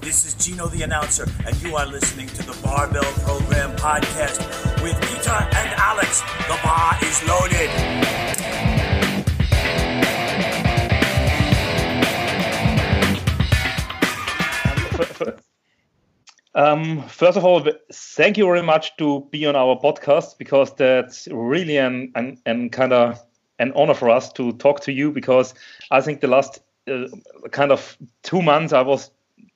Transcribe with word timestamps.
This 0.00 0.24
is 0.24 0.34
Gino 0.34 0.68
the 0.68 0.82
announcer, 0.82 1.26
and 1.44 1.60
you 1.60 1.76
are 1.76 1.84
listening 1.84 2.28
to 2.28 2.42
the 2.42 2.56
Barbell 2.62 3.02
Program 3.24 3.76
podcast 3.76 4.40
with 4.82 4.94
Peter 5.02 5.30
and 5.30 5.74
Alex. 5.76 6.20
The 6.46 6.58
bar 6.62 6.96
is 7.02 7.22
loaded. 7.26 7.70
Um, 16.54 17.02
first 17.06 17.36
of 17.38 17.44
all, 17.44 17.64
thank 17.92 18.36
you 18.36 18.44
very 18.44 18.62
much 18.62 18.96
to 18.96 19.28
be 19.30 19.46
on 19.46 19.54
our 19.54 19.78
podcast 19.78 20.38
because 20.38 20.74
that's 20.74 21.28
really 21.30 21.76
an 21.76 22.10
an, 22.46 22.70
kind 22.70 22.92
of 22.92 23.22
an 23.60 23.72
honor 23.76 23.94
for 23.94 24.10
us 24.10 24.32
to 24.32 24.52
talk 24.54 24.80
to 24.80 24.92
you 24.92 25.12
because 25.12 25.54
I 25.92 26.00
think 26.00 26.20
the 26.20 26.26
last 26.26 26.58
uh, 26.90 27.06
kind 27.52 27.70
of 27.70 27.96
two 28.24 28.42
months 28.42 28.72
I 28.72 28.82
was 28.82 29.10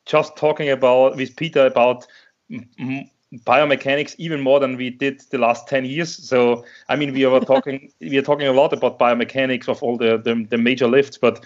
just 0.07 0.37
talking 0.37 0.69
about 0.71 1.17
with 1.17 1.37
Peter 1.37 1.67
about 1.67 2.07
m- 2.51 3.09
biomechanics 3.47 4.15
even 4.19 4.41
more 4.41 4.61
than 4.61 4.77
we 4.77 4.91
did 4.91 5.21
the 5.31 5.39
last 5.39 5.67
10 5.69 5.85
years. 5.85 6.15
So 6.29 6.65
i 6.89 6.97
mean 6.97 7.13
we 7.13 7.25
were 7.27 7.41
talking 7.53 7.91
we 8.01 8.17
are 8.19 8.23
talking 8.23 8.47
a 8.47 8.53
lot 8.53 8.73
about 8.73 8.99
biomechanics 8.99 9.69
of 9.69 9.83
all 9.83 9.97
the 9.97 10.19
the, 10.19 10.47
the 10.51 10.59
major 10.59 10.87
lifts 10.87 11.19
but 11.19 11.45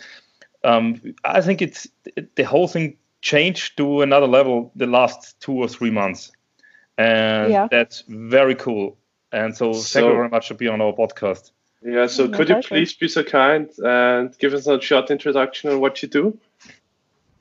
um, 0.65 1.01
i 1.25 1.41
think 1.41 1.63
it's 1.63 1.87
the 2.35 2.43
whole 2.43 2.67
thing 2.69 2.97
changed 3.21 3.77
to 3.77 4.03
another 4.03 4.27
level 4.27 4.73
the 4.77 4.87
last 4.87 5.41
two 5.41 5.53
or 5.53 5.69
three 5.69 5.91
months. 5.91 6.33
And 6.99 7.51
Yeah. 7.53 7.69
that's 7.71 8.05
very 8.09 8.55
cool. 8.55 8.97
And 9.33 9.57
so, 9.57 9.73
thank 9.73 10.07
you 10.07 10.15
very 10.15 10.29
much 10.29 10.49
for 10.49 10.55
being 10.55 10.73
on 10.73 10.81
our 10.81 10.93
podcast. 10.93 11.51
Yeah, 11.83 12.07
so 12.07 12.27
My 12.29 12.37
could 12.37 12.49
you 12.49 12.57
please 12.57 12.95
be 12.95 13.09
so 13.09 13.23
kind 13.23 13.69
and 13.79 14.37
give 14.39 14.55
us 14.55 14.67
a 14.67 14.81
short 14.81 15.11
introduction 15.11 15.71
on 15.71 15.81
what 15.81 16.03
you 16.03 16.09
do? 16.09 16.39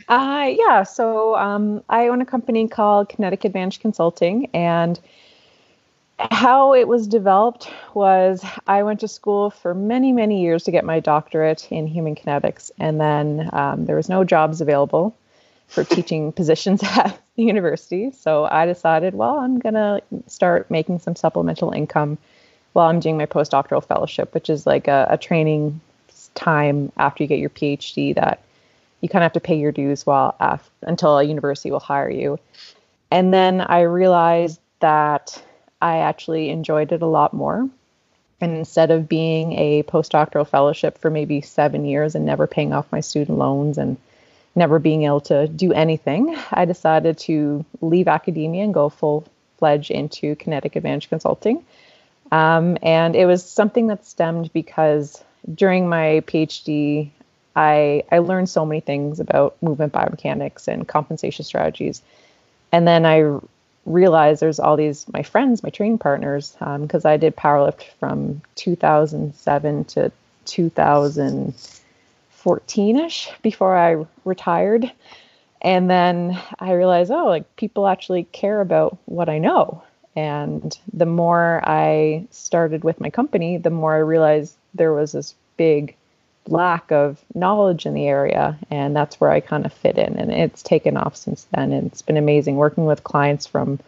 Uh, 0.08 0.54
yeah, 0.56 0.84
so 0.84 1.36
um, 1.36 1.84
I 1.90 2.08
own 2.08 2.22
a 2.22 2.26
company 2.26 2.68
called 2.68 3.10
Kinetic 3.10 3.44
Advantage 3.44 3.80
Consulting, 3.80 4.50
and 4.54 5.00
how 6.18 6.74
it 6.74 6.88
was 6.88 7.08
developed 7.08 7.70
was 7.94 8.46
I 8.68 8.84
went 8.84 9.00
to 9.02 9.08
school 9.08 9.50
for 9.50 9.74
many, 9.74 10.12
many 10.12 10.42
years 10.42 10.64
to 10.66 10.72
get 10.72 10.86
my 10.86 11.00
doctorate 11.00 11.70
in 11.72 11.88
human 11.88 12.16
kinetics, 12.16 12.72
and 12.80 13.02
then 13.02 13.50
um, 13.52 13.86
there 13.86 13.96
was 13.96 14.08
no 14.08 14.24
jobs 14.24 14.62
available 14.62 15.16
for 15.68 15.84
teaching 15.96 16.32
positions 16.32 16.84
at 16.84 17.20
the 17.36 17.44
university. 17.44 18.12
So 18.12 18.46
I 18.46 18.68
decided, 18.68 19.16
well, 19.16 19.40
I'm 19.40 19.58
gonna 19.60 20.02
start 20.28 20.70
making 20.70 21.00
some 21.00 21.16
supplemental 21.16 21.72
income 21.72 22.20
while 22.74 22.90
I'm 22.90 23.00
doing 23.00 23.18
my 23.18 23.26
postdoctoral 23.26 23.84
fellowship, 23.84 24.34
which 24.36 24.50
is 24.52 24.68
like 24.68 24.88
a, 24.88 25.08
a 25.10 25.18
training 25.18 25.82
time 26.36 26.92
after 26.98 27.24
you 27.24 27.28
get 27.28 27.40
your 27.40 27.50
PhD 27.50 28.14
that 28.16 28.40
you 29.06 29.10
kind 29.10 29.22
of 29.22 29.28
have 29.28 29.34
to 29.34 29.40
pay 29.40 29.56
your 29.56 29.72
dues 29.72 30.04
while 30.04 30.36
until 30.82 31.20
a 31.20 31.24
university 31.24 31.70
will 31.70 31.80
hire 31.80 32.10
you. 32.10 32.40
And 33.12 33.32
then 33.32 33.62
I 33.62 33.82
realized 33.82 34.60
that 34.80 35.40
I 35.80 35.98
actually 35.98 36.50
enjoyed 36.50 36.92
it 36.92 37.04
a 37.04 37.06
lot 37.06 37.32
more. 37.32 37.70
And 38.42 38.58
instead 38.58 38.90
of 38.90 39.08
being 39.08 39.54
a 39.54 39.84
postdoctoral 39.84 40.48
fellowship 40.48 40.98
for 40.98 41.12
maybe 41.12 41.40
seven 41.42 41.86
years 41.86 42.16
and 42.16 42.26
never 42.26 42.48
paying 42.48 42.74
off 42.74 42.92
my 42.92 43.00
student 43.00 43.38
loans 43.38 43.78
and 43.78 43.98
never 44.56 44.80
being 44.80 45.04
able 45.04 45.22
to 45.22 45.48
do 45.50 45.72
anything, 45.72 46.36
I 46.52 46.66
decided 46.66 47.20
to 47.20 47.64
leave 47.82 48.08
academia 48.08 48.64
and 48.64 48.74
go 48.74 48.90
full 48.90 49.28
fledged 49.60 49.92
into 49.92 50.36
Kinetic 50.36 50.76
Advantage 50.76 51.10
Consulting. 51.10 51.64
Um, 52.32 52.80
and 52.82 53.16
it 53.16 53.28
was 53.28 53.48
something 53.48 53.86
that 53.88 54.04
stemmed 54.04 54.52
because 54.52 55.24
during 55.54 55.88
my 55.88 56.24
PhD, 56.26 57.12
I 57.56 58.04
I 58.12 58.20
learned 58.20 58.50
so 58.50 58.66
many 58.66 58.82
things 58.82 59.20
about 59.20 59.56
movement 59.62 59.94
biomechanics 59.94 60.68
and 60.68 60.88
compensation 60.88 61.46
strategies, 61.46 62.02
and 62.72 62.88
then 62.88 63.06
I 63.06 63.40
realized 63.86 64.42
there's 64.42 64.60
all 64.60 64.76
these 64.76 65.06
my 65.14 65.22
friends, 65.24 65.64
my 65.64 65.70
training 65.70 66.00
partners, 66.00 66.58
um, 66.60 66.82
because 66.82 67.06
I 67.06 67.18
did 67.18 67.36
powerlift 67.36 67.84
from 68.00 68.42
2007 68.56 69.86
to 69.86 70.12
2014ish 70.46 73.42
before 73.42 73.78
I 73.78 74.06
retired, 74.26 74.92
and 75.62 75.90
then 75.90 76.38
I 76.60 76.74
realized 76.74 77.12
oh 77.12 77.28
like 77.28 77.56
people 77.56 77.88
actually 77.88 78.24
care 78.26 78.60
about 78.62 78.98
what 79.06 79.30
I 79.30 79.38
know, 79.38 79.84
and 80.16 80.78
the 80.92 81.06
more 81.06 81.62
I 81.64 82.28
started 82.32 82.84
with 82.84 83.00
my 83.00 83.10
company, 83.10 83.58
the 83.58 83.70
more 83.70 83.96
I 83.96 84.00
realized 84.00 84.56
there 84.74 84.94
was 84.94 85.14
this 85.14 85.36
big 85.58 85.96
lack 86.48 86.92
of 86.92 87.20
knowledge 87.34 87.86
in 87.86 87.94
the 87.96 88.08
area 88.08 88.58
and 88.70 88.96
that's 88.96 89.20
where 89.20 89.32
i 89.32 89.40
kind 89.40 89.66
of 89.66 89.74
fit 89.74 89.98
in 89.98 90.18
and 90.18 90.32
it's 90.32 90.62
taken 90.62 90.96
off 90.96 91.16
since 91.16 91.48
then 91.56 91.72
and 91.74 91.88
it's 91.88 92.04
been 92.04 92.18
amazing 92.18 92.56
working 92.56 92.86
with 92.86 93.04
clients 93.04 93.48
from 93.48 93.80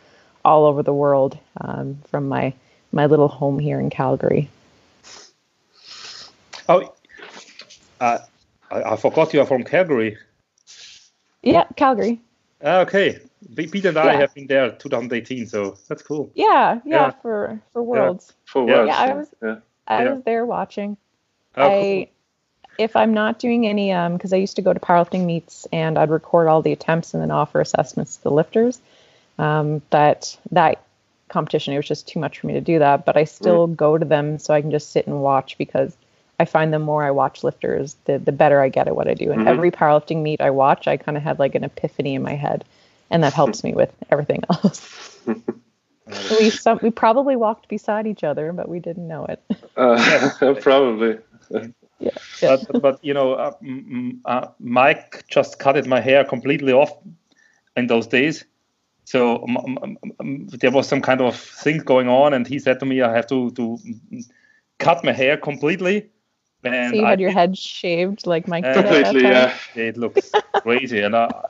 all 0.44 0.66
over 0.66 0.82
the 0.82 0.94
world 0.94 1.38
um, 1.62 1.98
from 2.10 2.28
my 2.28 2.52
my 2.92 3.06
little 3.06 3.28
home 3.28 3.60
here 3.60 3.80
in 3.80 3.90
calgary 3.92 4.50
oh 6.70 6.94
uh, 8.00 8.20
I, 8.72 8.82
I 8.84 8.96
forgot 8.96 9.34
you 9.34 9.42
are 9.42 9.46
from 9.46 9.64
calgary 9.64 10.18
yeah 11.44 11.66
calgary 11.76 12.20
Ah, 12.64 12.80
okay 12.80 13.20
P- 13.56 13.68
peter 13.68 13.90
and 13.90 13.98
i 14.00 14.14
Yeah. 14.14 14.20
have 14.22 14.34
been 14.34 14.48
there 14.48 14.72
2018 14.72 15.46
so 15.48 15.78
that's 15.88 16.02
cool 16.02 16.32
yeah 16.34 16.80
yeah, 16.86 17.06
Yeah. 17.06 17.12
for 17.22 17.62
for 17.72 17.84
worlds 17.84 18.34
For 18.46 18.68
Yeah. 18.68 18.86
Yeah, 18.86 18.98
I 18.98 19.14
was- 19.14 19.36
yeah. 19.44 19.56
i 19.88 20.04
Yeah. 20.04 20.14
was 20.14 20.24
there 20.24 20.46
watching 20.46 20.98
Oh, 21.56 21.70
I, 22.06 22.10
if 22.78 22.96
I'm 22.96 23.14
not 23.14 23.40
doing 23.40 23.68
any, 23.68 23.92
um, 23.92 24.14
because 24.14 24.34
I 24.34 24.38
used 24.38 24.56
to 24.58 24.62
go 24.62 24.74
to 24.74 24.80
powerlifting 24.80 25.26
meets 25.26 25.68
and 25.72 25.98
I'd 25.98 26.10
record 26.10 26.48
all 26.48 26.62
the 26.62 26.72
attempts 26.72 27.14
and 27.14 27.22
then 27.22 27.32
offer 27.32 27.60
assessments 27.60 28.18
to 28.18 28.24
the 28.24 28.32
lifters. 28.32 28.80
Um, 29.40 29.82
but 29.90 30.38
that 30.52 30.84
competition, 31.30 31.74
it 31.74 31.78
was 31.78 31.88
just 31.88 32.08
too 32.08 32.20
much 32.20 32.40
for 32.40 32.48
me 32.48 32.54
to 32.54 32.62
do 32.62 32.80
that. 32.80 33.06
But 33.06 33.18
I 33.18 33.26
still 33.26 33.68
go 33.68 33.98
to 33.98 34.06
them 34.06 34.40
so 34.40 34.54
I 34.54 34.62
can 34.62 34.72
just 34.72 34.92
sit 34.92 35.08
and 35.08 35.22
watch 35.22 35.58
because 35.58 35.96
I 36.40 36.46
find 36.46 36.72
the 36.72 36.80
more 36.80 37.04
I 37.04 37.12
watch 37.12 37.44
lifters, 37.44 37.96
the 38.06 38.20
the 38.20 38.32
better 38.32 38.62
I 38.62 38.70
get 38.70 38.88
at 38.88 38.96
what 38.96 39.08
I 39.08 39.14
do. 39.14 39.32
And 39.32 39.42
Mhm. 39.42 39.48
every 39.48 39.72
powerlifting 39.72 40.22
meet 40.22 40.40
I 40.42 40.52
watch, 40.52 40.88
I 40.88 40.98
kind 40.98 41.18
of 41.18 41.24
had 41.24 41.40
like 41.40 41.56
an 41.56 41.64
epiphany 41.64 42.16
in 42.16 42.22
my 42.22 42.36
head, 42.36 42.64
and 43.10 43.24
that 43.24 43.34
helps 43.34 43.64
me 43.64 43.74
with 43.74 43.92
everything 44.12 44.44
else. 44.50 45.20
we 46.40 46.52
some 46.52 46.80
we 46.82 46.92
probably 46.92 47.36
walked 47.36 47.68
beside 47.68 48.06
each 48.06 48.24
other, 48.24 48.54
but 48.54 48.70
we 48.70 48.80
didn't 48.80 49.08
know 49.08 49.26
it. 49.26 49.42
Uh, 49.76 50.56
probably. 50.62 51.20
Yeah. 52.00 52.12
but, 52.42 52.82
but 52.82 53.00
you 53.04 53.14
know, 53.14 53.34
uh, 53.34 53.52
m- 53.62 53.86
m- 53.92 54.22
uh, 54.26 54.48
Mike 54.60 55.26
just 55.28 55.60
cutted 55.60 55.86
my 55.88 56.00
hair 56.00 56.24
completely 56.24 56.74
off 56.74 56.92
in 57.76 57.88
those 57.88 58.08
days. 58.08 58.46
So 59.06 59.44
m- 59.48 59.58
m- 59.84 59.98
m- 60.20 60.48
there 60.48 60.72
was 60.72 60.88
some 60.88 61.02
kind 61.02 61.22
of 61.22 61.36
thing 61.36 61.80
going 61.80 62.08
on, 62.10 62.34
and 62.34 62.48
he 62.48 62.60
said 62.60 62.80
to 62.80 62.86
me, 62.86 63.02
"I 63.02 63.14
have 63.16 63.28
to 63.28 63.52
to 63.52 63.78
cut 64.80 65.04
my 65.04 65.14
hair 65.14 65.38
completely." 65.38 66.10
And 66.64 66.92
So 66.92 66.98
you 66.98 67.06
I 67.06 67.10
had 67.12 67.20
your 67.20 67.32
head 67.32 67.58
shaved 67.58 68.26
like 68.28 68.48
Mike 68.48 68.72
did 68.74 68.86
Completely, 68.86 69.30
yeah. 69.30 69.58
It 69.76 69.98
looks 69.98 70.36
crazy, 70.56 71.00
and 71.02 71.16
I, 71.16 71.46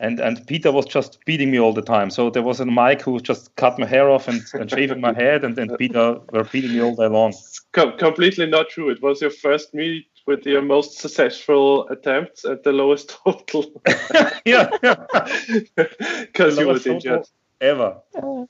and 0.00 0.20
and 0.20 0.46
Peter 0.46 0.72
was 0.72 0.86
just 0.86 1.18
beating 1.24 1.50
me 1.50 1.58
all 1.58 1.72
the 1.72 1.82
time. 1.82 2.10
So 2.10 2.30
there 2.30 2.42
was 2.42 2.60
a 2.60 2.66
Mike 2.66 3.02
who 3.02 3.18
just 3.20 3.54
cut 3.56 3.78
my 3.78 3.86
hair 3.86 4.10
off 4.10 4.28
and, 4.28 4.42
and 4.54 4.70
shaving 4.70 5.00
my 5.00 5.12
head, 5.22 5.44
and 5.44 5.56
then 5.56 5.76
Peter 5.76 6.18
were 6.32 6.44
beating 6.44 6.72
me 6.72 6.80
all 6.82 6.94
day 6.94 7.06
long. 7.08 7.32
Com- 7.72 7.96
completely 7.98 8.46
not 8.46 8.68
true. 8.68 8.90
It 8.90 9.00
was 9.02 9.20
your 9.20 9.30
first 9.30 9.72
meet 9.74 10.06
with 10.26 10.46
your 10.46 10.62
most 10.62 10.98
successful 10.98 11.86
attempts 11.88 12.44
at 12.44 12.64
the 12.64 12.72
lowest 12.72 13.10
total. 13.24 13.66
yeah, 14.44 14.70
Because 15.76 16.58
you 16.58 16.66
were 16.66 16.72
Lowest 16.72 16.84
total 16.84 16.94
injured. 16.94 17.28
ever. 17.60 17.96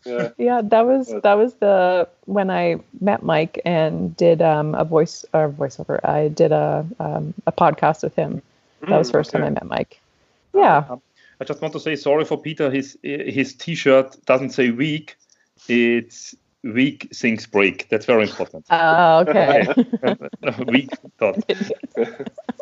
Yeah. 0.07 0.29
yeah, 0.39 0.61
that 0.65 0.87
was 0.87 1.15
that 1.23 1.35
was 1.35 1.55
the 1.55 2.09
when 2.27 2.51
I 2.51 2.77
met 3.01 3.23
Mike 3.23 3.61
and 3.65 4.17
did 4.17 4.41
um, 4.43 4.75
a 4.75 4.85
voice 4.85 5.25
or 5.33 5.51
voiceover. 5.51 6.01
I 6.05 6.29
did 6.29 6.53
a 6.53 6.87
um, 7.01 7.35
a 7.47 7.53
podcast 7.53 8.03
with 8.03 8.15
him. 8.17 8.43
That 8.89 8.99
was 8.99 9.09
the 9.09 9.13
first 9.15 9.33
Mm, 9.33 9.37
okay. 9.37 9.45
time 9.45 9.47
I 9.47 9.51
met 9.61 9.67
Mike. 9.67 10.01
Yeah. 10.55 10.85
Um, 10.89 11.01
I 11.41 11.45
just 11.45 11.61
want 11.61 11.73
to 11.75 11.81
say 11.81 11.97
sorry 11.97 12.25
for 12.25 12.41
Peter. 12.41 12.71
His 12.71 12.97
his 13.03 13.55
T-shirt 13.55 14.17
doesn't 14.27 14.51
say 14.51 14.71
weak. 14.71 15.17
It's 15.69 16.35
weak 16.63 17.09
things 17.15 17.47
break. 17.47 17.89
That's 17.91 18.07
very 18.07 18.23
important. 18.25 18.67
Uh, 18.71 19.25
okay. 19.29 19.67
weak 20.67 20.91
dot. 21.19 21.45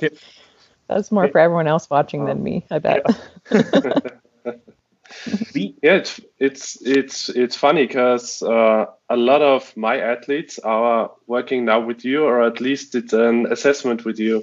That's 0.88 1.12
more 1.12 1.28
for 1.28 1.38
everyone 1.38 1.68
else 1.68 1.88
watching 1.88 2.26
than 2.26 2.42
me. 2.42 2.66
I 2.70 2.78
bet. 2.78 3.06
We, 5.54 5.76
Yeah, 5.82 5.96
it's 5.96 6.20
it's 6.38 6.82
it's 6.82 7.28
it's 7.28 7.56
funny 7.56 7.86
because 7.86 8.42
uh, 8.42 8.86
a 9.10 9.16
lot 9.16 9.42
of 9.42 9.76
my 9.76 9.98
athletes 9.98 10.58
are 10.58 11.10
working 11.26 11.64
now 11.64 11.80
with 11.80 12.04
you, 12.04 12.24
or 12.24 12.42
at 12.42 12.60
least 12.60 12.94
it's 12.94 13.12
an 13.12 13.46
assessment 13.52 14.04
with 14.04 14.18
you. 14.18 14.42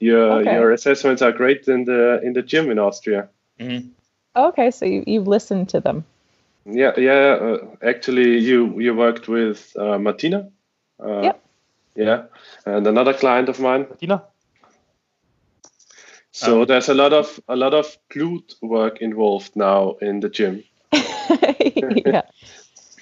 Your 0.00 0.40
Okay. 0.40 0.54
your 0.54 0.72
assessments 0.72 1.22
are 1.22 1.32
great 1.32 1.68
in 1.68 1.84
the 1.84 2.20
in 2.22 2.32
the 2.32 2.42
gym 2.42 2.70
in 2.70 2.78
Austria. 2.78 3.28
Mhm. 3.60 3.90
okay, 4.36 4.70
so 4.70 4.84
you, 4.86 5.04
you've 5.06 5.28
listened 5.28 5.68
to 5.70 5.80
them. 5.80 6.04
Yeah, 6.64 6.92
yeah. 6.98 7.38
Uh, 7.40 7.58
actually, 7.82 8.38
you 8.38 8.78
you 8.80 8.94
worked 8.94 9.28
with 9.28 9.74
uh, 9.76 9.98
Martina. 9.98 10.50
Uh, 11.00 11.22
Yep. 11.22 11.44
Yeah, 11.96 12.22
and 12.64 12.86
another 12.86 13.12
client 13.12 13.48
of 13.48 13.58
mine. 13.58 13.86
Tina? 13.98 14.22
So 16.30 16.60
um, 16.62 16.68
there's 16.68 16.88
a 16.88 16.94
lot 16.94 17.12
of 17.12 17.40
a 17.48 17.56
lot 17.56 17.74
of 17.74 17.96
glute 18.14 18.54
work 18.62 18.98
involved 19.00 19.56
now 19.56 19.96
in 20.00 20.20
the 20.20 20.28
gym. 20.28 20.62
yeah, 20.92 22.22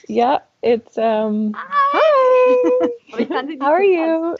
yeah. 0.08 0.38
It's 0.62 0.96
um. 0.96 1.52
Hi. 1.54 2.96
hi. 3.12 3.56
How 3.60 3.72
are 3.72 3.84
you? 3.84 4.36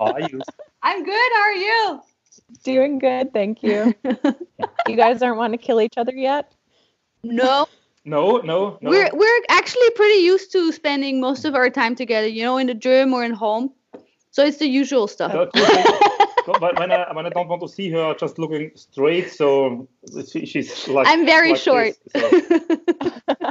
How 0.00 0.12
are 0.12 0.20
you? 0.20 0.42
I'm 0.82 1.04
good. 1.04 1.32
How 1.34 1.42
are 1.42 1.54
you? 1.54 2.00
Doing 2.64 2.98
good, 2.98 3.32
thank 3.32 3.62
you. 3.62 3.94
you 4.88 4.96
guys 4.96 5.22
aren't 5.22 5.38
wanting 5.38 5.58
to 5.58 5.64
kill 5.64 5.80
each 5.80 5.96
other 5.96 6.12
yet? 6.12 6.52
No. 7.22 7.66
No, 8.04 8.38
no, 8.38 8.78
no. 8.80 8.90
We're 8.90 9.10
we're 9.12 9.42
actually 9.50 9.90
pretty 9.90 10.20
used 10.20 10.52
to 10.52 10.72
spending 10.72 11.20
most 11.20 11.44
of 11.44 11.54
our 11.54 11.68
time 11.68 11.94
together, 11.94 12.26
you 12.26 12.42
know, 12.42 12.56
in 12.56 12.66
the 12.66 12.74
gym 12.74 13.12
or 13.12 13.24
in 13.24 13.32
home. 13.32 13.72
So 14.30 14.44
it's 14.44 14.58
the 14.58 14.66
usual 14.66 15.06
stuff. 15.06 15.32
but 15.32 16.78
when 16.78 16.90
I 16.92 17.12
when 17.12 17.26
I 17.26 17.28
don't 17.28 17.48
want 17.48 17.62
to 17.62 17.68
see 17.68 17.90
her 17.90 18.14
just 18.14 18.38
looking 18.38 18.70
straight, 18.74 19.30
so 19.30 19.88
she, 20.30 20.46
she's 20.46 20.88
like. 20.88 21.06
I'm 21.06 21.26
very 21.26 21.50
like 21.50 21.60
short. 21.60 21.94
This, 22.14 22.48
so. 22.48 23.46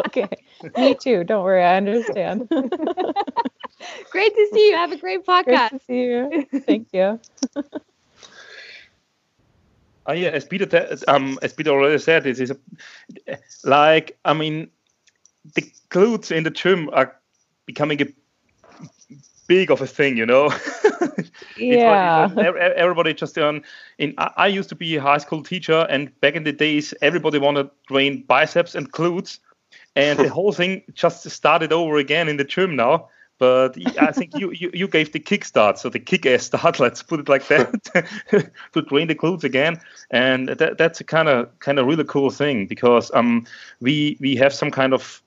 okay, 0.06 0.28
me 0.76 0.94
too. 0.94 1.24
Don't 1.24 1.44
worry, 1.44 1.62
I 1.62 1.76
understand. 1.76 2.48
great 4.10 4.34
to 4.34 4.48
see 4.52 4.68
you. 4.70 4.76
Have 4.76 4.92
a 4.92 4.96
great 4.96 5.24
podcast. 5.24 5.70
Great 5.70 5.70
to 5.70 5.80
see 5.86 6.02
you. 6.02 6.60
Thank 6.60 6.88
you. 6.92 7.20
Oh 10.10 10.12
yeah, 10.12 10.30
as 10.30 10.44
Peter 10.44 10.66
um 11.06 11.38
as 11.40 11.52
Peter 11.52 11.70
already 11.70 11.98
said, 11.98 12.24
this 12.24 12.40
is 12.40 12.50
a, 12.50 12.56
like 13.62 14.18
I 14.24 14.34
mean, 14.34 14.68
the 15.54 15.62
glutes 15.88 16.32
in 16.32 16.42
the 16.42 16.50
gym 16.50 16.90
are 16.92 17.14
becoming 17.64 18.02
a 18.02 18.06
big 19.46 19.70
of 19.70 19.80
a 19.80 19.86
thing, 19.86 20.16
you 20.16 20.26
know. 20.26 20.50
yeah. 21.56 22.28
everybody 22.74 23.14
just 23.14 23.38
on. 23.38 23.62
In 23.98 24.14
I 24.18 24.48
used 24.48 24.68
to 24.70 24.74
be 24.74 24.96
a 24.96 25.00
high 25.00 25.18
school 25.18 25.44
teacher, 25.44 25.86
and 25.88 26.10
back 26.20 26.34
in 26.34 26.42
the 26.42 26.52
days, 26.52 26.92
everybody 27.02 27.38
wanted 27.38 27.64
to 27.64 27.70
train 27.86 28.24
biceps 28.26 28.74
and 28.74 28.92
glutes, 28.92 29.38
and 29.94 30.18
the 30.18 30.28
whole 30.36 30.50
thing 30.50 30.82
just 30.92 31.30
started 31.30 31.72
over 31.72 31.98
again 31.98 32.28
in 32.28 32.36
the 32.36 32.44
gym 32.44 32.74
now. 32.74 33.08
But 33.40 33.78
I 33.98 34.12
think 34.12 34.38
you, 34.38 34.50
you, 34.50 34.70
you 34.74 34.86
gave 34.86 35.12
the 35.12 35.18
kickstart, 35.18 35.78
so 35.78 35.88
the 35.88 35.98
kick-ass 35.98 36.44
start, 36.44 36.78
let's 36.84 37.02
put 37.02 37.20
it 37.20 37.28
like 37.28 37.48
that, 37.48 37.72
to 38.74 38.82
train 38.82 39.08
the 39.08 39.14
glutes 39.14 39.44
again, 39.44 39.80
and 40.10 40.50
that, 40.50 40.76
that's 40.76 41.00
a 41.00 41.04
kind 41.04 41.26
of 41.26 41.58
kind 41.58 41.78
of 41.78 41.86
really 41.86 42.04
cool 42.04 42.28
thing 42.28 42.66
because 42.66 43.10
um 43.14 43.46
we 43.80 44.18
we 44.20 44.36
have 44.36 44.52
some 44.52 44.70
kind 44.70 44.92
of 44.92 45.22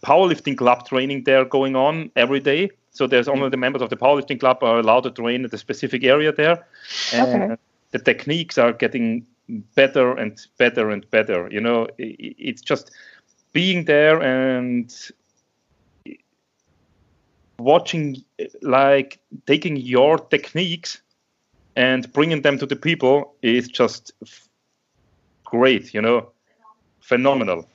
powerlifting 0.00 0.56
club 0.56 0.86
training 0.86 1.24
there 1.24 1.44
going 1.44 1.76
on 1.76 2.10
every 2.16 2.40
day. 2.40 2.70
So 2.92 3.06
there's 3.06 3.28
only 3.28 3.50
the 3.50 3.58
members 3.58 3.82
of 3.82 3.90
the 3.90 3.96
powerlifting 3.96 4.40
club 4.40 4.62
are 4.62 4.78
allowed 4.78 5.02
to 5.02 5.10
train 5.10 5.44
at 5.44 5.52
a 5.52 5.58
specific 5.58 6.04
area 6.04 6.32
there, 6.32 6.66
and 7.12 7.42
okay. 7.42 7.56
the 7.90 7.98
techniques 7.98 8.56
are 8.56 8.72
getting 8.72 9.26
better 9.74 10.16
and 10.16 10.40
better 10.56 10.88
and 10.88 11.04
better. 11.10 11.50
You 11.50 11.60
know, 11.60 11.86
it's 11.98 12.62
just 12.62 12.92
being 13.52 13.84
there 13.84 14.22
and 14.22 14.90
watching 17.58 18.22
like 18.62 19.18
taking 19.46 19.76
your 19.76 20.18
techniques 20.18 21.00
and 21.76 22.12
bringing 22.12 22.42
them 22.42 22.58
to 22.58 22.66
the 22.66 22.76
people 22.76 23.34
is 23.42 23.68
just 23.68 24.12
great 25.44 25.94
you 25.94 26.02
know 26.02 26.28
phenomenal 27.00 27.68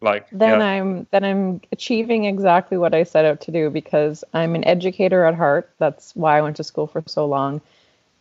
like 0.00 0.28
then 0.30 0.60
yeah. 0.60 0.66
i'm 0.66 1.06
then 1.10 1.24
i'm 1.24 1.60
achieving 1.72 2.24
exactly 2.24 2.76
what 2.76 2.94
i 2.94 3.02
set 3.02 3.24
out 3.24 3.40
to 3.40 3.50
do 3.50 3.70
because 3.70 4.22
i'm 4.34 4.54
an 4.54 4.64
educator 4.64 5.24
at 5.24 5.34
heart 5.34 5.70
that's 5.78 6.14
why 6.14 6.38
i 6.38 6.42
went 6.42 6.56
to 6.56 6.64
school 6.64 6.86
for 6.86 7.02
so 7.06 7.26
long 7.26 7.60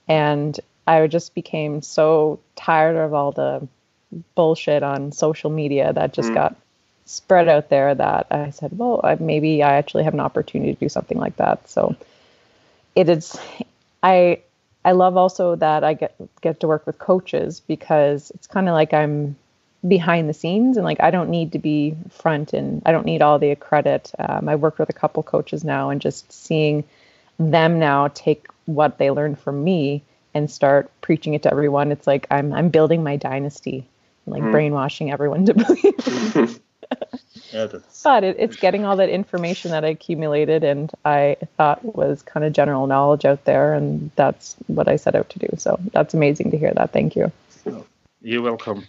and 0.07 0.59
i 0.87 1.05
just 1.07 1.35
became 1.35 1.81
so 1.81 2.39
tired 2.55 2.95
of 2.95 3.13
all 3.13 3.31
the 3.31 3.67
bullshit 4.35 4.83
on 4.83 5.11
social 5.11 5.49
media 5.49 5.91
that 5.93 6.13
just 6.13 6.29
mm. 6.29 6.35
got 6.35 6.55
spread 7.05 7.47
out 7.47 7.69
there 7.69 7.93
that 7.93 8.27
I 8.31 8.49
said, 8.51 8.77
well, 8.77 9.01
I, 9.03 9.15
maybe 9.15 9.63
I 9.63 9.75
actually 9.75 10.03
have 10.03 10.13
an 10.13 10.19
opportunity 10.19 10.73
to 10.73 10.79
do 10.79 10.89
something 10.89 11.17
like 11.17 11.35
that. 11.37 11.67
So 11.69 11.95
it 12.95 13.09
is, 13.09 13.37
I, 14.01 14.39
I 14.85 14.91
love 14.91 15.17
also 15.17 15.55
that 15.55 15.83
I 15.83 15.93
get 15.93 16.15
get 16.41 16.59
to 16.59 16.67
work 16.67 16.85
with 16.85 16.99
coaches 16.99 17.61
because 17.61 18.31
it's 18.31 18.47
kind 18.47 18.67
of 18.67 18.73
like 18.73 18.93
I'm 18.93 19.35
behind 19.87 20.29
the 20.29 20.33
scenes 20.33 20.77
and 20.77 20.83
like 20.83 21.01
I 21.01 21.11
don't 21.11 21.29
need 21.29 21.53
to 21.53 21.59
be 21.59 21.95
front 22.09 22.53
and 22.53 22.81
I 22.85 22.91
don't 22.91 23.05
need 23.05 23.21
all 23.21 23.39
the 23.39 23.55
credit. 23.55 24.11
Um, 24.19 24.49
I 24.49 24.55
worked 24.55 24.79
with 24.79 24.89
a 24.89 24.93
couple 24.93 25.23
coaches 25.23 25.63
now 25.63 25.89
and 25.89 26.01
just 26.01 26.31
seeing 26.31 26.83
them 27.39 27.79
now 27.79 28.09
take 28.09 28.47
what 28.65 28.97
they 28.97 29.09
learned 29.11 29.39
from 29.39 29.63
me 29.63 30.03
and 30.33 30.49
start 30.49 30.91
preaching 31.01 31.33
it 31.33 31.43
to 31.43 31.51
everyone. 31.51 31.91
It's 31.91 32.07
like 32.07 32.27
I'm 32.29 32.53
I'm 32.53 32.69
building 32.69 33.03
my 33.03 33.15
dynasty, 33.15 33.87
like 34.25 34.43
mm. 34.43 34.51
brainwashing 34.51 35.11
everyone 35.11 35.45
to 35.45 35.53
believe. 35.53 36.59
yeah, 37.51 37.67
but 38.03 38.23
it, 38.23 38.35
it's 38.39 38.55
getting 38.55 38.85
all 38.85 38.95
that 38.97 39.09
information 39.09 39.71
that 39.71 39.85
I 39.85 39.89
accumulated 39.89 40.63
and 40.63 40.91
I 41.05 41.37
thought 41.57 41.83
was 41.95 42.21
kind 42.21 42.45
of 42.45 42.53
general 42.53 42.87
knowledge 42.87 43.25
out 43.25 43.45
there, 43.45 43.73
and 43.73 44.11
that's 44.15 44.55
what 44.67 44.87
I 44.87 44.95
set 44.95 45.15
out 45.15 45.29
to 45.31 45.39
do. 45.39 45.47
So 45.57 45.79
that's 45.91 46.13
amazing 46.13 46.51
to 46.51 46.57
hear 46.57 46.73
that. 46.73 46.91
Thank 46.91 47.15
you. 47.15 47.31
You're 48.21 48.41
welcome. 48.41 48.87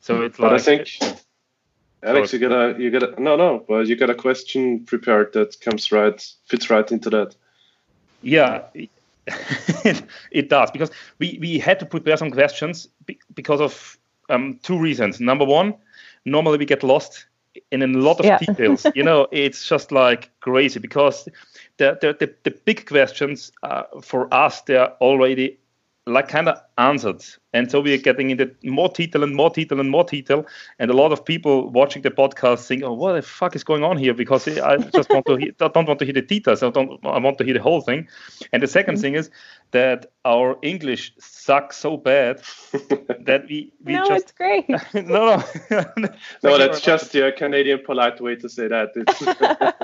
So 0.00 0.22
it's 0.22 0.38
but 0.38 0.52
like. 0.52 0.60
I 0.60 0.64
think, 0.64 0.88
Alex, 2.02 2.32
you 2.32 2.38
got 2.38 2.52
a 2.52 2.80
you 2.80 2.90
got 2.90 3.02
a 3.02 3.22
no 3.22 3.36
no, 3.36 3.64
but 3.66 3.86
you 3.86 3.96
got 3.96 4.10
a 4.10 4.14
question 4.14 4.84
prepared 4.84 5.32
that 5.32 5.60
comes 5.60 5.90
right 5.90 6.22
fits 6.46 6.70
right 6.70 6.90
into 6.92 7.10
that. 7.10 7.34
Yeah. 8.22 8.62
it 10.30 10.48
does 10.48 10.70
because 10.70 10.90
we, 11.18 11.36
we 11.40 11.58
had 11.58 11.80
to 11.80 11.86
prepare 11.86 12.16
some 12.16 12.30
questions 12.30 12.86
because 13.34 13.60
of 13.60 13.98
um, 14.28 14.58
two 14.62 14.78
reasons. 14.78 15.20
Number 15.20 15.44
one, 15.44 15.74
normally 16.24 16.58
we 16.58 16.64
get 16.64 16.82
lost 16.82 17.26
in 17.70 17.82
a 17.82 17.86
lot 17.86 18.20
of 18.20 18.26
yeah. 18.26 18.38
details. 18.38 18.86
you 18.94 19.02
know, 19.02 19.26
it's 19.32 19.66
just 19.68 19.92
like 19.92 20.30
crazy 20.40 20.80
because 20.80 21.28
the 21.78 21.98
the 22.00 22.16
the, 22.18 22.34
the 22.44 22.50
big 22.64 22.86
questions 22.86 23.52
uh, 23.62 23.84
for 24.02 24.32
us 24.32 24.62
they're 24.62 24.92
already 25.00 25.58
like 26.06 26.28
kind 26.28 26.48
of 26.48 26.60
answered. 26.78 27.24
And 27.52 27.70
so 27.70 27.80
we're 27.80 27.98
getting 27.98 28.30
into 28.30 28.54
more 28.62 28.88
detail 28.88 29.24
and 29.24 29.34
more 29.34 29.50
detail 29.50 29.80
and 29.80 29.90
more 29.90 30.04
detail. 30.04 30.46
And 30.78 30.90
a 30.90 30.94
lot 30.94 31.10
of 31.10 31.24
people 31.24 31.70
watching 31.70 32.02
the 32.02 32.10
podcast 32.10 32.66
think 32.66 32.84
oh 32.84 32.92
what 32.92 33.14
the 33.14 33.22
fuck 33.22 33.56
is 33.56 33.64
going 33.64 33.82
on 33.82 33.96
here? 33.96 34.14
Because 34.14 34.46
i 34.46 34.76
just 34.94 35.10
want 35.10 35.26
to 35.26 35.36
hear, 35.36 35.50
don't 35.58 35.88
want 35.88 35.98
to 35.98 36.04
hear 36.04 36.14
the 36.14 36.22
details. 36.22 36.62
I 36.62 36.70
don't 36.70 37.04
i 37.04 37.18
want 37.18 37.38
to 37.38 37.44
hear 37.44 37.54
the 37.54 37.62
whole 37.62 37.80
thing. 37.80 38.06
And 38.52 38.62
the 38.62 38.66
2nd 38.66 38.84
mm-hmm. 38.84 39.00
thing 39.00 39.14
is 39.14 39.30
that 39.72 40.06
our 40.24 40.56
english 40.62 41.12
sucks 41.18 41.76
so 41.76 41.96
bad 41.96 42.40
that 42.72 43.46
we, 43.48 43.72
we 43.84 43.94
no, 43.94 44.06
just 44.06 44.22
it's 44.24 44.32
great. 44.32 44.68
No 44.94 45.42
no. 45.70 45.84
No 46.42 46.58
that's 46.58 46.80
just 46.80 47.14
your 47.14 47.32
canadian 47.32 47.80
polite 47.84 48.20
way 48.20 48.36
to 48.36 48.48
say 48.48 48.68
that. 48.68 48.90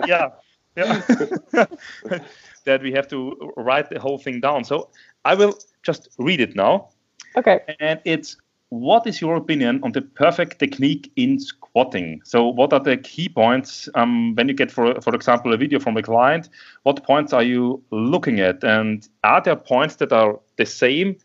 Yeah. 0.07 0.29
Yeah 0.76 2.19
that 2.64 2.83
we 2.83 2.92
have 2.92 3.09
to 3.09 3.52
write 3.57 3.90
the 3.90 3.99
whole 4.00 4.19
thing 4.19 4.40
down 4.40 4.64
so 4.64 4.88
i 5.25 5.35
will 5.35 5.54
just 5.83 6.09
read 6.19 6.40
it 6.40 6.57
now. 6.57 6.88
Okay. 7.37 7.61
And 7.81 8.00
it's 8.04 8.37
what 8.71 9.07
is 9.07 9.21
your 9.21 9.37
opinion 9.37 9.81
on 9.83 9.92
the 9.92 10.00
perfect 10.00 10.59
technique 10.59 11.12
in 11.16 11.38
squatting? 11.38 12.23
So, 12.25 12.49
what 12.49 12.73
are 12.73 12.81
the 12.81 12.97
key 12.97 13.28
points 13.28 13.88
um, 13.95 14.35
when 14.35 14.49
you 14.49 14.54
get, 14.54 14.71
for 14.71 15.00
for 15.02 15.14
example, 15.14 15.52
a 15.52 15.57
video 15.57 15.78
from 15.78 15.97
a 15.97 16.02
client? 16.02 16.49
What 16.85 17.04
points 17.04 17.33
are 17.33 17.42
you 17.42 17.83
looking 17.90 18.40
at, 18.40 18.64
and 18.64 19.07
are 19.25 19.42
there 19.42 19.57
points 19.57 19.97
that 19.97 20.12
are 20.12 20.40
the 20.57 20.66
same 20.66 21.16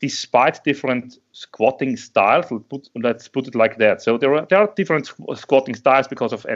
despite 0.00 0.62
different 0.64 1.18
squatting 1.32 1.96
styles? 1.96 2.50
Let's 2.50 2.64
put, 2.68 2.88
let's 2.94 3.28
put 3.28 3.48
it 3.48 3.54
like 3.54 3.78
that. 3.78 4.02
So 4.02 4.16
there 4.16 4.34
are 4.34 4.46
there 4.46 4.60
are 4.60 4.72
different 4.76 5.10
squatting 5.34 5.74
styles 5.74 6.06
because 6.06 6.32
of 6.32 6.46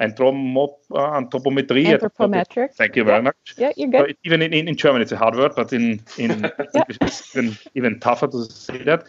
anthropo- 0.00 0.76
uh, 0.92 1.20
anthropometry. 1.20 1.86
Anthropometric. 1.86 2.74
Thank 2.74 2.96
you 2.96 3.04
very 3.04 3.18
yeah. 3.18 3.22
much. 3.22 3.54
Yeah, 3.56 3.72
you're 3.76 3.88
good. 3.88 4.16
even 4.24 4.42
in, 4.42 4.52
in, 4.52 4.68
in 4.68 4.76
German, 4.76 5.02
it's 5.02 5.12
a 5.12 5.16
hard 5.16 5.36
word, 5.36 5.52
but 5.54 5.72
in, 5.72 6.00
in 6.18 6.30
English, 6.74 6.98
it's 7.00 7.36
even, 7.36 7.56
even 7.74 8.00
tougher 8.00 8.26
to 8.28 8.44
say 8.44 8.82
that. 8.84 9.04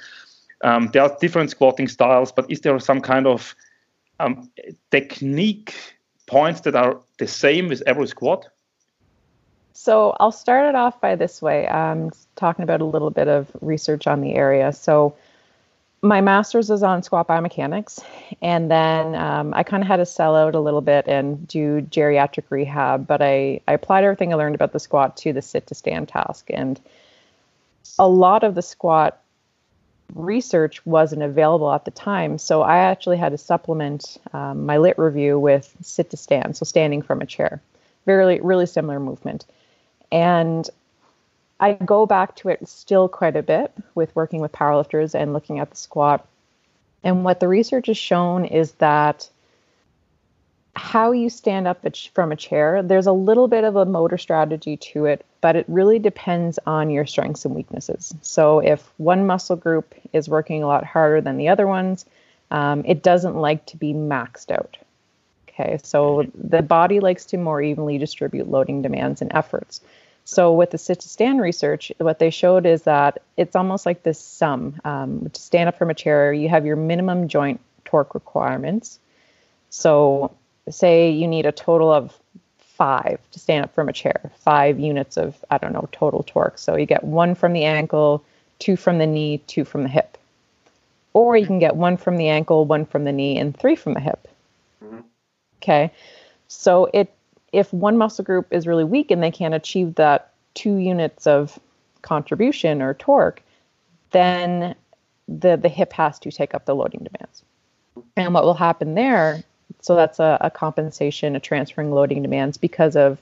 Um, 0.64 0.90
there 0.94 1.04
are 1.04 1.18
different 1.20 1.52
squatting 1.52 1.88
styles, 1.88 2.32
but 2.32 2.50
is 2.50 2.62
there 2.62 2.80
some 2.80 3.02
kind 3.02 3.28
of 3.28 3.56
um, 4.20 4.50
technique 4.92 5.76
points 6.28 6.62
that 6.62 6.76
are 6.76 7.00
the 7.20 7.28
same 7.28 7.68
with 7.68 7.84
every 7.86 8.08
squat? 8.08 8.48
So 9.74 10.16
I'll 10.20 10.32
start 10.32 10.68
it 10.68 10.76
off 10.76 11.02
by 11.02 11.16
this 11.16 11.42
way. 11.42 11.68
I'm 11.68 12.12
talking 12.36 12.64
about 12.64 12.82
a 12.82 12.86
little 12.86 13.12
bit 13.12 13.28
of 13.28 13.52
research 13.62 14.08
on 14.08 14.22
the 14.22 14.34
area. 14.36 14.72
So 14.72 15.16
my 16.06 16.22
master's 16.22 16.70
is 16.70 16.84
on 16.84 17.04
squat 17.04 17.28
biomechanics, 17.28 18.04
and 18.42 18.70
then 18.70 19.16
um, 19.16 19.54
I 19.54 19.64
kind 19.64 19.84
of 19.84 19.88
had 19.88 19.98
to 19.98 20.06
sell 20.06 20.36
out 20.36 20.56
a 20.56 20.60
little 20.60 20.82
bit 20.82 21.08
and 21.08 21.48
do 21.48 21.82
geriatric 21.82 22.44
rehab. 22.50 23.08
But 23.08 23.22
I, 23.22 23.60
I 23.68 23.74
applied 23.74 24.04
everything 24.04 24.32
I 24.32 24.36
learned 24.36 24.56
about 24.56 24.72
the 24.72 24.80
squat 24.80 25.18
to 25.18 25.34
the 25.34 25.42
sit 25.42 25.68
to 25.68 25.76
stand 25.76 26.08
task, 26.08 26.50
and 26.54 26.80
a 27.98 28.08
lot 28.08 28.44
of 28.44 28.56
the 28.56 28.62
squat 28.62 29.20
research 30.14 30.86
wasn't 30.86 31.24
available 31.24 31.72
at 31.72 31.86
the 31.86 31.92
time. 31.92 32.38
So 32.38 32.62
I 32.62 32.78
actually 32.78 33.18
had 33.18 33.32
to 33.32 33.38
supplement 33.38 34.18
um, 34.34 34.66
my 34.66 34.78
lit 34.78 35.00
review 35.00 35.40
with 35.40 35.76
sit 35.82 36.12
to 36.12 36.18
stand, 36.18 36.56
so 36.56 36.66
standing 36.66 37.02
from 37.02 37.22
a 37.22 37.26
chair. 37.26 37.62
Very, 38.06 38.40
really 38.40 38.68
similar 38.68 39.00
movement. 39.00 39.46
And 40.12 40.70
I 41.60 41.74
go 41.74 42.06
back 42.06 42.36
to 42.38 42.50
it 42.50 42.68
still 42.68 43.08
quite 43.08 43.36
a 43.36 43.44
bit 43.44 43.72
with 43.96 44.16
working 44.16 44.42
with 44.42 44.52
powerlifters 44.52 45.16
and 45.16 45.34
looking 45.34 45.60
at 45.60 45.70
the 45.70 45.78
squat. 45.78 46.28
And 47.04 47.24
what 47.24 47.40
the 47.40 47.48
research 47.48 47.88
has 47.88 47.98
shown 47.98 48.46
is 48.46 48.74
that 48.74 49.30
how 50.76 51.14
you 51.14 51.30
stand 51.30 51.68
up 51.68 51.86
from 52.14 52.32
a 52.32 52.36
chair, 52.36 52.84
there's 52.84 53.08
a 53.08 53.14
little 53.14 53.48
bit 53.48 53.64
of 53.64 53.78
a 53.78 53.86
motor 53.86 54.18
strategy 54.18 54.76
to 54.76 55.06
it, 55.06 55.26
but 55.40 55.56
it 55.56 55.66
really 55.70 56.00
depends 56.00 56.60
on 56.66 56.90
your 56.90 57.06
strengths 57.06 57.46
and 57.46 57.56
weaknesses. 57.56 58.14
So 58.22 58.60
if 58.60 58.92
one 58.98 59.26
muscle 59.26 59.56
group 59.56 59.96
is 60.12 60.28
working 60.28 60.64
a 60.64 60.68
lot 60.68 60.84
harder 60.84 61.22
than 61.22 61.38
the 61.38 61.48
other 61.48 61.68
ones, 61.68 62.06
um, 62.52 62.84
it 62.86 63.04
doesn't 63.04 63.36
like 63.36 63.66
to 63.68 63.78
be 63.78 63.94
maxed 63.94 64.52
out. 64.52 64.78
Okay, 65.48 65.78
so 65.82 66.30
the 66.36 66.62
body 66.62 67.00
likes 67.00 67.26
to 67.28 67.38
more 67.38 67.62
evenly 67.62 67.98
distribute 67.98 68.50
loading 68.50 68.82
demands 68.82 69.22
and 69.22 69.32
efforts. 69.34 69.80
So 70.26 70.54
with 70.54 70.72
the 70.72 70.80
sit 70.80 71.02
to 71.02 71.10
stand 71.10 71.40
research, 71.40 71.92
what 72.00 72.18
they 72.18 72.32
showed 72.32 72.66
is 72.66 72.84
that 72.84 73.22
it's 73.38 73.56
almost 73.56 73.86
like 73.86 74.02
this 74.02 74.20
sum. 74.20 74.82
Um, 74.84 75.30
to 75.30 75.42
stand 75.42 75.70
up 75.70 75.78
from 75.78 75.92
a 75.92 75.94
chair, 75.94 76.34
you 76.34 76.50
have 76.50 76.66
your 76.66 76.76
minimum 76.76 77.28
joint 77.28 77.62
torque 77.86 78.16
requirements. 78.16 79.00
So 79.70 80.36
say 80.68 81.12
you 81.12 81.28
need 81.28 81.46
a 81.46 81.52
total 81.52 81.92
of 81.92 82.18
five 82.58 83.20
to 83.32 83.40
stand 83.40 83.66
up 83.66 83.74
from 83.76 83.88
a 83.88 83.94
chair, 83.94 84.32
five 84.40 84.80
units 84.80 85.16
of, 85.16 85.36
I 85.52 85.60
don't 85.60 85.74
know, 85.74 85.88
total 85.92 86.24
torque. 86.24 86.58
So 86.58 86.76
you 86.76 86.88
get 86.88 87.04
one 87.04 87.36
from 87.36 87.54
the 87.54 87.66
ankle, 87.66 88.24
two 88.58 88.76
from 88.76 88.98
the 88.98 89.06
knee, 89.06 89.38
two 89.46 89.64
from 89.64 89.84
the 89.84 89.90
hip. 89.90 90.18
Or 91.14 91.38
you 91.38 91.46
can 91.46 91.60
get 91.60 91.76
one 91.76 91.98
from 91.98 92.18
the 92.18 92.30
ankle, 92.30 92.66
one 92.66 92.86
from 92.86 93.06
the 93.06 93.12
knee, 93.12 93.38
and 93.38 93.56
three 93.56 93.76
from 93.76 93.94
the 93.94 94.00
hip. 94.00 94.28
Mm-hmm. 94.84 95.02
Okay. 95.62 95.92
So 96.48 96.90
it 96.94 97.14
if 97.56 97.72
one 97.74 97.98
muscle 97.98 98.26
group 98.26 98.48
is 98.52 98.68
really 98.68 98.84
weak 98.84 99.12
and 99.12 99.24
they 99.24 99.32
can't 99.32 99.54
achieve 99.54 99.96
that 99.96 100.32
two 100.54 100.76
units 100.78 101.26
of 101.28 101.58
contribution 102.02 102.82
or 102.82 102.94
torque, 102.94 103.42
then 104.12 104.76
the 105.28 105.58
the 105.58 105.70
hip 105.70 105.94
has 105.94 106.20
to 106.20 106.32
take 106.32 106.54
up 106.54 106.66
the 106.66 106.76
loading 106.76 107.04
demands. 107.04 107.44
And 108.16 108.34
what 108.34 108.44
will 108.44 108.54
happen 108.54 108.96
there 108.96 109.44
so 109.82 109.96
that's 109.96 110.20
a, 110.20 110.38
a 110.42 110.50
compensation, 110.50 111.36
a 111.36 111.40
transferring 111.40 111.92
loading 111.92 112.22
demands 112.22 112.58
because 112.58 112.96
of 112.96 113.20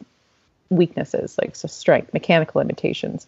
weaknesses 0.70 1.38
like 1.38 1.56
so 1.56 1.68
strength, 1.68 2.14
mechanical 2.14 2.60
limitations. 2.60 3.28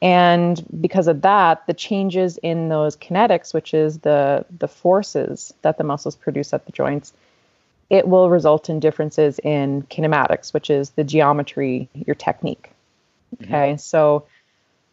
And 0.00 0.64
because 0.80 1.06
of 1.06 1.22
that, 1.22 1.64
the 1.68 1.74
changes 1.74 2.38
in 2.38 2.68
those 2.68 2.96
kinetics, 2.96 3.54
which 3.54 3.72
is 3.72 4.00
the 4.00 4.44
the 4.58 4.66
forces 4.66 5.54
that 5.62 5.78
the 5.78 5.84
muscles 5.84 6.16
produce 6.16 6.52
at 6.52 6.66
the 6.66 6.72
joints, 6.72 7.12
it 7.92 8.08
will 8.08 8.28
result 8.28 8.68
in 8.68 8.80
differences 8.80 9.38
in 9.44 9.82
kinematics, 9.82 10.52
which 10.52 10.70
is 10.70 10.90
the 10.90 11.04
geometry, 11.04 11.88
your 11.94 12.16
technique. 12.16 12.72
Mm-hmm. 13.36 13.44
Okay, 13.44 13.68
mm-hmm. 13.68 13.76
so 13.78 14.26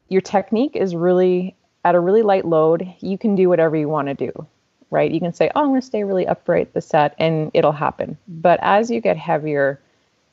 your 0.09 0.21
technique 0.21 0.75
is 0.75 0.95
really 0.95 1.55
at 1.83 1.95
a 1.95 1.99
really 1.99 2.21
light 2.21 2.45
load, 2.45 2.93
you 2.99 3.17
can 3.17 3.35
do 3.35 3.49
whatever 3.49 3.75
you 3.75 3.89
want 3.89 4.09
to 4.09 4.13
do 4.13 4.47
right? 4.91 5.11
You 5.11 5.19
can 5.19 5.33
say, 5.33 5.51
oh, 5.55 5.61
I'm 5.61 5.67
going 5.67 5.81
to 5.81 5.85
stay 5.85 6.03
really 6.03 6.27
upright 6.27 6.73
the 6.73 6.81
set 6.81 7.15
and 7.19 7.51
it'll 7.53 7.71
happen. 7.71 8.17
But 8.27 8.59
as 8.61 8.89
you 8.89 9.01
get 9.01 9.17
heavier, 9.17 9.79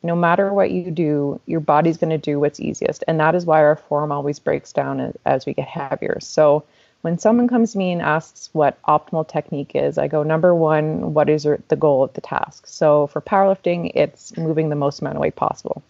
no 0.03 0.17
matter 0.17 0.53
what 0.53 0.71
you 0.71 0.91
do, 0.91 1.41
your 1.47 1.61
body's 1.61 1.97
going 1.97 2.11
to 2.11 2.19
do 2.19 2.41
what's 2.41 2.61
easiest. 2.61 3.05
And 3.09 3.21
that 3.21 3.35
is 3.35 3.45
why 3.45 3.63
our 3.63 3.77
form 3.77 4.13
always 4.13 4.39
breaks 4.39 4.73
down 4.73 5.01
as, 5.01 5.15
as 5.27 5.47
we 5.47 5.55
get 5.55 5.69
heavier. 5.69 6.19
So 6.21 6.65
when 7.07 7.21
someone 7.21 7.47
comes 7.47 7.71
to 7.71 7.79
me 7.79 7.93
and 7.93 8.03
asks 8.03 8.51
what 8.53 8.83
optimal 8.83 9.29
technique 9.29 9.77
is, 9.77 9.97
I 9.97 10.09
go, 10.09 10.25
number 10.25 10.53
one, 10.57 11.15
what 11.15 11.29
is 11.29 11.45
the 11.45 11.77
goal 11.77 12.03
of 12.03 12.13
the 12.15 12.21
task? 12.21 12.67
So 12.67 13.07
for 13.07 13.21
powerlifting, 13.21 13.93
it's 13.95 14.37
moving 14.37 14.71
the 14.71 14.75
most 14.75 15.01
amount 15.01 15.15
of 15.15 15.21
weight 15.21 15.37
possible. 15.37 15.85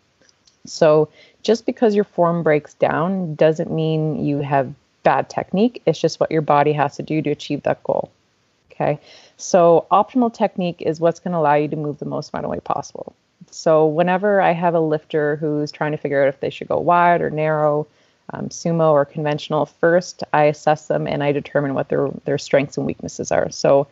So 0.66 1.08
just 1.42 1.64
because 1.64 1.94
your 1.94 2.04
form 2.04 2.42
breaks 2.42 2.74
down 2.74 3.34
doesn't 3.34 3.70
mean 3.72 4.26
you 4.26 4.40
have 4.40 4.74
bad 5.04 5.30
technique. 5.30 5.80
It's 5.86 5.98
just 5.98 6.20
what 6.20 6.30
your 6.30 6.42
body 6.42 6.74
has 6.74 6.96
to 6.96 7.02
do 7.02 7.22
to 7.22 7.30
achieve 7.30 7.62
that 7.62 7.82
goal. 7.82 8.10
Okay. 8.70 9.00
So 9.38 9.86
optimal 9.90 10.34
technique 10.34 10.82
is 10.82 11.00
what's 11.00 11.20
going 11.20 11.32
to 11.32 11.38
allow 11.38 11.54
you 11.54 11.68
to 11.68 11.76
move 11.76 11.98
the 11.98 12.04
most 12.04 12.34
amount 12.34 12.44
of 12.44 12.50
weight 12.50 12.64
possible. 12.64 13.14
So 13.50 13.86
whenever 13.86 14.42
I 14.42 14.52
have 14.52 14.74
a 14.74 14.80
lifter 14.80 15.36
who's 15.36 15.72
trying 15.72 15.92
to 15.92 15.98
figure 15.98 16.22
out 16.22 16.28
if 16.28 16.40
they 16.40 16.50
should 16.50 16.68
go 16.68 16.78
wide 16.78 17.22
or 17.22 17.30
narrow, 17.30 17.86
um, 18.30 18.48
sumo 18.48 18.90
or 18.90 19.04
conventional, 19.04 19.66
first 19.66 20.24
I 20.32 20.44
assess 20.44 20.88
them 20.88 21.06
and 21.06 21.22
I 21.22 21.32
determine 21.32 21.74
what 21.74 21.88
their 21.88 22.08
their 22.24 22.38
strengths 22.38 22.76
and 22.76 22.86
weaknesses 22.86 23.30
are. 23.30 23.50
So, 23.50 23.86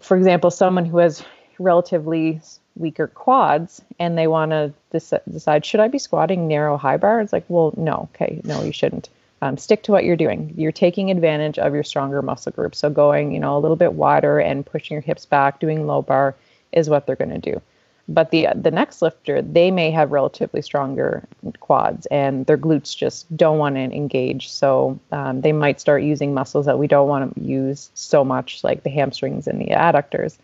for 0.00 0.16
example, 0.16 0.50
someone 0.50 0.84
who 0.84 0.98
has 0.98 1.24
relatively 1.58 2.40
weaker 2.76 3.06
quads 3.06 3.80
and 3.98 4.18
they 4.18 4.26
want 4.26 4.50
to 4.50 4.72
decide 4.90 5.64
should 5.64 5.80
I 5.80 5.88
be 5.88 5.98
squatting 5.98 6.48
narrow 6.48 6.76
high 6.76 6.96
bar? 6.96 7.20
It's 7.20 7.32
like, 7.32 7.44
well, 7.48 7.72
no, 7.76 8.08
okay, 8.14 8.40
no, 8.44 8.62
you 8.62 8.72
shouldn't 8.72 9.08
um, 9.42 9.58
stick 9.58 9.82
to 9.84 9.92
what 9.92 10.04
you're 10.04 10.16
doing. 10.16 10.54
You're 10.56 10.72
taking 10.72 11.10
advantage 11.10 11.58
of 11.58 11.74
your 11.74 11.84
stronger 11.84 12.22
muscle 12.22 12.52
group. 12.52 12.74
So 12.74 12.90
going, 12.90 13.32
you 13.32 13.40
know, 13.40 13.56
a 13.56 13.60
little 13.60 13.76
bit 13.76 13.92
wider 13.92 14.38
and 14.38 14.64
pushing 14.64 14.94
your 14.94 15.02
hips 15.02 15.26
back, 15.26 15.60
doing 15.60 15.86
low 15.86 16.02
bar 16.02 16.34
is 16.72 16.88
what 16.88 17.06
they're 17.06 17.16
going 17.16 17.40
to 17.40 17.52
do. 17.52 17.60
But 18.06 18.30
the 18.30 18.48
the 18.54 18.70
next 18.70 19.00
lifter, 19.00 19.40
they 19.40 19.70
may 19.70 19.90
have 19.90 20.12
relatively 20.12 20.60
stronger 20.60 21.26
quads, 21.60 22.06
and 22.06 22.44
their 22.44 22.58
glutes 22.58 22.94
just 22.96 23.34
don't 23.34 23.58
want 23.58 23.76
to 23.76 23.80
engage. 23.80 24.50
So 24.50 24.98
um, 25.10 25.40
they 25.40 25.52
might 25.52 25.80
start 25.80 26.02
using 26.02 26.34
muscles 26.34 26.66
that 26.66 26.78
we 26.78 26.86
don't 26.86 27.08
want 27.08 27.34
to 27.34 27.40
use 27.40 27.90
so 27.94 28.24
much, 28.24 28.62
like 28.62 28.82
the 28.82 28.90
hamstrings 28.90 29.46
and 29.46 29.60
the 29.60 29.72
adductors. 29.72 30.36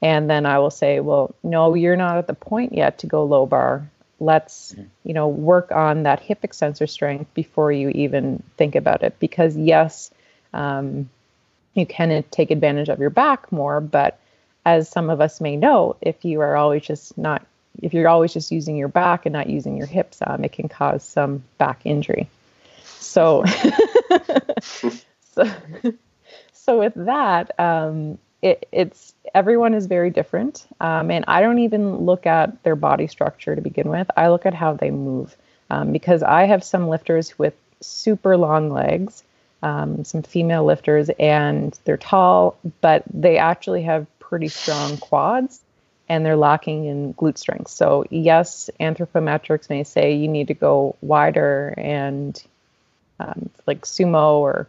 And 0.00 0.30
then 0.30 0.46
I 0.46 0.58
will 0.58 0.70
say, 0.70 1.00
well, 1.00 1.34
no, 1.42 1.74
you're 1.74 1.96
not 1.96 2.18
at 2.18 2.26
the 2.26 2.34
point 2.34 2.74
yet 2.74 2.98
to 2.98 3.06
go 3.06 3.24
low 3.24 3.46
bar 3.46 3.90
let's 4.18 4.74
you 5.04 5.12
know 5.12 5.28
work 5.28 5.70
on 5.72 6.04
that 6.04 6.20
hip 6.20 6.38
extensor 6.42 6.86
strength 6.86 7.32
before 7.34 7.70
you 7.70 7.90
even 7.90 8.42
think 8.56 8.74
about 8.74 9.02
it 9.02 9.18
because 9.18 9.56
yes 9.56 10.10
um, 10.54 11.08
you 11.74 11.84
can 11.84 12.24
take 12.30 12.50
advantage 12.50 12.88
of 12.88 12.98
your 12.98 13.10
back 13.10 13.50
more 13.52 13.80
but 13.80 14.18
as 14.66 14.88
some 14.88 15.08
of 15.08 15.22
us 15.22 15.40
may 15.40 15.56
know 15.56 15.96
if 16.02 16.24
you 16.24 16.40
are 16.42 16.56
always 16.56 16.82
just 16.82 17.16
not 17.16 17.46
if 17.82 17.94
you're 17.94 18.08
always 18.08 18.32
just 18.32 18.52
using 18.52 18.76
your 18.76 18.88
back 18.88 19.24
and 19.24 19.32
not 19.32 19.48
using 19.48 19.76
your 19.76 19.86
hips 19.86 20.18
um, 20.26 20.44
it 20.44 20.52
can 20.52 20.68
cause 20.68 21.02
some 21.02 21.42
back 21.56 21.80
injury 21.84 22.28
so 22.84 23.42
so 24.60 25.50
so 26.52 26.78
with 26.78 26.92
that 26.94 27.58
um, 27.58 28.18
it, 28.42 28.68
it's 28.72 29.14
everyone 29.34 29.74
is 29.74 29.86
very 29.86 30.10
different. 30.10 30.66
Um, 30.80 31.10
and 31.10 31.24
I 31.26 31.40
don't 31.40 31.58
even 31.58 31.98
look 31.98 32.26
at 32.26 32.62
their 32.62 32.76
body 32.76 33.06
structure 33.06 33.54
to 33.54 33.60
begin 33.60 33.88
with. 33.88 34.08
I 34.16 34.28
look 34.28 34.46
at 34.46 34.54
how 34.54 34.74
they 34.74 34.90
move 34.90 35.36
um, 35.70 35.92
because 35.92 36.22
I 36.22 36.44
have 36.44 36.62
some 36.62 36.88
lifters 36.88 37.38
with 37.38 37.54
super 37.80 38.36
long 38.36 38.70
legs, 38.70 39.24
um, 39.62 40.04
some 40.04 40.22
female 40.22 40.64
lifters, 40.64 41.10
and 41.18 41.78
they're 41.84 41.96
tall, 41.96 42.56
but 42.80 43.02
they 43.12 43.38
actually 43.38 43.82
have 43.82 44.06
pretty 44.28 44.48
strong 44.48 44.96
quads 44.96 45.60
and 46.08 46.24
they're 46.24 46.36
lacking 46.36 46.86
in 46.86 47.14
glute 47.14 47.38
strength. 47.38 47.68
So, 47.68 48.04
yes, 48.10 48.70
anthropometrics 48.80 49.68
may 49.68 49.84
say 49.84 50.14
you 50.14 50.28
need 50.28 50.48
to 50.48 50.54
go 50.54 50.96
wider 51.00 51.74
and 51.76 52.40
um, 53.18 53.50
like 53.66 53.82
sumo 53.82 54.38
or 54.38 54.68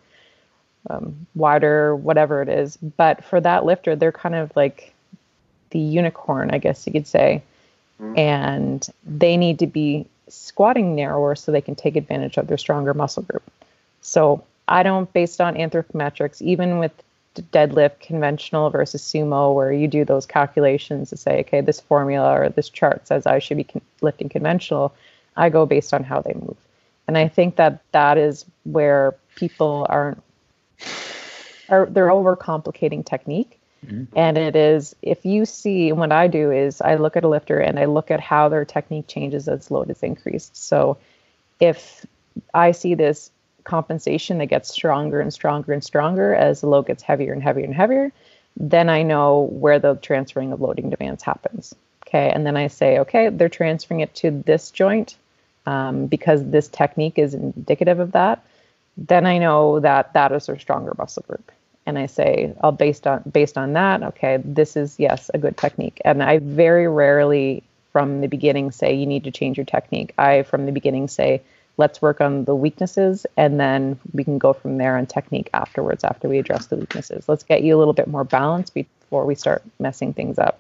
um, 0.90 1.28
wider, 1.36 1.96
whatever 1.96 2.42
it 2.42 2.50
is. 2.50 2.78
But 2.78 3.24
for 3.24 3.40
that 3.42 3.66
lifter, 3.66 3.96
they're 3.96 4.12
kind 4.12 4.36
of 4.36 4.56
like 4.56 4.94
the 5.72 5.80
unicorn, 5.80 6.52
I 6.52 6.58
guess 6.58 6.88
you 6.88 6.94
could 6.94 7.08
say. 7.08 7.44
Mm-hmm. 8.02 8.18
And 8.18 8.88
they 9.06 9.38
need 9.38 9.60
to 9.60 9.68
be 9.68 10.08
squatting 10.30 10.96
narrower 10.96 11.36
so 11.36 11.52
they 11.52 11.62
can 11.62 11.76
take 11.76 11.96
advantage 11.96 12.38
of 12.38 12.48
their 12.48 12.58
stronger 12.58 12.94
muscle 12.94 13.24
group. 13.24 13.44
So 14.02 14.44
I 14.68 14.84
don't, 14.84 15.12
based 15.14 15.42
on 15.42 15.56
anthropometrics, 15.56 16.42
even 16.42 16.80
with 16.80 16.92
deadlift 17.42 18.00
conventional 18.00 18.70
versus 18.70 19.02
sumo, 19.02 19.54
where 19.54 19.72
you 19.72 19.88
do 19.88 20.06
those 20.06 20.26
calculations 20.26 21.10
to 21.10 21.18
say, 21.18 21.40
okay, 21.42 21.62
this 21.62 21.80
formula 21.80 22.40
or 22.40 22.50
this 22.50 22.70
chart 22.70 23.08
says 23.08 23.26
I 23.26 23.40
should 23.40 23.58
be 23.58 23.64
con- 23.64 23.82
lifting 24.02 24.30
conventional, 24.30 24.94
I 25.36 25.50
go 25.50 25.66
based 25.66 25.94
on 25.94 26.04
how 26.04 26.22
they 26.22 26.34
move. 26.34 26.58
And 27.08 27.18
I 27.18 27.28
think 27.28 27.56
that 27.56 27.82
that 27.92 28.18
is 28.18 28.46
where 28.64 29.16
people 29.36 29.86
aren't 29.90 30.22
are 31.70 31.86
they're 31.88 32.08
overcomplicating 32.08 33.06
technique. 33.06 33.60
Mm-hmm. 33.86 34.18
And 34.18 34.38
it 34.38 34.56
is 34.56 34.96
if 35.02 35.26
you 35.26 35.46
see 35.46 35.92
what 35.92 36.12
I 36.12 36.28
do 36.28 36.52
is 36.52 36.82
I 36.82 36.96
look 36.96 37.16
at 37.16 37.24
a 37.24 37.28
lifter 37.28 37.60
and 37.60 37.80
I 37.80 37.86
look 37.86 38.12
at 38.12 38.20
how 38.20 38.50
their 38.50 38.66
technique 38.66 39.08
changes 39.08 39.48
as 39.48 39.72
load 39.72 39.90
is 39.90 40.02
increased. 40.04 40.58
So 40.58 40.98
if 41.60 42.06
I 42.54 42.72
see 42.72 42.96
this 42.96 43.32
compensation 43.68 44.40
that 44.40 44.48
gets 44.48 44.70
stronger 44.70 45.22
and 45.22 45.32
stronger 45.32 45.74
and 45.74 45.84
stronger 45.84 46.34
as 46.34 46.62
the 46.62 46.68
load 46.68 46.88
gets 46.88 47.04
heavier 47.04 47.34
and 47.34 47.44
heavier 47.44 47.66
and 47.66 47.76
heavier, 47.76 48.12
then 48.56 48.90
I 48.90 49.04
know 49.04 49.50
where 49.52 49.78
the 49.78 49.96
transferring 49.96 50.52
of 50.52 50.62
loading 50.62 50.90
demands 50.90 51.22
happens. 51.22 51.76
Okay, 52.08 52.32
and 52.32 52.46
then 52.46 52.58
I 52.58 52.68
say, 52.68 53.00
okay, 53.00 53.30
they're 53.30 53.50
transferring 53.50 54.00
it 54.00 54.16
to 54.16 54.32
this 54.32 54.72
joint 54.72 55.18
um, 55.66 56.08
because 56.08 56.44
this 56.44 56.70
technique 56.70 57.20
is 57.20 57.34
indicative 57.34 58.00
of 58.00 58.14
that 58.14 58.44
then 58.98 59.26
I 59.26 59.38
know 59.38 59.80
that 59.80 60.14
that 60.14 60.32
is 60.32 60.48
their 60.48 60.58
stronger 60.58 60.94
muscle 60.98 61.24
group. 61.28 61.52
And 61.86 61.98
I 61.98 62.08
say, 62.08 62.54
I'll 62.62 62.72
based 62.72 63.08
on 63.08 63.22
based 63.32 63.58
on 63.58 63.74
that, 63.74 64.04
okay, 64.04 64.40
this 64.44 64.76
is 64.76 65.00
yes, 65.00 65.32
a 65.34 65.38
good 65.38 65.56
technique. 65.56 66.02
And 66.04 66.22
I 66.22 66.40
very 66.40 66.88
rarely 66.88 67.64
from 67.94 68.20
the 68.22 68.28
beginning 68.28 68.72
say 68.72 68.94
you 68.94 69.06
need 69.06 69.24
to 69.24 69.32
change 69.32 69.58
your 69.58 69.66
technique. 69.66 70.14
I 70.18 70.44
from 70.44 70.66
the 70.66 70.72
beginning 70.72 71.08
say 71.08 71.42
let's 71.78 72.02
work 72.02 72.20
on 72.20 72.44
the 72.46 72.56
weaknesses 72.56 73.26
and 73.38 73.60
then 73.60 74.00
we 74.14 74.24
can 74.24 74.40
go 74.40 74.52
from 74.52 74.78
there 74.78 74.98
on 74.98 75.06
technique 75.06 75.50
afterwards 75.54 76.04
after 76.04 76.28
we 76.28 76.40
address 76.40 76.66
the 76.68 76.76
weaknesses. 76.76 77.30
Let's 77.30 77.44
get 77.44 77.62
you 77.62 77.76
a 77.76 77.80
little 77.80 77.94
bit 77.94 78.08
more 78.08 78.24
balance 78.24 78.72
before 78.72 79.26
we 79.26 79.36
start 79.36 79.64
messing 79.80 80.14
things 80.14 80.40
up. 80.40 80.60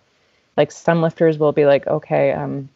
Like 0.55 0.71
some 0.71 1.01
lifters 1.01 1.37
will 1.37 1.51
be 1.51 1.65
like 1.65 1.87
okay 1.87 2.31
um, 2.31 2.69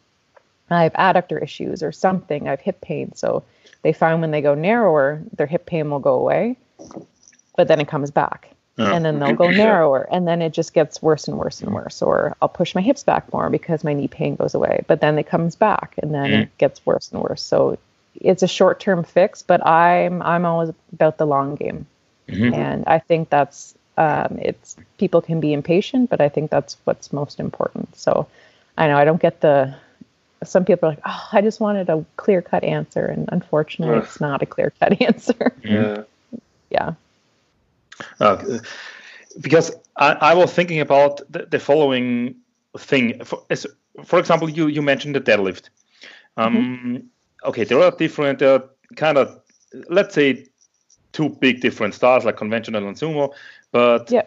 i 0.70 0.84
have 0.84 0.92
adductor 0.94 1.42
issues 1.42 1.82
or 1.82 1.92
something 1.92 2.46
i 2.48 2.50
have 2.50 2.60
hip 2.60 2.80
pain. 2.80 3.14
So 3.14 3.44
they 3.82 3.92
find 3.92 4.20
when 4.20 4.32
they 4.32 4.42
go 4.42 4.54
narrower 4.54 5.22
their 5.36 5.46
hip 5.46 5.66
pain 5.66 5.90
will 5.90 6.00
go 6.00 6.14
away 6.14 6.56
but 7.56 7.68
then 7.68 7.80
it 7.80 7.88
comes 7.88 8.10
back. 8.10 8.48
And 8.78 9.04
then 9.04 9.18
they'll 9.18 9.34
go 9.34 9.50
narrower 9.50 10.08
and 10.10 10.26
then 10.26 10.40
it 10.40 10.52
just 10.52 10.72
gets 10.72 11.02
worse 11.02 11.28
and 11.28 11.38
worse 11.38 11.60
and 11.60 11.72
worse. 11.72 12.02
Or 12.02 12.36
i'll 12.42 12.48
push 12.48 12.74
my 12.74 12.80
hips 12.80 13.04
back 13.04 13.32
more 13.32 13.50
because 13.50 13.84
my 13.84 13.92
knee 13.92 14.08
pain 14.08 14.34
goes 14.34 14.54
away 14.54 14.84
but 14.88 15.00
then 15.00 15.16
it 15.16 15.28
comes 15.28 15.54
back 15.54 15.94
and 15.98 16.12
then 16.12 16.32
it 16.32 16.58
gets 16.58 16.84
worse 16.84 17.12
and 17.12 17.22
worse. 17.22 17.42
So 17.42 17.78
it's 18.14 18.42
a 18.42 18.48
short 18.48 18.80
term 18.80 19.04
fix 19.04 19.42
but 19.42 19.64
i'm 19.66 20.22
i'm 20.22 20.44
always 20.44 20.70
about 20.92 21.18
the 21.18 21.26
long 21.26 21.54
game 21.54 21.86
and 22.28 22.84
i 22.86 22.98
think 22.98 23.28
that's 23.30 23.74
um, 23.98 24.38
it's 24.40 24.76
people 24.98 25.20
can 25.20 25.40
be 25.40 25.52
impatient 25.52 26.08
but 26.08 26.20
i 26.20 26.28
think 26.28 26.50
that's 26.50 26.76
what's 26.84 27.12
most 27.12 27.38
important 27.40 27.94
so 27.96 28.26
i 28.78 28.86
know 28.86 28.96
i 28.96 29.04
don't 29.04 29.20
get 29.20 29.40
the 29.40 29.74
some 30.44 30.64
people 30.64 30.88
are 30.88 30.92
like 30.92 31.02
oh 31.04 31.28
i 31.32 31.40
just 31.40 31.60
wanted 31.60 31.88
a 31.88 32.04
clear 32.16 32.40
cut 32.42 32.64
answer 32.64 33.06
and 33.06 33.28
unfortunately 33.32 33.96
Ugh. 33.96 34.04
it's 34.04 34.20
not 34.20 34.42
a 34.42 34.46
clear 34.46 34.72
cut 34.80 35.00
answer 35.08 35.52
Yeah. 35.64 36.04
yeah 36.70 36.94
Uh, 38.20 38.58
because 39.40 39.72
I, 39.96 40.12
I 40.12 40.34
was 40.34 40.52
thinking 40.52 40.80
about 40.80 41.20
the, 41.30 41.46
the 41.46 41.58
following 41.58 42.36
thing. 42.76 43.22
For, 43.24 43.42
as, 43.50 43.66
for 44.04 44.18
example, 44.18 44.48
you, 44.48 44.66
you 44.66 44.82
mentioned 44.82 45.14
the 45.14 45.20
deadlift. 45.20 45.68
Um, 46.36 47.10
Okay, 47.44 47.64
there 47.64 47.80
are 47.80 47.90
different, 47.90 48.42
uh, 48.42 48.60
kind 48.96 49.18
of, 49.18 49.40
let's 49.88 50.14
say, 50.14 50.46
two 51.12 51.28
big 51.28 51.60
different 51.60 51.94
styles 51.94 52.24
like 52.24 52.36
conventional 52.36 52.86
and 52.86 52.96
sumo. 52.96 53.32
But 53.70 54.10
yeah 54.10 54.22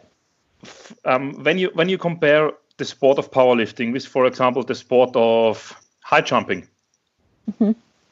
um, 1.05 1.43
when 1.43 1.57
you 1.57 1.69
when 1.73 1.89
you 1.89 1.97
compare 1.97 2.51
the 2.77 2.85
sport 2.85 3.17
of 3.17 3.31
powerlifting 3.31 3.93
with, 3.93 4.05
for 4.05 4.25
example, 4.25 4.63
the 4.63 4.75
sport 4.75 5.11
of 5.15 5.73
high 6.01 6.21
jumping, 6.21 6.67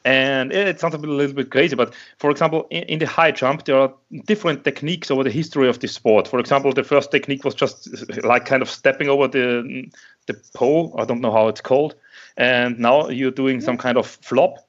and 0.04 0.52
it 0.52 0.80
sounds 0.80 0.94
a 0.94 0.98
little 0.98 1.34
bit 1.34 1.50
crazy, 1.50 1.76
but 1.76 1.94
for 2.18 2.30
example, 2.30 2.66
in, 2.70 2.82
in 2.84 2.98
the 2.98 3.06
high 3.06 3.30
jump, 3.30 3.64
there 3.64 3.78
are 3.78 3.92
different 4.26 4.64
techniques 4.64 5.10
over 5.10 5.24
the 5.24 5.30
history 5.30 5.68
of 5.68 5.80
the 5.80 5.88
sport. 5.88 6.28
For 6.28 6.38
example, 6.38 6.72
the 6.72 6.84
first 6.84 7.10
technique 7.10 7.44
was 7.44 7.54
just 7.54 7.88
like 8.24 8.46
kind 8.46 8.62
of 8.62 8.70
stepping 8.70 9.08
over 9.08 9.28
the 9.28 9.90
the 10.26 10.34
pole. 10.54 10.94
I 10.98 11.04
don't 11.04 11.20
know 11.20 11.32
how 11.32 11.48
it's 11.48 11.60
called, 11.60 11.94
and 12.36 12.78
now 12.78 13.08
you're 13.08 13.30
doing 13.30 13.60
some 13.60 13.76
kind 13.76 13.98
of 13.98 14.06
flop. 14.06 14.63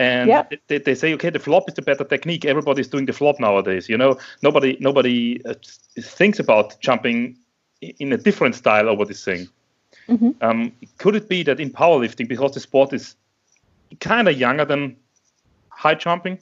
And 0.00 0.28
Yeah. 0.28 0.44
they, 0.68 0.78
they 0.78 0.94
say, 0.94 1.12
okay, 1.14 1.28
the 1.30 1.38
flop 1.38 1.68
is 1.68 1.74
the 1.74 1.82
better 1.82 2.04
technique. 2.04 2.46
Everybody's 2.46 2.88
doing 2.88 3.04
the 3.06 3.12
flop 3.12 3.38
nowadays. 3.38 3.86
You 3.88 3.98
know, 3.98 4.18
nobody 4.42 4.76
nobody 4.80 5.44
uh, 5.44 5.54
thinks 6.00 6.38
about 6.40 6.80
jumping 6.80 7.36
in 7.82 8.12
a 8.12 8.16
different 8.16 8.54
style 8.54 8.88
over 8.88 9.04
this 9.04 9.24
thing. 9.24 9.46
Mhm. 10.08 10.34
Um, 10.40 10.72
could 10.98 11.16
it 11.16 11.28
be 11.28 11.42
that 11.44 11.60
in 11.60 11.70
powerlifting, 11.70 12.28
because 12.28 12.52
the 12.54 12.60
sport 12.60 12.92
is 12.94 13.14
kind 14.00 14.26
of 14.28 14.38
younger 14.40 14.64
than 14.64 14.96
high 15.68 15.94
jumping, 15.96 16.38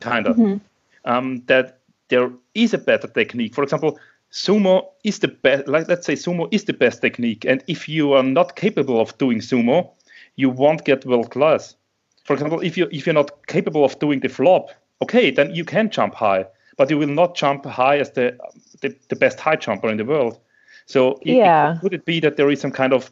kind 0.00 0.26
of, 0.26 0.36
Mhm. 0.36 0.60
um, 1.04 1.42
that 1.46 1.78
there 2.08 2.30
is 2.54 2.74
a 2.74 2.78
better 2.78 3.08
technique. 3.08 3.54
For 3.54 3.64
example, 3.64 3.98
sumo 4.30 4.84
is 5.02 5.18
the 5.18 5.28
best. 5.28 5.66
Like 5.66 5.88
let's 5.88 6.06
say 6.06 6.14
sumo 6.14 6.46
is 6.50 6.64
the 6.64 6.74
best 6.74 7.00
technique, 7.00 7.46
and 7.50 7.64
if 7.66 7.88
you 7.88 8.12
are 8.12 8.22
not 8.22 8.56
capable 8.56 9.00
of 9.00 9.16
doing 9.18 9.40
sumo, 9.40 9.90
you 10.36 10.50
won't 10.50 10.84
get 10.84 11.06
world 11.06 11.30
class. 11.30 11.76
For 12.24 12.34
example, 12.34 12.60
if 12.60 12.76
you 12.76 12.88
if 12.92 13.06
you're 13.06 13.14
not 13.14 13.46
capable 13.46 13.84
of 13.84 13.98
doing 13.98 14.20
the 14.20 14.28
flop, 14.28 14.70
okay, 15.02 15.30
then 15.30 15.54
you 15.54 15.64
can 15.64 15.90
jump 15.90 16.14
high, 16.14 16.46
but 16.76 16.90
you 16.90 16.98
will 16.98 17.08
not 17.14 17.34
jump 17.34 17.64
high 17.64 17.98
as 17.98 18.10
the 18.12 18.36
the, 18.80 18.94
the 19.08 19.16
best 19.16 19.40
high 19.40 19.56
jumper 19.56 19.88
in 19.90 19.96
the 19.96 20.04
world. 20.04 20.38
So 20.86 21.12
it- 21.22 21.30
it- 21.30 21.36
Yeah. 21.36 21.78
could 21.80 21.94
it 21.94 22.04
be 22.04 22.20
that 22.20 22.36
there 22.36 22.50
is 22.50 22.60
some 22.60 22.72
kind 22.72 22.92
of 22.92 23.10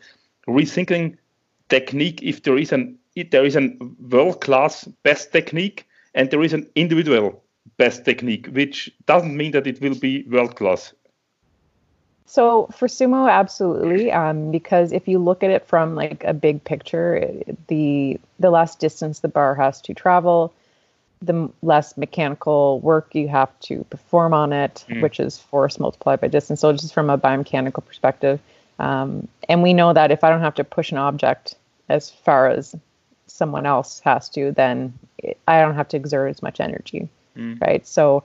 rethinking 0.49 1.17
technique 1.69 2.23
if 2.23 2.43
there 2.43 2.59
is 2.59 2.73
an 2.73 2.99
if 3.17 3.31
there 3.31 3.45
is 3.45 3.57
a 3.57 3.71
world 4.11 4.41
class 4.41 4.85
best 5.03 5.33
technique 5.33 5.87
and 6.15 6.31
there 6.31 6.43
is 6.43 6.53
an 6.53 6.67
individual 6.75 7.43
best 7.77 8.05
technique, 8.05 8.47
which 8.53 8.91
doesn't 9.07 9.37
mean 9.37 9.53
that 9.53 9.67
it 9.67 9.81
will 9.81 9.95
be 9.99 10.25
world 10.29 10.57
class. 10.57 10.95
So 12.31 12.69
for 12.73 12.87
sumo, 12.87 13.29
absolutely, 13.29 14.13
um, 14.13 14.53
because 14.53 14.93
if 14.93 15.09
you 15.09 15.19
look 15.19 15.43
at 15.43 15.51
it 15.51 15.67
from 15.67 15.97
like 15.97 16.23
a 16.23 16.33
big 16.33 16.63
picture, 16.63 17.17
it- 17.17 17.67
the 17.67 18.21
the 18.39 18.51
less 18.51 18.77
distance 18.77 19.19
the 19.19 19.27
bar 19.27 19.57
has 19.57 19.81
to 19.83 19.95
travel, 19.95 20.53
the 21.21 21.51
less 21.61 21.97
mechanical 21.97 22.79
work 22.81 23.17
you 23.17 23.27
have 23.27 23.51
to 23.63 23.83
perform 23.91 24.33
on 24.33 24.53
it, 24.53 24.85
which 25.01 25.19
is 25.19 25.39
force 25.41 25.81
multiplied 25.81 26.21
by 26.21 26.29
distance. 26.29 26.61
So 26.61 26.73
just 26.73 26.95
from 26.95 27.11
a 27.11 27.19
biomechanical 27.19 27.85
perspective, 27.85 28.39
um, 28.79 29.27
and 29.49 29.61
we 29.61 29.75
know 29.75 29.93
that 29.93 30.13
if 30.13 30.23
I 30.23 30.31
don't 30.31 30.41
have 30.43 30.55
to 30.55 30.63
push 30.65 30.93
an 30.93 30.99
object 30.99 31.57
as 31.89 32.11
far 32.11 32.47
as 32.49 32.77
someone 33.27 33.67
else 33.67 33.99
has 34.05 34.29
to, 34.31 34.53
then 34.53 34.95
I 35.49 35.61
don't 35.63 35.75
have 35.75 35.89
to 35.89 35.97
exert 35.97 36.29
as 36.31 36.43
much 36.43 36.61
energy, 36.61 37.09
right? 37.61 37.85
So 37.85 38.23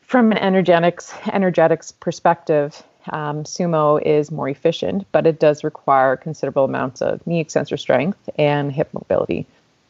from 0.00 0.32
an 0.32 0.38
energetics 0.38 1.12
energetics 1.30 1.92
perspective, 1.92 2.82
um, 3.08 3.44
sumo 3.44 4.00
is 4.00 4.30
more 4.30 4.48
efficient, 4.48 5.06
but 5.12 5.26
it 5.26 5.38
does 5.38 5.64
require 5.64 6.16
considerable 6.16 6.64
amounts 6.64 7.02
of 7.02 7.26
knee 7.26 7.40
extensor 7.40 7.76
strength 7.76 8.28
and 8.38 8.72
hip 8.72 8.88
mobility. 8.92 9.46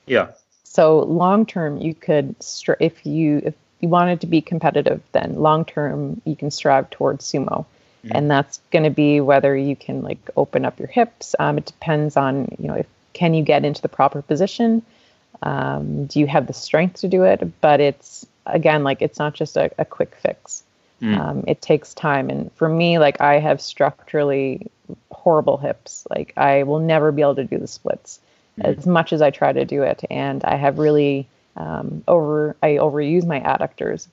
Yeah. 0.06 0.28
So 0.64 1.00
long 1.00 1.46
term, 1.46 1.78
you 1.78 1.94
could 1.94 2.40
str- 2.42 2.74
if 2.80 3.06
you 3.06 3.40
if 3.44 3.54
you 3.80 3.88
wanted 3.88 4.20
to 4.22 4.26
be 4.26 4.40
competitive, 4.40 5.00
then 5.12 5.36
long 5.36 5.64
term 5.64 6.20
you 6.24 6.36
can 6.36 6.50
strive 6.50 6.90
towards 6.90 7.24
sumo, 7.30 7.64
and 8.10 8.30
that's 8.30 8.60
going 8.70 8.84
to 8.84 8.90
be 8.90 9.20
whether 9.20 9.56
you 9.56 9.76
can 9.76 10.02
like 10.02 10.30
open 10.36 10.64
up 10.64 10.78
your 10.78 10.88
hips. 10.88 11.34
Um, 11.38 11.58
it 11.58 11.66
depends 11.66 12.16
on 12.16 12.54
you 12.58 12.68
know 12.68 12.74
if 12.74 12.86
can 13.12 13.32
you 13.32 13.42
get 13.42 13.64
into 13.64 13.82
the 13.82 13.88
proper 13.88 14.22
position. 14.22 14.82
Um, 15.42 16.06
do 16.06 16.20
you 16.20 16.26
have 16.26 16.46
the 16.46 16.52
strength 16.52 17.00
to 17.00 17.08
do 17.08 17.24
it? 17.24 17.60
But 17.60 17.80
it's 17.80 18.26
again 18.44 18.84
like 18.84 19.02
it's 19.02 19.18
not 19.18 19.34
just 19.34 19.56
a, 19.56 19.70
a 19.78 19.84
quick 19.84 20.14
fix. 20.16 20.62
Um, 21.02 21.44
it 21.46 21.60
takes 21.60 21.92
time, 21.92 22.30
and 22.30 22.52
for 22.54 22.68
me, 22.68 22.98
like 22.98 23.20
I 23.20 23.38
have 23.38 23.60
structurally 23.60 24.66
horrible 25.10 25.56
hips. 25.56 26.06
Like 26.10 26.32
I 26.36 26.62
will 26.62 26.78
never 26.78 27.12
be 27.12 27.22
able 27.22 27.34
to 27.36 27.44
do 27.44 27.58
the 27.58 27.66
splits 27.66 28.20
as 28.60 28.86
much 28.86 29.12
as 29.12 29.20
I 29.20 29.30
try 29.30 29.52
to 29.52 29.64
do 29.64 29.82
it, 29.82 30.04
and 30.10 30.42
I 30.44 30.56
have 30.56 30.78
really 30.78 31.26
um, 31.56 32.02
over 32.08 32.56
I 32.62 32.76
overuse 32.76 33.26
my 33.26 33.40
adductors. 33.40 34.08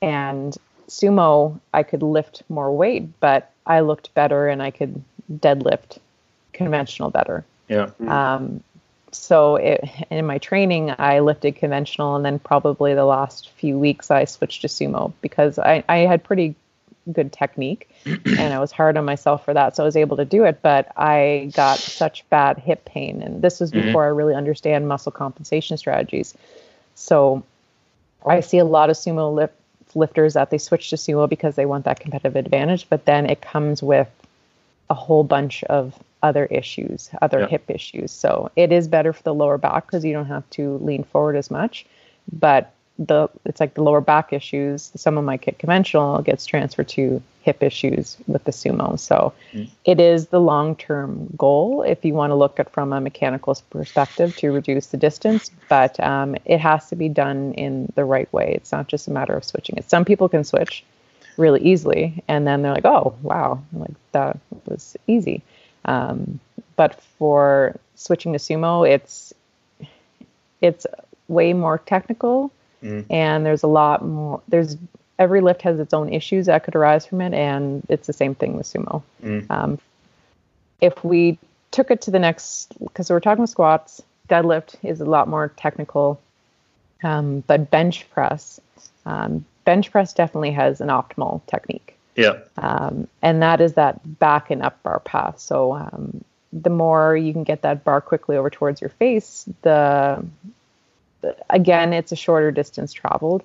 And 0.00 0.56
sumo, 0.88 1.58
I 1.72 1.82
could 1.82 2.02
lift 2.02 2.42
more 2.48 2.74
weight, 2.74 3.20
but 3.20 3.50
I 3.66 3.80
looked 3.80 4.12
better, 4.14 4.48
and 4.48 4.62
I 4.62 4.70
could 4.70 5.02
deadlift 5.30 5.98
conventional 6.52 7.10
better. 7.10 7.44
Yeah. 7.68 7.90
Um, 8.06 8.62
so 9.14 9.56
it, 9.56 9.88
in 10.10 10.26
my 10.26 10.38
training, 10.38 10.94
I 10.98 11.20
lifted 11.20 11.56
conventional, 11.56 12.16
and 12.16 12.24
then 12.24 12.38
probably 12.38 12.94
the 12.94 13.04
last 13.04 13.50
few 13.50 13.78
weeks 13.78 14.10
I 14.10 14.24
switched 14.24 14.62
to 14.62 14.68
sumo 14.68 15.12
because 15.20 15.58
I, 15.58 15.84
I 15.88 15.98
had 15.98 16.24
pretty 16.24 16.54
good 17.12 17.32
technique, 17.32 17.88
and 18.06 18.52
I 18.52 18.58
was 18.58 18.72
hard 18.72 18.96
on 18.96 19.04
myself 19.04 19.44
for 19.44 19.54
that, 19.54 19.76
so 19.76 19.84
I 19.84 19.86
was 19.86 19.96
able 19.96 20.16
to 20.16 20.24
do 20.24 20.44
it. 20.44 20.60
But 20.62 20.90
I 20.96 21.50
got 21.54 21.78
such 21.78 22.28
bad 22.30 22.58
hip 22.58 22.84
pain, 22.84 23.22
and 23.22 23.40
this 23.40 23.60
was 23.60 23.70
mm-hmm. 23.70 23.86
before 23.86 24.04
I 24.04 24.08
really 24.08 24.34
understand 24.34 24.88
muscle 24.88 25.12
compensation 25.12 25.76
strategies. 25.76 26.34
So 26.94 27.44
I 28.26 28.40
see 28.40 28.58
a 28.58 28.64
lot 28.64 28.90
of 28.90 28.96
sumo 28.96 29.34
lift, 29.34 29.54
lifters 29.94 30.34
that 30.34 30.50
they 30.50 30.58
switch 30.58 30.90
to 30.90 30.96
sumo 30.96 31.28
because 31.28 31.54
they 31.54 31.66
want 31.66 31.84
that 31.84 32.00
competitive 32.00 32.36
advantage, 32.36 32.88
but 32.88 33.04
then 33.04 33.28
it 33.28 33.40
comes 33.40 33.82
with 33.82 34.08
a 34.90 34.94
whole 34.94 35.24
bunch 35.24 35.64
of 35.64 35.94
other 36.24 36.46
issues, 36.46 37.10
other 37.20 37.46
hip 37.46 37.70
issues. 37.70 38.10
So 38.10 38.50
it 38.56 38.72
is 38.72 38.88
better 38.88 39.12
for 39.12 39.22
the 39.22 39.34
lower 39.34 39.58
back 39.58 39.86
because 39.86 40.04
you 40.04 40.14
don't 40.14 40.26
have 40.26 40.48
to 40.50 40.78
lean 40.78 41.04
forward 41.04 41.36
as 41.36 41.50
much. 41.50 41.84
But 42.32 42.72
the 42.98 43.28
it's 43.44 43.60
like 43.60 43.74
the 43.74 43.82
lower 43.82 44.00
back 44.00 44.32
issues. 44.32 44.90
Some 44.96 45.18
of 45.18 45.24
my 45.24 45.36
kick 45.36 45.58
conventional 45.58 46.22
gets 46.22 46.46
transferred 46.46 46.88
to 46.90 47.22
hip 47.42 47.62
issues 47.62 48.16
with 48.26 48.44
the 48.44 48.52
sumo. 48.52 48.98
So 48.98 49.34
it 49.84 50.00
is 50.00 50.28
the 50.28 50.40
long 50.40 50.76
term 50.76 51.28
goal 51.36 51.82
if 51.82 52.04
you 52.04 52.14
want 52.14 52.30
to 52.30 52.36
look 52.36 52.58
at 52.58 52.70
from 52.70 52.94
a 52.94 53.00
mechanical 53.00 53.54
perspective 53.68 54.34
to 54.36 54.50
reduce 54.50 54.86
the 54.86 54.96
distance. 54.96 55.50
But 55.68 56.00
um, 56.00 56.36
it 56.46 56.58
has 56.58 56.88
to 56.88 56.96
be 56.96 57.10
done 57.10 57.52
in 57.54 57.92
the 57.96 58.04
right 58.04 58.32
way. 58.32 58.54
It's 58.56 58.72
not 58.72 58.88
just 58.88 59.08
a 59.08 59.10
matter 59.10 59.36
of 59.36 59.44
switching 59.44 59.76
it. 59.76 59.90
Some 59.90 60.06
people 60.06 60.28
can 60.30 60.44
switch 60.44 60.84
really 61.36 61.60
easily 61.60 62.22
and 62.28 62.46
then 62.46 62.62
they're 62.62 62.72
like 62.72 62.84
oh 62.84 63.14
wow 63.22 63.60
like 63.72 63.90
that 64.12 64.38
was 64.66 64.96
easy 65.06 65.42
um, 65.84 66.40
but 66.76 67.00
for 67.18 67.76
switching 67.94 68.32
to 68.32 68.38
sumo 68.38 68.88
it's 68.88 69.32
it's 70.60 70.86
way 71.28 71.52
more 71.52 71.78
technical 71.78 72.50
and 73.10 73.46
there's 73.46 73.62
a 73.62 73.66
lot 73.68 74.04
more 74.04 74.40
there's 74.48 74.76
every 75.18 75.40
lift 75.40 75.62
has 75.62 75.78
its 75.78 75.94
own 75.94 76.12
issues 76.12 76.46
that 76.46 76.64
could 76.64 76.74
arise 76.74 77.06
from 77.06 77.20
it 77.20 77.32
and 77.32 77.82
it's 77.88 78.06
the 78.06 78.12
same 78.12 78.34
thing 78.34 78.56
with 78.56 78.66
sumo. 78.66 79.02
Um, 79.50 79.78
if 80.80 81.04
we 81.04 81.38
took 81.70 81.90
it 81.90 82.02
to 82.02 82.10
the 82.10 82.18
next 82.18 82.78
because 82.78 83.10
we're 83.10 83.20
talking 83.20 83.46
squats 83.46 84.02
deadlift 84.28 84.74
is 84.82 85.00
a 85.00 85.04
lot 85.04 85.28
more 85.28 85.48
technical 85.56 86.20
Um, 87.02 87.44
but 87.46 87.70
bench 87.70 88.10
press, 88.10 88.60
um, 89.04 89.44
bench 89.64 89.90
press 89.90 90.14
definitely 90.14 90.52
has 90.52 90.80
an 90.80 90.88
optimal 90.88 91.42
technique. 91.46 91.96
Yeah. 92.16 92.40
Um, 92.56 93.08
and 93.22 93.42
that 93.42 93.60
is 93.60 93.74
that 93.74 94.18
back 94.18 94.50
and 94.50 94.62
up 94.62 94.82
bar 94.82 95.00
path. 95.00 95.38
So 95.40 95.74
um, 95.74 96.24
the 96.52 96.70
more 96.70 97.16
you 97.16 97.32
can 97.32 97.44
get 97.44 97.62
that 97.62 97.84
bar 97.84 98.00
quickly 98.00 98.36
over 98.36 98.50
towards 98.50 98.80
your 98.80 98.90
face, 98.90 99.48
the, 99.62 100.24
the 101.20 101.36
again, 101.50 101.92
it's 101.92 102.12
a 102.12 102.16
shorter 102.16 102.50
distance 102.50 102.92
traveled 102.92 103.42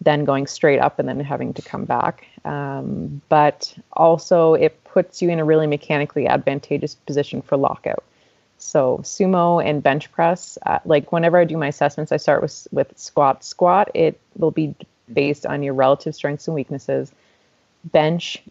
than 0.00 0.24
going 0.24 0.46
straight 0.46 0.78
up 0.78 0.98
and 0.98 1.08
then 1.08 1.20
having 1.20 1.52
to 1.54 1.62
come 1.62 1.84
back. 1.84 2.26
Um, 2.44 3.20
but 3.28 3.74
also, 3.92 4.54
it 4.54 4.82
puts 4.84 5.20
you 5.22 5.28
in 5.28 5.38
a 5.38 5.44
really 5.44 5.66
mechanically 5.66 6.26
advantageous 6.26 6.94
position 6.94 7.42
for 7.42 7.56
lockout. 7.56 8.04
So 8.58 8.98
sumo 9.02 9.64
and 9.64 9.82
bench 9.82 10.10
press, 10.10 10.58
uh, 10.66 10.80
like 10.84 11.12
whenever 11.12 11.38
I 11.38 11.44
do 11.44 11.56
my 11.56 11.68
assessments, 11.68 12.10
I 12.10 12.16
start 12.16 12.42
with 12.42 12.66
with 12.72 12.92
squat. 12.98 13.44
Squat, 13.44 13.90
it 13.94 14.18
will 14.36 14.50
be 14.50 14.74
based 15.12 15.46
on 15.46 15.62
your 15.62 15.74
relative 15.74 16.14
strengths 16.14 16.48
and 16.48 16.54
weaknesses. 16.54 17.12
Bench, 17.84 18.42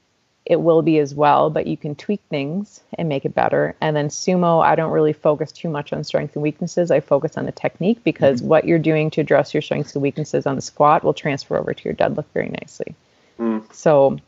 it 0.45 0.61
will 0.61 0.81
be 0.81 0.97
as 0.99 1.13
well, 1.13 1.49
but 1.49 1.67
you 1.67 1.75
can 1.75 1.93
tweak 1.93 2.21
things 2.29 2.79
and 2.97 3.09
make 3.09 3.25
it 3.25 3.35
better. 3.35 3.75
And 3.81 3.95
then 3.95 4.07
sumo, 4.07 4.63
I 4.63 4.75
don't 4.75 4.91
really 4.91 5.11
focus 5.11 5.51
too 5.51 5.67
much 5.69 5.91
on 5.91 6.05
strengths 6.05 6.35
and 6.35 6.43
weaknesses. 6.43 6.89
I 6.89 7.01
focus 7.01 7.37
on 7.37 7.45
the 7.45 7.51
technique 7.51 8.01
because 8.03 8.39
mm-hmm. 8.39 8.49
what 8.49 8.65
you're 8.65 8.79
doing 8.79 9.09
to 9.11 9.21
address 9.21 9.53
your 9.53 9.61
strengths 9.61 9.93
and 9.93 10.01
weaknesses 10.01 10.45
on 10.45 10.55
the 10.55 10.61
squat 10.61 11.03
will 11.03 11.13
transfer 11.13 11.57
over 11.57 11.73
to 11.73 11.83
your 11.83 11.93
deadlift 11.93 12.27
very 12.33 12.47
nicely. 12.47 12.95
Mm. 13.37 13.73
So, 13.73 14.19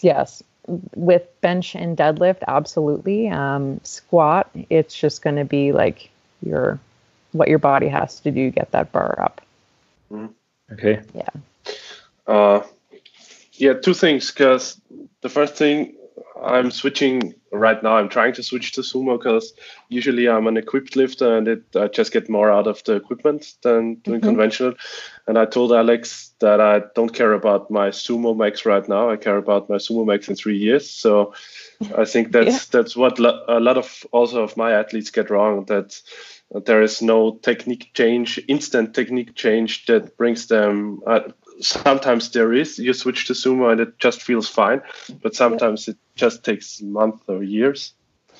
yes, 0.00 0.42
with 0.94 1.28
bench 1.42 1.74
and 1.74 1.98
deadlift, 1.98 2.42
absolutely. 2.48 3.28
Um, 3.28 3.80
squat, 3.84 4.50
it's 4.70 4.96
just 4.96 5.22
going 5.22 5.36
to 5.36 5.44
be 5.44 5.72
like 5.72 6.10
your 6.42 6.80
what 7.32 7.48
your 7.48 7.58
body 7.58 7.88
has 7.88 8.20
to 8.20 8.30
do 8.30 8.50
to 8.50 8.54
get 8.54 8.70
that 8.72 8.90
bar 8.92 9.20
up. 9.20 9.42
Mm. 10.10 10.30
Okay. 10.72 11.02
Yeah. 11.14 11.28
Uh, 12.26 12.62
yeah, 13.58 13.74
two 13.74 13.94
things. 13.94 14.30
Because 14.30 14.80
the 15.22 15.28
first 15.28 15.54
thing, 15.54 15.96
I'm 16.42 16.70
switching 16.70 17.34
right 17.50 17.82
now. 17.82 17.96
I'm 17.96 18.08
trying 18.08 18.34
to 18.34 18.42
switch 18.42 18.72
to 18.72 18.82
sumo 18.82 19.18
because 19.18 19.52
usually 19.88 20.28
I'm 20.28 20.46
an 20.46 20.56
equipped 20.56 20.96
lifter 20.96 21.36
and 21.36 21.48
it 21.48 21.64
I 21.74 21.88
just 21.88 22.12
get 22.12 22.28
more 22.28 22.50
out 22.50 22.66
of 22.66 22.82
the 22.84 22.94
equipment 22.94 23.54
than 23.62 23.96
doing 23.96 24.20
mm-hmm. 24.20 24.28
conventional. 24.28 24.74
And 25.26 25.38
I 25.38 25.46
told 25.46 25.72
Alex 25.72 26.32
that 26.40 26.60
I 26.60 26.82
don't 26.94 27.14
care 27.14 27.32
about 27.32 27.70
my 27.70 27.88
sumo 27.88 28.36
max 28.36 28.66
right 28.66 28.86
now. 28.88 29.10
I 29.10 29.16
care 29.16 29.38
about 29.38 29.68
my 29.70 29.76
sumo 29.76 30.06
max 30.06 30.28
in 30.28 30.36
three 30.36 30.58
years. 30.58 30.90
So 30.90 31.34
I 31.96 32.04
think 32.04 32.32
that's 32.32 32.46
yeah. 32.46 32.80
that's 32.80 32.96
what 32.96 33.18
lo- 33.18 33.44
a 33.48 33.60
lot 33.60 33.78
of 33.78 34.04
also 34.12 34.42
of 34.42 34.56
my 34.56 34.72
athletes 34.72 35.10
get 35.10 35.30
wrong. 35.30 35.64
That 35.66 36.00
there 36.50 36.82
is 36.82 37.02
no 37.02 37.36
technique 37.42 37.90
change, 37.94 38.40
instant 38.46 38.94
technique 38.94 39.34
change 39.34 39.86
that 39.86 40.16
brings 40.16 40.46
them. 40.46 41.00
Uh, 41.06 41.20
sometimes 41.60 42.30
there 42.30 42.52
is 42.52 42.78
you 42.78 42.92
switch 42.92 43.26
to 43.26 43.32
sumo 43.32 43.70
and 43.70 43.80
it 43.80 43.98
just 43.98 44.22
feels 44.22 44.48
fine 44.48 44.80
but 45.22 45.34
sometimes 45.34 45.88
it 45.88 45.96
just 46.14 46.44
takes 46.44 46.80
months 46.82 47.22
or 47.28 47.42
years. 47.42 47.92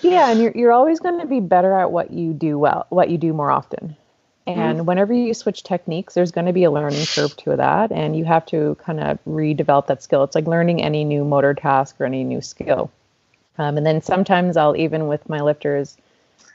Yeah 0.02 0.30
and 0.30 0.40
you're, 0.40 0.52
you're 0.54 0.72
always 0.72 1.00
going 1.00 1.20
to 1.20 1.26
be 1.26 1.40
better 1.40 1.72
at 1.72 1.90
what 1.90 2.10
you 2.10 2.32
do 2.32 2.58
well 2.58 2.86
what 2.90 3.10
you 3.10 3.18
do 3.18 3.32
more 3.32 3.50
often. 3.50 3.96
And 4.48 4.80
mm. 4.80 4.84
whenever 4.84 5.12
you 5.12 5.34
switch 5.34 5.62
techniques 5.62 6.14
there's 6.14 6.32
going 6.32 6.46
to 6.46 6.52
be 6.52 6.64
a 6.64 6.70
learning 6.70 7.06
curve 7.06 7.36
to 7.38 7.56
that 7.56 7.92
and 7.92 8.16
you 8.16 8.24
have 8.24 8.46
to 8.46 8.76
kind 8.80 9.00
of 9.00 9.18
redevelop 9.26 9.86
that 9.86 10.02
skill. 10.02 10.24
It's 10.24 10.34
like 10.34 10.46
learning 10.46 10.82
any 10.82 11.04
new 11.04 11.24
motor 11.24 11.54
task 11.54 11.96
or 12.00 12.04
any 12.04 12.24
new 12.24 12.40
skill. 12.40 12.90
Um, 13.58 13.78
and 13.78 13.86
then 13.86 14.02
sometimes 14.02 14.56
i'll 14.56 14.76
even 14.76 15.08
with 15.08 15.28
my 15.30 15.40
lifters 15.40 15.96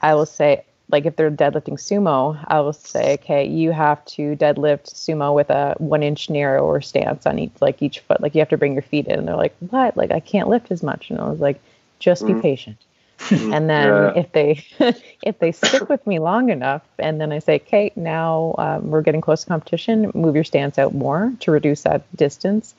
i 0.02 0.14
will 0.14 0.26
say 0.26 0.64
like 0.92 1.06
if 1.06 1.16
they're 1.16 1.30
deadlifting 1.30 1.78
sumo, 1.78 2.38
I 2.48 2.60
will 2.60 2.74
say, 2.74 3.14
okay, 3.14 3.44
you 3.46 3.72
have 3.72 4.04
to 4.04 4.36
deadlift 4.36 4.92
sumo 4.92 5.34
with 5.34 5.48
a 5.48 5.74
one 5.78 6.02
inch 6.02 6.28
narrower 6.28 6.82
stance 6.82 7.26
on 7.26 7.38
each 7.38 7.52
like 7.60 7.82
each 7.82 8.00
foot. 8.00 8.20
Like 8.20 8.34
you 8.34 8.40
have 8.40 8.50
to 8.50 8.58
bring 8.58 8.74
your 8.74 8.82
feet 8.82 9.06
in. 9.06 9.18
And 9.18 9.26
they're 9.26 9.36
like, 9.36 9.56
what? 9.70 9.96
Like 9.96 10.10
I 10.10 10.20
can't 10.20 10.48
lift 10.48 10.70
as 10.70 10.82
much. 10.82 11.10
And 11.10 11.18
I 11.18 11.28
was 11.28 11.40
like, 11.40 11.60
just 11.98 12.26
be 12.26 12.32
mm-hmm. 12.32 12.42
patient. 12.42 12.76
Mm-hmm. 13.18 13.54
and 13.54 13.70
then 13.70 13.86
yeah. 13.86 14.12
if 14.16 14.32
they 14.32 14.64
if 15.22 15.38
they 15.38 15.52
stick 15.52 15.88
with 15.88 16.06
me 16.06 16.18
long 16.18 16.50
enough, 16.50 16.82
and 16.98 17.20
then 17.20 17.32
I 17.32 17.38
say, 17.38 17.56
okay, 17.56 17.92
now 17.96 18.54
um, 18.58 18.90
we're 18.90 19.02
getting 19.02 19.20
close 19.20 19.42
to 19.42 19.46
competition, 19.48 20.10
move 20.14 20.34
your 20.34 20.44
stance 20.44 20.78
out 20.78 20.94
more 20.94 21.32
to 21.40 21.50
reduce 21.50 21.82
that 21.82 22.04
distance. 22.16 22.74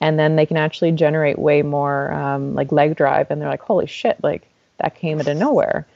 And 0.00 0.18
then 0.18 0.36
they 0.36 0.44
can 0.44 0.58
actually 0.58 0.92
generate 0.92 1.38
way 1.38 1.62
more 1.62 2.12
um, 2.12 2.54
like 2.54 2.70
leg 2.70 2.96
drive, 2.96 3.30
and 3.30 3.40
they're 3.40 3.48
like, 3.48 3.62
holy 3.62 3.86
shit, 3.86 4.22
like 4.22 4.46
that 4.78 4.94
came 4.94 5.18
out 5.18 5.26
of 5.26 5.36
nowhere 5.36 5.86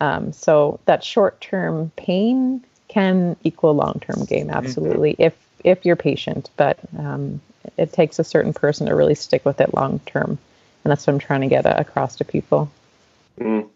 um, 0.00 0.32
so 0.32 0.80
that 0.86 1.04
short-term 1.04 1.92
pain 1.96 2.64
can 2.88 3.36
equal 3.44 3.74
long-term 3.74 4.24
gain, 4.24 4.46
mm-hmm. 4.46 4.56
absolutely, 4.56 5.12
mm-hmm. 5.12 5.22
if 5.22 5.34
if 5.62 5.84
you're 5.84 5.96
patient. 5.96 6.50
But 6.56 6.78
um, 6.98 7.40
it 7.76 7.92
takes 7.92 8.18
a 8.18 8.24
certain 8.24 8.52
person 8.52 8.86
to 8.86 8.94
really 8.94 9.14
stick 9.14 9.44
with 9.44 9.60
it 9.60 9.74
long-term, 9.74 10.30
and 10.30 10.90
that's 10.90 11.06
what 11.06 11.14
I'm 11.14 11.18
trying 11.18 11.42
to 11.42 11.48
get 11.48 11.66
across 11.66 12.16
to 12.16 12.24
people. 12.24 12.70
Mm. 13.38 13.68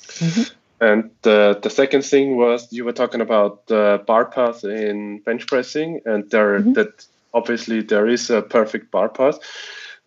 Mm-hmm. 0.00 0.54
And 0.80 1.10
the 1.22 1.58
the 1.60 1.70
second 1.70 2.04
thing 2.04 2.36
was 2.36 2.72
you 2.72 2.84
were 2.84 2.92
talking 2.92 3.20
about 3.20 3.66
the 3.66 4.02
bar 4.06 4.24
path 4.26 4.64
in 4.64 5.20
bench 5.20 5.46
pressing, 5.46 6.00
and 6.04 6.30
there 6.30 6.60
mm-hmm. 6.60 6.74
that 6.74 7.06
obviously 7.34 7.82
there 7.82 8.06
is 8.06 8.30
a 8.30 8.42
perfect 8.42 8.90
bar 8.90 9.08
path. 9.08 9.38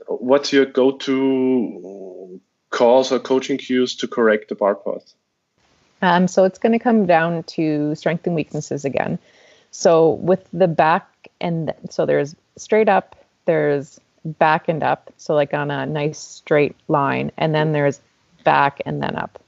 What's 0.07 0.51
your 0.51 0.65
go-to 0.65 2.41
calls 2.69 3.11
or 3.11 3.19
coaching 3.19 3.57
cues 3.57 3.95
to 3.97 4.07
correct 4.07 4.49
the 4.49 4.55
bar 4.55 4.75
path? 4.75 5.13
Um, 6.01 6.27
so 6.27 6.43
it's 6.43 6.57
going 6.57 6.71
to 6.71 6.79
come 6.79 7.05
down 7.05 7.43
to 7.43 7.95
strength 7.95 8.25
and 8.25 8.35
weaknesses 8.35 8.85
again. 8.85 9.19
So 9.71 10.11
with 10.11 10.47
the 10.51 10.67
back 10.67 11.07
and 11.39 11.73
so 11.89 12.05
there's 12.05 12.35
straight 12.57 12.89
up, 12.89 13.15
there's 13.45 13.99
back 14.23 14.67
and 14.67 14.83
up, 14.83 15.11
so 15.17 15.33
like 15.33 15.53
on 15.53 15.71
a 15.71 15.85
nice 15.85 16.19
straight 16.19 16.75
line, 16.87 17.31
and 17.37 17.55
then 17.55 17.71
there's 17.71 17.99
back 18.43 18.81
and 18.85 19.01
then 19.01 19.15
up. 19.15 19.39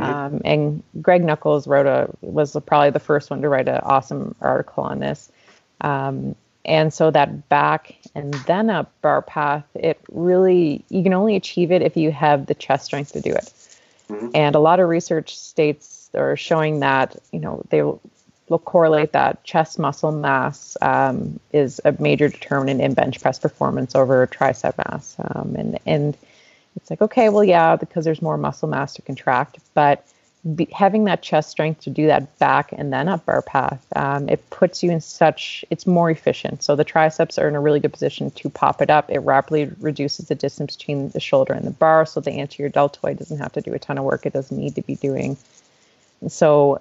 Um, 0.00 0.40
and 0.44 0.82
Greg 1.00 1.22
Nuckols 1.22 1.68
wrote 1.68 1.86
a 1.86 2.10
was 2.20 2.56
probably 2.66 2.90
the 2.90 2.98
first 2.98 3.30
one 3.30 3.42
to 3.42 3.48
write 3.48 3.68
an 3.68 3.80
awesome 3.84 4.34
article 4.40 4.82
on 4.82 4.98
this. 4.98 5.30
Um, 5.82 6.34
and 6.64 6.92
so 6.92 7.10
that 7.10 7.48
back 7.48 7.94
and 8.14 8.34
then 8.46 8.70
up 8.70 8.90
bar 9.02 9.22
path, 9.22 9.64
it 9.74 10.00
really 10.10 10.84
you 10.88 11.02
can 11.02 11.12
only 11.12 11.36
achieve 11.36 11.70
it 11.70 11.82
if 11.82 11.96
you 11.96 12.10
have 12.10 12.46
the 12.46 12.54
chest 12.54 12.86
strength 12.86 13.12
to 13.12 13.20
do 13.20 13.30
it. 13.30 13.52
Mm-hmm. 14.08 14.28
And 14.34 14.56
a 14.56 14.58
lot 14.58 14.80
of 14.80 14.88
research 14.88 15.38
states 15.38 15.86
are 16.14 16.36
showing 16.36 16.80
that, 16.80 17.16
you 17.32 17.40
know, 17.40 17.62
they 17.70 17.82
will, 17.82 18.00
correlate 18.64 19.10
that 19.12 19.42
chest 19.42 19.80
muscle 19.80 20.12
mass 20.12 20.76
um, 20.80 21.40
is 21.52 21.80
a 21.84 21.92
major 22.00 22.28
determinant 22.28 22.80
in 22.80 22.94
bench 22.94 23.20
press 23.20 23.38
performance 23.38 23.96
over 23.96 24.24
tricep 24.28 24.78
mass. 24.78 25.16
Um, 25.18 25.56
and, 25.56 25.78
and 25.86 26.16
it's 26.76 26.88
like, 26.88 27.02
okay, 27.02 27.30
well, 27.30 27.42
yeah, 27.42 27.74
because 27.74 28.04
there's 28.04 28.22
more 28.22 28.36
muscle 28.36 28.68
mass 28.68 28.94
to 28.94 29.02
contract, 29.02 29.58
but 29.74 30.06
be, 30.54 30.68
having 30.72 31.04
that 31.04 31.22
chest 31.22 31.50
strength 31.50 31.80
to 31.80 31.90
do 31.90 32.06
that 32.06 32.38
back 32.38 32.72
and 32.72 32.92
then 32.92 33.08
up 33.08 33.24
bar 33.24 33.40
path, 33.42 33.84
um, 33.96 34.28
it 34.28 34.50
puts 34.50 34.82
you 34.82 34.90
in 34.90 35.00
such, 35.00 35.64
it's 35.70 35.86
more 35.86 36.10
efficient. 36.10 36.62
So 36.62 36.76
the 36.76 36.84
triceps 36.84 37.38
are 37.38 37.48
in 37.48 37.54
a 37.54 37.60
really 37.60 37.80
good 37.80 37.92
position 37.92 38.30
to 38.30 38.50
pop 38.50 38.82
it 38.82 38.90
up. 38.90 39.10
It 39.10 39.20
rapidly 39.20 39.70
reduces 39.80 40.28
the 40.28 40.34
distance 40.34 40.76
between 40.76 41.08
the 41.10 41.20
shoulder 41.20 41.54
and 41.54 41.66
the 41.66 41.70
bar. 41.70 42.04
So 42.04 42.20
the 42.20 42.32
anterior 42.32 42.68
deltoid 42.68 43.18
doesn't 43.18 43.38
have 43.38 43.52
to 43.52 43.62
do 43.62 43.72
a 43.72 43.78
ton 43.78 43.96
of 43.96 44.04
work. 44.04 44.26
It 44.26 44.34
doesn't 44.34 44.56
need 44.56 44.74
to 44.74 44.82
be 44.82 44.96
doing. 44.96 45.38
So 46.28 46.80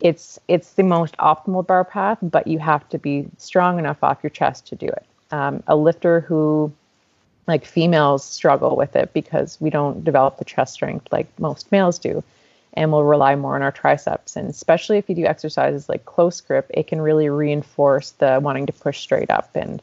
it's 0.00 0.38
it's 0.48 0.72
the 0.74 0.82
most 0.82 1.16
optimal 1.16 1.66
bar 1.66 1.84
path, 1.84 2.18
but 2.22 2.46
you 2.46 2.58
have 2.58 2.88
to 2.90 2.98
be 2.98 3.26
strong 3.38 3.78
enough 3.78 4.02
off 4.02 4.18
your 4.22 4.30
chest 4.30 4.66
to 4.68 4.76
do 4.76 4.86
it. 4.86 5.04
Um, 5.30 5.62
a 5.66 5.76
lifter 5.76 6.20
who 6.20 6.72
like 7.46 7.64
females 7.64 8.24
struggle 8.24 8.76
with 8.76 8.94
it 8.94 9.12
because 9.12 9.58
we 9.60 9.70
don't 9.70 10.04
develop 10.04 10.38
the 10.38 10.44
chest 10.44 10.74
strength 10.74 11.08
like 11.10 11.26
most 11.38 11.72
males 11.72 11.98
do 11.98 12.22
and 12.74 12.92
we'll 12.92 13.04
rely 13.04 13.34
more 13.34 13.56
on 13.56 13.62
our 13.62 13.72
triceps. 13.72 14.36
And 14.36 14.48
especially 14.48 14.98
if 14.98 15.08
you 15.08 15.14
do 15.14 15.24
exercises 15.24 15.88
like 15.88 16.04
close 16.04 16.40
grip, 16.40 16.70
it 16.70 16.86
can 16.86 17.00
really 17.00 17.28
reinforce 17.28 18.12
the 18.12 18.38
wanting 18.40 18.66
to 18.66 18.72
push 18.72 19.00
straight 19.00 19.30
up. 19.30 19.50
And 19.54 19.82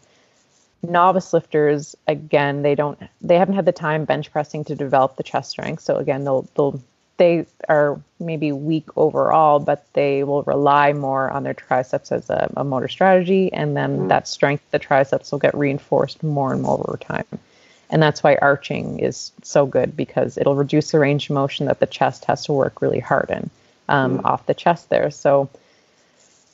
novice 0.84 1.34
lifters, 1.34 1.96
again, 2.08 2.62
they 2.62 2.76
don't 2.76 3.00
they 3.22 3.38
haven't 3.38 3.56
had 3.56 3.66
the 3.66 3.72
time 3.72 4.06
bench 4.06 4.32
pressing 4.32 4.64
to 4.66 4.76
develop 4.76 5.18
the 5.18 5.24
chest 5.24 5.50
strength. 5.50 5.84
So 5.84 5.98
again, 5.98 6.24
they'll 6.24 6.48
they'll 6.56 6.82
they 7.18 7.46
are 7.70 8.00
maybe 8.20 8.52
weak 8.52 8.86
overall, 8.98 9.60
but 9.60 9.86
they 9.94 10.24
will 10.24 10.44
rely 10.44 10.94
more 10.94 11.30
on 11.30 11.44
their 11.44 11.54
triceps 11.54 12.12
as 12.12 12.30
a, 12.30 12.52
a 12.58 12.64
motor 12.64 12.88
strategy, 12.88 13.52
and 13.54 13.76
then 13.76 14.00
mm. 14.00 14.08
that 14.10 14.28
strength, 14.28 14.64
the 14.72 14.80
triceps 14.80 15.32
will 15.32 15.40
get 15.40 15.56
reinforced 15.56 16.24
more 16.24 16.52
and 16.52 16.62
more 16.62 16.80
over 16.88 16.98
time. 16.98 17.26
And 17.90 18.02
that's 18.02 18.24
why 18.24 18.36
arching 18.42 19.00
is 19.00 19.32
so 19.44 19.66
good 19.66 19.96
because 19.96 20.38
it'll 20.38 20.56
reduce 20.56 20.92
the 20.92 21.00
range 21.00 21.30
of 21.30 21.36
motion 21.36 21.68
that 21.68 21.80
the 21.80 21.86
chest 21.86 22.26
has 22.26 22.46
to 22.46 22.54
work 22.54 22.82
really 22.82 23.00
hard 23.00 23.30
in 23.30 23.50
um, 23.88 24.20
mm. 24.20 24.26
off 24.26 24.46
the 24.46 24.54
chest 24.54 24.90
there. 24.90 25.12
So, 25.12 25.50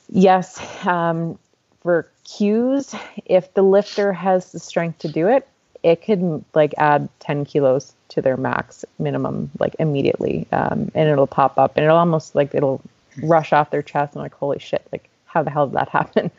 yes, 0.10 0.62
um, 0.86 1.39
for 1.82 2.08
cues, 2.26 2.93
if 3.26 3.54
the 3.54 3.63
lifter 3.63 4.13
has 4.13 4.52
the 4.52 4.60
strength 4.60 5.00
to 5.00 5.08
do 5.08 5.28
it, 5.28 5.47
it 5.83 6.03
could 6.03 6.43
like 6.53 6.73
add 6.77 7.09
10 7.19 7.45
kilos 7.45 7.93
to 8.09 8.21
their 8.21 8.37
max 8.37 8.85
minimum 8.99 9.49
like 9.59 9.75
immediately 9.79 10.47
um, 10.51 10.91
and 10.93 11.09
it'll 11.09 11.27
pop 11.27 11.57
up 11.57 11.75
and 11.77 11.85
it'll 11.85 11.97
almost 11.97 12.35
like 12.35 12.53
it'll 12.53 12.81
rush 13.23 13.53
off 13.53 13.71
their 13.71 13.81
chest 13.81 14.13
and 14.13 14.21
like 14.21 14.33
holy 14.33 14.59
shit 14.59 14.85
like 14.91 15.09
how 15.25 15.43
the 15.43 15.49
hell 15.49 15.67
did 15.67 15.75
that 15.75 15.89
happen 15.99 16.31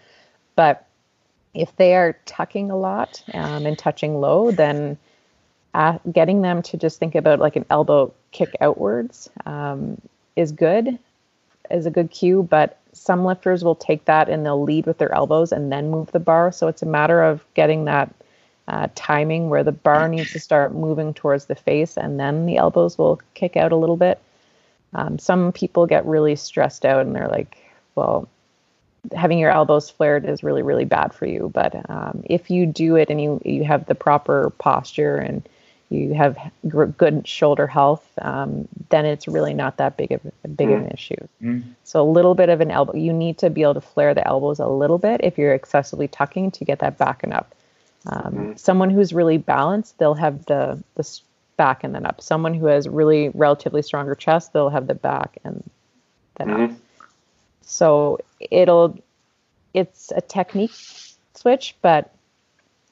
But 0.57 0.87
if 1.55 1.75
they 1.77 1.95
are 1.95 2.17
tucking 2.27 2.71
a 2.71 2.77
lot 2.77 3.23
um, 3.35 3.67
and 3.67 3.79
touching 3.79 4.21
low, 4.21 4.51
then 4.51 4.99
uh, 5.75 5.99
getting 6.11 6.43
them 6.43 6.63
to 6.63 6.77
just 6.77 6.99
think 6.99 7.15
about 7.15 7.39
like 7.39 7.57
an 7.57 7.67
elbow 7.71 8.13
kick 8.31 8.55
outwards 8.61 9.31
um, 9.47 10.01
is 10.37 10.53
good, 10.53 10.99
is 11.71 11.87
a 11.87 11.91
good 11.91 12.11
cue. 12.11 12.43
But 12.43 12.79
some 12.93 13.25
lifters 13.25 13.65
will 13.65 13.75
take 13.75 14.05
that 14.05 14.29
and 14.29 14.45
they'll 14.45 14.63
lead 14.63 14.87
with 14.87 14.99
their 14.99 15.15
elbows 15.15 15.53
and 15.53 15.73
then 15.73 15.91
move 15.91 16.13
the 16.13 16.21
bar. 16.21 16.53
So 16.53 16.69
it's 16.69 16.83
a 16.83 16.87
matter 16.87 17.23
of 17.23 17.45
getting 17.55 17.87
that 17.87 18.15
uh, 18.69 18.89
timing 18.95 19.49
where 19.49 19.65
the 19.65 19.73
bar 19.73 20.09
needs 20.09 20.33
to 20.33 20.41
start 20.41 20.75
moving 20.75 21.15
towards 21.15 21.47
the 21.47 21.55
face 21.55 21.97
and 21.97 22.19
then 22.19 22.47
the 22.47 22.57
elbows 22.57 22.97
will 22.97 23.21
kick 23.35 23.57
out 23.57 23.73
a 23.73 23.77
little 23.77 23.97
bit. 23.97 24.21
Um, 24.95 25.19
some 25.19 25.53
people 25.53 25.87
get 25.87 26.05
really 26.07 26.37
stressed 26.37 26.85
out 26.85 27.05
and 27.07 27.15
they're 27.15 27.29
like, 27.29 27.57
well, 27.95 28.29
having 29.15 29.39
your 29.39 29.51
elbows 29.51 29.91
flared 29.91 30.25
is 30.25 30.43
really, 30.43 30.63
really 30.63 30.85
bad 30.85 31.13
for 31.13 31.27
you. 31.27 31.51
But 31.53 31.89
um, 31.91 32.23
if 32.27 32.51
you 32.51 32.67
do 32.67 32.97
it 32.97 33.11
and 33.11 33.21
you, 33.21 33.41
you 33.45 33.65
have 33.65 33.87
the 33.87 33.95
proper 33.95 34.51
posture 34.59 35.17
and 35.17 35.47
you 35.89 36.15
have 36.15 36.39
good 36.97 37.27
shoulder 37.27 37.67
health, 37.67 38.07
um, 38.23 38.67
then 38.89 39.05
it's 39.05 39.29
really 39.29 39.55
not 39.55 39.77
that 39.77 39.97
big 39.97 40.13
of 40.13 40.21
big 40.57 40.71
of 40.71 40.81
an 40.81 40.87
mm. 40.87 40.95
issue. 40.95 41.29
Mm. 41.43 41.65
So 41.85 42.03
a 42.03 42.09
little 42.11 42.35
bit 42.35 42.49
of 42.49 42.61
an 42.61 42.71
elbow, 42.71 42.95
you 42.97 43.13
need 43.13 43.39
to 43.39 43.51
be 43.51 43.63
able 43.63 43.75
to 43.75 43.81
flare 43.81 44.15
the 44.15 44.27
elbows 44.27 44.59
a 44.59 44.69
little 44.69 44.99
bit 44.99 45.21
if 45.23 45.37
you're 45.37 45.53
excessively 45.53 46.09
tucking 46.09 46.51
to 46.53 46.65
get 46.65 46.79
that 46.79 46.97
back 46.97 47.23
and 47.23 47.35
up. 47.35 47.55
Um, 48.07 48.35
mm. 48.35 48.59
Someone 48.59 48.91
who's 48.91 49.13
really 49.13 49.39
balanced, 49.39 49.99
they'll 49.99 50.15
have 50.15 50.45
the 50.47 50.83
the 50.95 51.21
back 51.57 51.85
and 51.85 51.95
then 51.95 52.07
up. 52.07 52.21
Someone 52.21 52.55
who 52.55 52.67
has 52.67 52.89
really 52.89 53.29
relatively 53.31 53.83
stronger 53.83 54.15
chest, 54.15 54.53
they'll 54.53 54.71
have 54.71 54.87
the 54.87 54.95
back 54.95 55.39
and 55.45 55.63
then 56.37 56.49
mm-hmm. 56.49 56.63
up. 56.65 56.71
So 57.63 58.19
it'll 58.51 58.99
it's 59.75 60.13
a 60.15 60.21
technique 60.21 60.75
switch, 61.35 61.75
but 61.83 62.13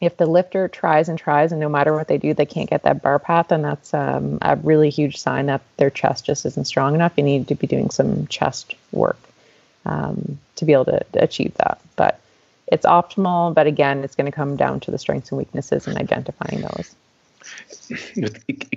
if 0.01 0.17
the 0.17 0.27
lifter 0.27 0.67
tries 0.67 1.09
and 1.09 1.19
tries 1.19 1.53
and 1.53 1.61
no 1.61 1.69
matter 1.69 1.95
what 1.95 2.09
they 2.09 2.19
do 2.19 2.33
they 2.33 2.47
can't 2.47 2.71
get 2.71 2.85
that 2.85 3.03
bar 3.03 3.19
path 3.19 3.49
then 3.49 3.63
that's 3.63 3.93
um, 3.93 4.39
a 4.41 4.57
really 4.57 4.91
huge 4.91 5.19
sign 5.19 5.47
that 5.47 5.61
their 5.77 5.91
chest 5.91 6.25
just 6.25 6.47
isn't 6.47 6.67
strong 6.67 6.95
enough 6.95 7.13
you 7.17 7.23
need 7.23 7.49
to 7.49 7.55
be 7.55 7.67
doing 7.67 7.91
some 7.91 8.27
chest 8.27 8.75
work 8.93 9.19
um, 9.85 10.39
to 10.57 10.65
be 10.65 10.73
able 10.73 10.87
to, 10.87 11.05
to 11.13 11.23
achieve 11.23 11.53
that 11.55 11.81
but 11.97 12.21
it's 12.71 12.87
optimal 12.87 13.55
but 13.55 13.67
again 13.67 14.05
it's 14.05 14.15
going 14.15 14.31
to 14.31 14.33
come 14.33 14.57
down 14.57 14.81
to 14.81 14.91
the 14.91 14.99
strengths 14.99 15.31
and 15.31 15.39
weaknesses 15.39 15.87
and 15.87 15.97
identifying 15.99 16.63
those 16.63 16.95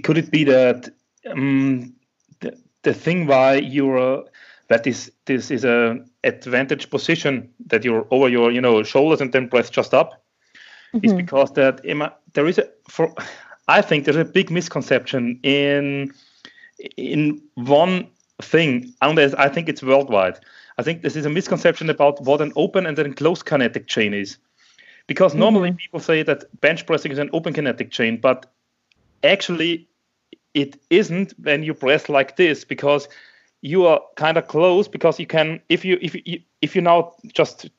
could 0.03 0.17
it 0.17 0.32
be 0.32 0.43
that 0.43 0.89
um, 1.29 1.93
the, 2.41 2.58
the 2.84 2.93
thing 2.93 3.27
why 3.27 3.56
you're 3.56 4.23
that 4.67 4.84
this 4.84 5.12
this 5.25 5.51
is 5.51 5.63
a 5.63 6.03
advantage 6.23 6.89
position 6.89 7.49
that 7.67 7.84
you're 7.84 8.08
over 8.12 8.29
your 8.29 8.51
you 8.51 8.62
know 8.62 8.84
shoulders 8.84 9.21
and 9.21 9.32
then 9.34 9.47
press 9.47 9.69
just 9.69 9.93
up 9.93 10.23
mm-hmm. 10.93 11.06
is 11.06 11.13
because 11.13 11.51
that 11.51 11.82
there 12.34 12.47
is 12.47 12.58
a 12.58 12.67
for 12.89 13.13
I 13.67 13.82
think 13.82 14.06
there's 14.06 14.17
a 14.17 14.25
big 14.25 14.51
misconception 14.51 15.39
in 15.43 16.13
in 16.97 17.41
one 17.56 18.08
thing, 18.41 18.93
and 19.01 19.19
I 19.19 19.49
think 19.49 19.69
it's 19.69 19.84
worldwide. 19.84 20.39
I 20.77 20.83
think 20.83 21.01
this 21.01 21.15
is 21.15 21.25
a 21.25 21.29
misconception 21.29 21.89
about 21.89 22.21
what 22.21 22.41
an 22.41 22.53
open 22.55 22.86
and 22.86 22.97
then 22.97 23.13
closed 23.13 23.45
kinetic 23.45 23.88
chain 23.88 24.13
is. 24.13 24.38
Because 25.07 25.36
normally 25.36 25.69
mm-hmm. 25.69 25.77
people 25.77 25.99
say 25.99 26.23
that 26.23 26.45
bench 26.62 26.86
pressing 26.86 27.12
is 27.12 27.17
an 27.17 27.29
open 27.33 27.53
kinetic 27.53 27.91
chain, 27.91 28.17
but 28.17 28.51
actually 29.23 29.88
it 30.53 30.79
isn't 30.89 31.33
when 31.39 31.63
you 31.63 31.73
press 31.73 32.09
like 32.09 32.38
this 32.38 32.63
because 32.63 33.07
you 33.62 33.86
are 33.86 34.01
kind 34.15 34.38
of 34.38 34.47
close 34.47 34.88
because 34.88 35.19
you 35.19 35.25
can 35.25 35.59
if 35.69 35.83
you 35.83 35.97
if 36.01 36.15
you 36.15 36.41
if 36.62 36.75
you 36.75 36.81
now 36.81 37.13
just 37.33 37.69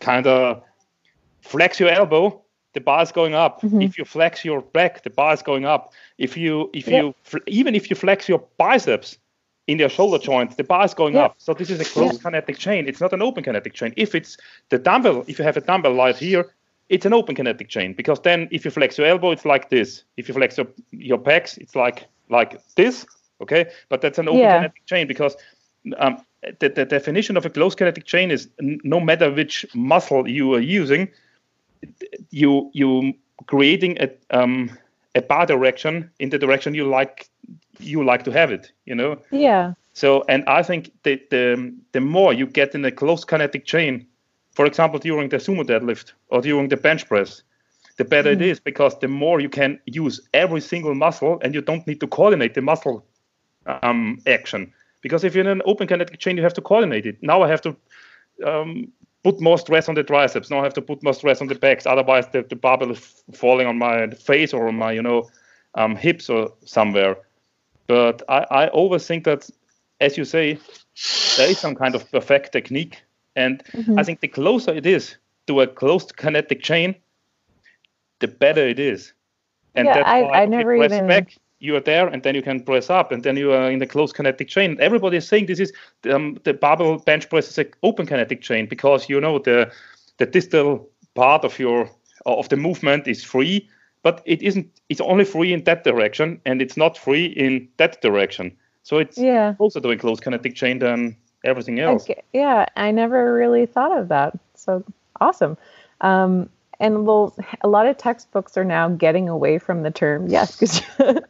kind 0.00 0.26
of 0.26 0.62
flex 1.42 1.80
your 1.80 1.90
elbow, 1.90 2.40
the 2.74 2.80
bar 2.80 3.02
is 3.02 3.12
going 3.12 3.34
up. 3.34 3.62
Mm-hmm. 3.62 3.82
If 3.82 3.98
you 3.98 4.04
flex 4.04 4.44
your 4.44 4.60
back, 4.60 5.02
the 5.02 5.10
bar 5.10 5.32
is 5.32 5.42
going 5.42 5.64
up. 5.64 5.92
If 6.18 6.36
you 6.36 6.70
if 6.72 6.88
you 6.88 7.14
even 7.46 7.74
if 7.74 7.90
you 7.90 7.96
flex 7.96 8.28
your 8.28 8.44
biceps 8.58 9.18
in 9.70 9.78
your 9.78 9.88
shoulder 9.88 10.18
joint, 10.18 10.56
the 10.56 10.64
bar 10.64 10.84
is 10.84 10.94
going 10.94 11.16
up. 11.16 11.34
So 11.38 11.54
this 11.54 11.70
is 11.70 11.80
a 11.80 11.84
closed 11.84 12.22
kinetic 12.22 12.58
chain. 12.58 12.88
It's 12.88 13.00
not 13.00 13.12
an 13.12 13.22
open 13.22 13.44
kinetic 13.44 13.72
chain. 13.72 13.94
If 13.96 14.14
it's 14.14 14.36
the 14.68 14.78
dumbbell, 14.78 15.24
if 15.28 15.38
you 15.38 15.44
have 15.44 15.56
a 15.56 15.60
dumbbell 15.60 15.94
right 15.94 16.16
here, 16.16 16.52
it's 16.88 17.06
an 17.06 17.12
open 17.12 17.36
kinetic 17.36 17.68
chain 17.68 17.94
because 17.94 18.20
then 18.20 18.48
if 18.50 18.64
you 18.64 18.72
flex 18.72 18.98
your 18.98 19.06
elbow, 19.06 19.30
it's 19.30 19.44
like 19.44 19.70
this. 19.70 20.02
If 20.16 20.26
you 20.26 20.34
flex 20.34 20.58
your 20.58 20.66
your 20.90 21.18
pecs, 21.18 21.56
it's 21.56 21.76
like 21.76 22.06
like 22.28 22.60
this. 22.74 23.06
Okay, 23.40 23.70
but 23.88 24.00
that's 24.00 24.18
an 24.18 24.28
open 24.28 24.40
yeah. 24.40 24.56
kinetic 24.56 24.86
chain 24.86 25.06
because 25.06 25.36
um, 25.98 26.18
the, 26.58 26.68
the 26.68 26.84
definition 26.84 27.36
of 27.36 27.46
a 27.46 27.50
closed 27.50 27.78
kinetic 27.78 28.04
chain 28.04 28.30
is 28.32 28.48
no 28.60 28.98
matter 28.98 29.30
which 29.30 29.64
muscle 29.72 30.28
you 30.28 30.52
are 30.54 30.60
using, 30.60 31.08
you 32.30 32.70
you 32.74 33.14
creating 33.46 33.96
a 34.00 34.08
um, 34.30 34.76
a 35.14 35.22
bar 35.22 35.46
direction 35.46 36.10
in 36.18 36.30
the 36.30 36.38
direction 36.38 36.74
you 36.74 36.88
like 36.88 37.28
you 37.80 38.04
like 38.04 38.24
to 38.24 38.30
have 38.30 38.50
it 38.50 38.72
you 38.84 38.94
know 38.94 39.16
yeah 39.30 39.72
so 39.92 40.24
and 40.28 40.44
i 40.46 40.62
think 40.62 40.90
that 41.02 41.30
the 41.30 41.72
the 41.92 42.00
more 42.00 42.32
you 42.32 42.46
get 42.46 42.74
in 42.74 42.84
a 42.84 42.90
close 42.90 43.24
kinetic 43.24 43.64
chain 43.64 44.06
for 44.52 44.66
example 44.66 44.98
during 44.98 45.28
the 45.28 45.36
sumo 45.36 45.64
deadlift 45.64 46.12
or 46.28 46.40
during 46.40 46.68
the 46.68 46.76
bench 46.76 47.06
press 47.08 47.42
the 47.96 48.04
better 48.04 48.30
mm. 48.30 48.34
it 48.34 48.42
is 48.42 48.60
because 48.60 48.98
the 49.00 49.08
more 49.08 49.40
you 49.40 49.48
can 49.48 49.78
use 49.86 50.20
every 50.34 50.60
single 50.60 50.94
muscle 50.94 51.38
and 51.42 51.54
you 51.54 51.60
don't 51.60 51.86
need 51.86 52.00
to 52.00 52.06
coordinate 52.06 52.54
the 52.54 52.62
muscle 52.62 53.04
um, 53.82 54.18
action 54.26 54.72
because 55.02 55.24
if 55.24 55.34
you're 55.34 55.44
in 55.44 55.50
an 55.50 55.62
open 55.66 55.86
kinetic 55.86 56.18
chain 56.18 56.36
you 56.36 56.42
have 56.42 56.54
to 56.54 56.62
coordinate 56.62 57.06
it 57.06 57.16
now 57.22 57.42
i 57.42 57.48
have 57.48 57.60
to 57.60 57.76
um, 58.46 58.90
put 59.22 59.40
more 59.40 59.58
stress 59.58 59.88
on 59.88 59.94
the 59.94 60.02
triceps. 60.02 60.50
Now 60.50 60.60
I 60.60 60.64
have 60.64 60.74
to 60.74 60.82
put 60.82 61.02
more 61.02 61.14
stress 61.14 61.40
on 61.40 61.48
the 61.48 61.54
backs. 61.54 61.86
Otherwise, 61.86 62.26
the, 62.32 62.42
the 62.42 62.56
barbell 62.56 62.90
is 62.90 63.22
falling 63.32 63.66
on 63.66 63.78
my 63.78 64.08
face 64.10 64.54
or 64.54 64.68
on 64.68 64.76
my, 64.76 64.92
you 64.92 65.02
know, 65.02 65.28
um, 65.74 65.94
hips 65.96 66.28
or 66.30 66.52
somewhere. 66.64 67.16
But 67.90 68.22
I, 68.28 68.46
I 68.52 68.68
always 68.68 69.04
think 69.04 69.24
that, 69.24 69.50
as 70.00 70.16
you 70.16 70.24
say, 70.24 70.60
there 71.36 71.50
is 71.50 71.58
some 71.58 71.74
kind 71.74 71.96
of 71.96 72.08
perfect 72.12 72.52
technique. 72.52 73.02
And 73.34 73.64
mm-hmm. 73.72 73.98
I 73.98 74.04
think 74.04 74.20
the 74.20 74.28
closer 74.28 74.72
it 74.72 74.86
is 74.86 75.16
to 75.48 75.62
a 75.62 75.66
closed 75.66 76.16
kinetic 76.16 76.62
chain, 76.62 76.94
the 78.20 78.28
better 78.28 78.64
it 78.64 78.78
is. 78.78 79.12
And 79.74 79.86
yeah, 79.86 79.94
that's 79.94 80.08
I, 80.08 80.22
why 80.22 80.42
I 80.42 80.46
never 80.46 80.72
even 80.76 81.08
back, 81.08 81.36
you 81.58 81.74
are 81.74 81.80
there 81.80 82.06
and 82.06 82.22
then 82.22 82.36
you 82.36 82.42
can 82.42 82.62
press 82.62 82.90
up 82.90 83.10
and 83.10 83.24
then 83.24 83.36
you 83.36 83.50
are 83.52 83.68
in 83.68 83.80
the 83.80 83.86
closed 83.86 84.14
kinetic 84.14 84.48
chain 84.48 84.78
everybody 84.80 85.16
is 85.18 85.28
saying 85.28 85.46
this 85.46 85.60
is 85.60 85.72
um, 86.10 86.38
the 86.44 86.54
barbell 86.54 86.98
bench 86.98 87.28
press 87.28 87.50
is 87.50 87.58
an 87.58 87.66
open 87.82 88.06
kinetic 88.06 88.40
chain 88.40 88.66
because 88.66 89.10
you 89.10 89.20
know 89.20 89.38
the 89.38 89.70
the 90.16 90.24
distal 90.24 90.88
part 91.14 91.44
of 91.44 91.58
your 91.58 91.90
of 92.24 92.48
the 92.48 92.56
movement 92.56 93.06
is 93.06 93.22
free 93.22 93.68
but 94.02 94.22
it 94.24 94.42
isn't 94.42 94.68
it's 94.88 95.00
only 95.00 95.24
free 95.24 95.52
in 95.52 95.64
that 95.64 95.84
direction 95.84 96.40
and 96.44 96.62
it's 96.62 96.76
not 96.76 96.96
free 96.96 97.26
in 97.26 97.68
that 97.76 98.00
direction 98.02 98.56
so 98.82 98.98
it's 98.98 99.18
yeah. 99.18 99.54
also 99.58 99.80
doing 99.80 99.98
closed 99.98 100.22
kinetic 100.22 100.54
chain 100.54 100.78
than 100.78 101.16
everything 101.44 101.78
else 101.80 102.02
okay. 102.04 102.22
yeah 102.32 102.66
i 102.76 102.90
never 102.90 103.32
really 103.34 103.66
thought 103.66 103.96
of 103.96 104.08
that 104.08 104.38
so 104.54 104.84
awesome 105.20 105.56
um, 106.02 106.48
and 106.80 107.06
well, 107.06 107.36
a 107.60 107.68
lot 107.68 107.86
of 107.86 107.98
textbooks 107.98 108.56
are 108.56 108.64
now 108.64 108.88
getting 108.88 109.28
away 109.28 109.58
from 109.58 109.82
the 109.82 109.90
term. 109.90 110.28
Yes, 110.28 110.56
because 110.56 110.82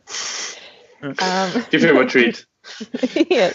um, 1.03 1.65
give 1.71 1.83
him 1.83 1.97
a 1.97 2.07
treat. 2.07 2.47
yeah. 3.29 3.53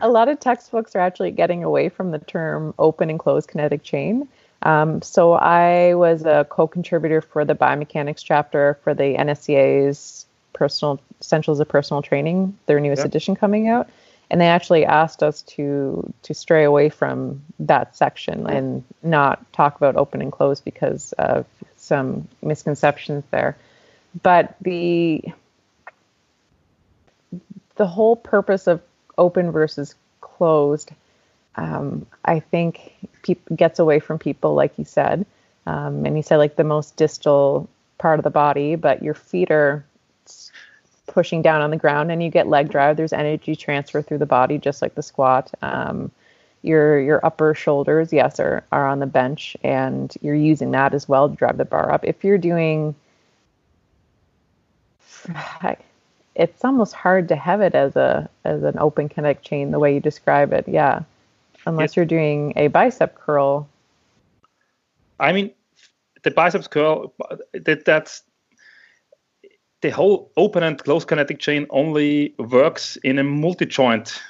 a 0.00 0.08
lot 0.08 0.28
of 0.28 0.40
textbooks 0.40 0.96
are 0.96 1.00
actually 1.00 1.30
getting 1.30 1.62
away 1.62 1.90
from 1.90 2.10
the 2.10 2.18
term 2.20 2.72
open 2.78 3.10
and 3.10 3.18
closed 3.18 3.48
kinetic 3.48 3.82
chain. 3.82 4.26
Um, 4.64 5.02
so 5.02 5.34
I 5.34 5.94
was 5.94 6.24
a 6.24 6.46
co-contributor 6.48 7.20
for 7.20 7.44
the 7.44 7.54
biomechanics 7.54 8.24
chapter 8.24 8.78
for 8.82 8.94
the 8.94 9.14
NSCA's 9.14 10.26
personal 10.54 11.00
essentials 11.20 11.60
of 11.60 11.68
personal 11.68 12.00
training, 12.00 12.56
their 12.66 12.80
newest 12.80 13.00
yeah. 13.00 13.06
edition 13.06 13.36
coming 13.36 13.68
out. 13.68 13.90
And 14.30 14.40
they 14.40 14.46
actually 14.48 14.86
asked 14.86 15.22
us 15.22 15.42
to 15.42 16.12
to 16.22 16.32
stray 16.34 16.64
away 16.64 16.88
from 16.88 17.42
that 17.60 17.94
section 17.94 18.48
and 18.48 18.82
not 19.02 19.52
talk 19.52 19.76
about 19.76 19.96
open 19.96 20.22
and 20.22 20.32
close 20.32 20.60
because 20.60 21.12
of 21.12 21.46
some 21.76 22.26
misconceptions 22.40 23.22
there. 23.30 23.56
But 24.22 24.56
the 24.62 25.22
the 27.76 27.86
whole 27.86 28.16
purpose 28.16 28.66
of 28.66 28.80
open 29.18 29.52
versus 29.52 29.94
closed 30.22 30.90
um, 31.56 32.06
i 32.24 32.40
think 32.40 32.92
pe- 33.22 33.36
gets 33.56 33.78
away 33.78 34.00
from 34.00 34.18
people 34.18 34.54
like 34.54 34.78
you 34.78 34.84
said 34.84 35.24
um, 35.66 36.04
and 36.04 36.16
you 36.16 36.22
said 36.22 36.36
like 36.36 36.56
the 36.56 36.64
most 36.64 36.96
distal 36.96 37.68
part 37.98 38.18
of 38.18 38.24
the 38.24 38.30
body 38.30 38.76
but 38.76 39.02
your 39.02 39.14
feet 39.14 39.50
are 39.50 39.84
pushing 41.06 41.42
down 41.42 41.60
on 41.60 41.70
the 41.70 41.76
ground 41.76 42.10
and 42.10 42.22
you 42.22 42.30
get 42.30 42.48
leg 42.48 42.70
drive. 42.70 42.96
There's 42.96 43.12
energy 43.12 43.54
transfer 43.56 44.02
through 44.02 44.18
the 44.18 44.26
body, 44.26 44.58
just 44.58 44.82
like 44.82 44.94
the 44.94 45.02
squat. 45.02 45.52
Um, 45.62 46.10
your 46.62 46.98
your 46.98 47.24
upper 47.24 47.54
shoulders, 47.54 48.12
yes, 48.12 48.40
are, 48.40 48.64
are 48.72 48.88
on 48.88 48.98
the 48.98 49.06
bench, 49.06 49.56
and 49.62 50.12
you're 50.22 50.34
using 50.34 50.70
that 50.70 50.94
as 50.94 51.08
well 51.08 51.28
to 51.28 51.36
drive 51.36 51.58
the 51.58 51.64
bar 51.66 51.92
up. 51.92 52.04
If 52.04 52.24
you're 52.24 52.38
doing, 52.38 52.94
it's 56.34 56.64
almost 56.64 56.94
hard 56.94 57.28
to 57.28 57.36
have 57.36 57.60
it 57.60 57.74
as 57.74 57.96
a 57.96 58.30
as 58.44 58.62
an 58.62 58.78
open 58.78 59.10
kinetic 59.10 59.42
chain 59.42 59.72
the 59.72 59.78
way 59.78 59.94
you 59.94 60.00
describe 60.00 60.54
it. 60.54 60.66
Yeah, 60.66 61.02
unless 61.66 61.96
you're 61.96 62.04
doing 62.04 62.52
a 62.56 62.68
bicep 62.68 63.14
curl, 63.16 63.68
I 65.20 65.32
mean, 65.32 65.50
the 66.22 66.30
biceps 66.30 66.66
curl 66.68 67.12
that 67.52 67.84
that's 67.84 68.22
the 69.80 69.90
whole 69.90 70.30
open 70.36 70.62
and 70.62 70.82
closed 70.82 71.08
kinetic 71.08 71.38
chain 71.38 71.66
only 71.70 72.34
works 72.38 72.96
in 73.04 73.18
a 73.18 73.24
multi-joint 73.24 74.20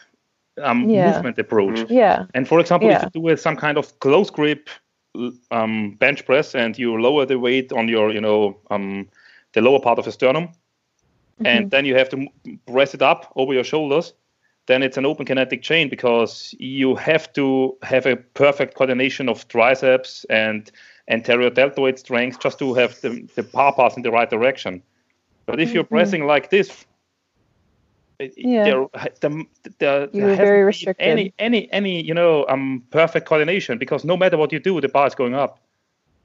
um, 0.63 0.89
Yeah. 0.89 1.07
movement 1.13 1.39
approach. 1.39 1.79
Mhm. 1.81 1.91
Yeah. 1.91 2.27
And 2.35 2.47
for 2.49 2.61
example, 2.61 2.89
Yeah. 2.89 2.97
if 2.97 3.03
you 3.15 3.23
do 3.23 3.29
a, 3.29 3.37
some 3.37 3.57
kind 3.57 3.79
of 3.79 3.99
close 4.01 4.31
grip 4.31 4.69
um, 5.51 5.93
bench 5.93 6.25
press 6.27 6.55
and 6.55 6.77
you 6.79 7.01
lower 7.01 7.25
the 7.27 7.39
weight 7.39 7.73
on 7.73 7.89
your, 7.89 8.13
you 8.13 8.21
know, 8.21 8.57
um, 8.71 9.09
the 9.53 9.61
lower 9.61 9.81
part 9.81 9.99
of 9.99 10.05
the 10.05 10.13
sternum, 10.13 10.49
and 11.45 11.71
then 11.71 11.85
you 11.85 11.95
have 11.95 12.09
to 12.09 12.27
press 12.67 12.95
it 12.95 13.03
up 13.03 13.33
over 13.37 13.55
your 13.55 13.65
shoulders, 13.65 14.13
then 14.67 14.83
it's 14.83 14.97
an 14.97 15.05
open 15.07 15.27
kinetic 15.27 15.63
chain 15.63 15.89
because 15.89 16.55
you 16.59 16.95
have 16.95 17.33
to 17.35 17.77
have 17.83 18.07
a 18.07 18.17
perfect 18.17 18.75
coordination 18.75 19.29
of 19.29 19.47
triceps 19.49 20.25
and 20.31 20.71
anterior 21.09 21.51
deltoid 21.51 21.99
strength 21.99 22.41
just 22.41 22.59
to 22.59 22.73
have 22.75 22.99
the, 23.03 23.29
the 23.35 23.43
power 23.43 23.73
pass 23.73 23.97
in 23.97 24.03
the 24.03 24.11
right 24.11 24.31
direction. 24.31 24.83
But 25.47 25.61
if 25.61 25.75
you're 25.75 25.85
Mhm. 25.85 25.89
pressing 25.91 26.27
like 26.27 26.49
this, 26.51 26.87
Yeah. 28.19 28.65
there, 28.65 28.87
the, 29.21 29.45
there, 29.79 30.09
You're 30.13 30.29
there 30.29 30.37
very 30.37 30.37
hasn't 30.37 30.67
restricted. 30.67 31.07
Any, 31.07 31.35
any, 31.39 31.71
any, 31.73 32.01
you 32.03 32.15
know, 32.15 32.47
um, 32.49 32.83
perfect 32.91 33.27
coordination 33.27 33.77
because 33.77 34.05
no 34.05 34.17
matter 34.17 34.37
what 34.39 34.53
you 34.53 34.61
do, 34.61 34.81
the 34.81 34.89
bar 34.89 35.07
is 35.07 35.15
going 35.15 35.35
up. 35.35 35.59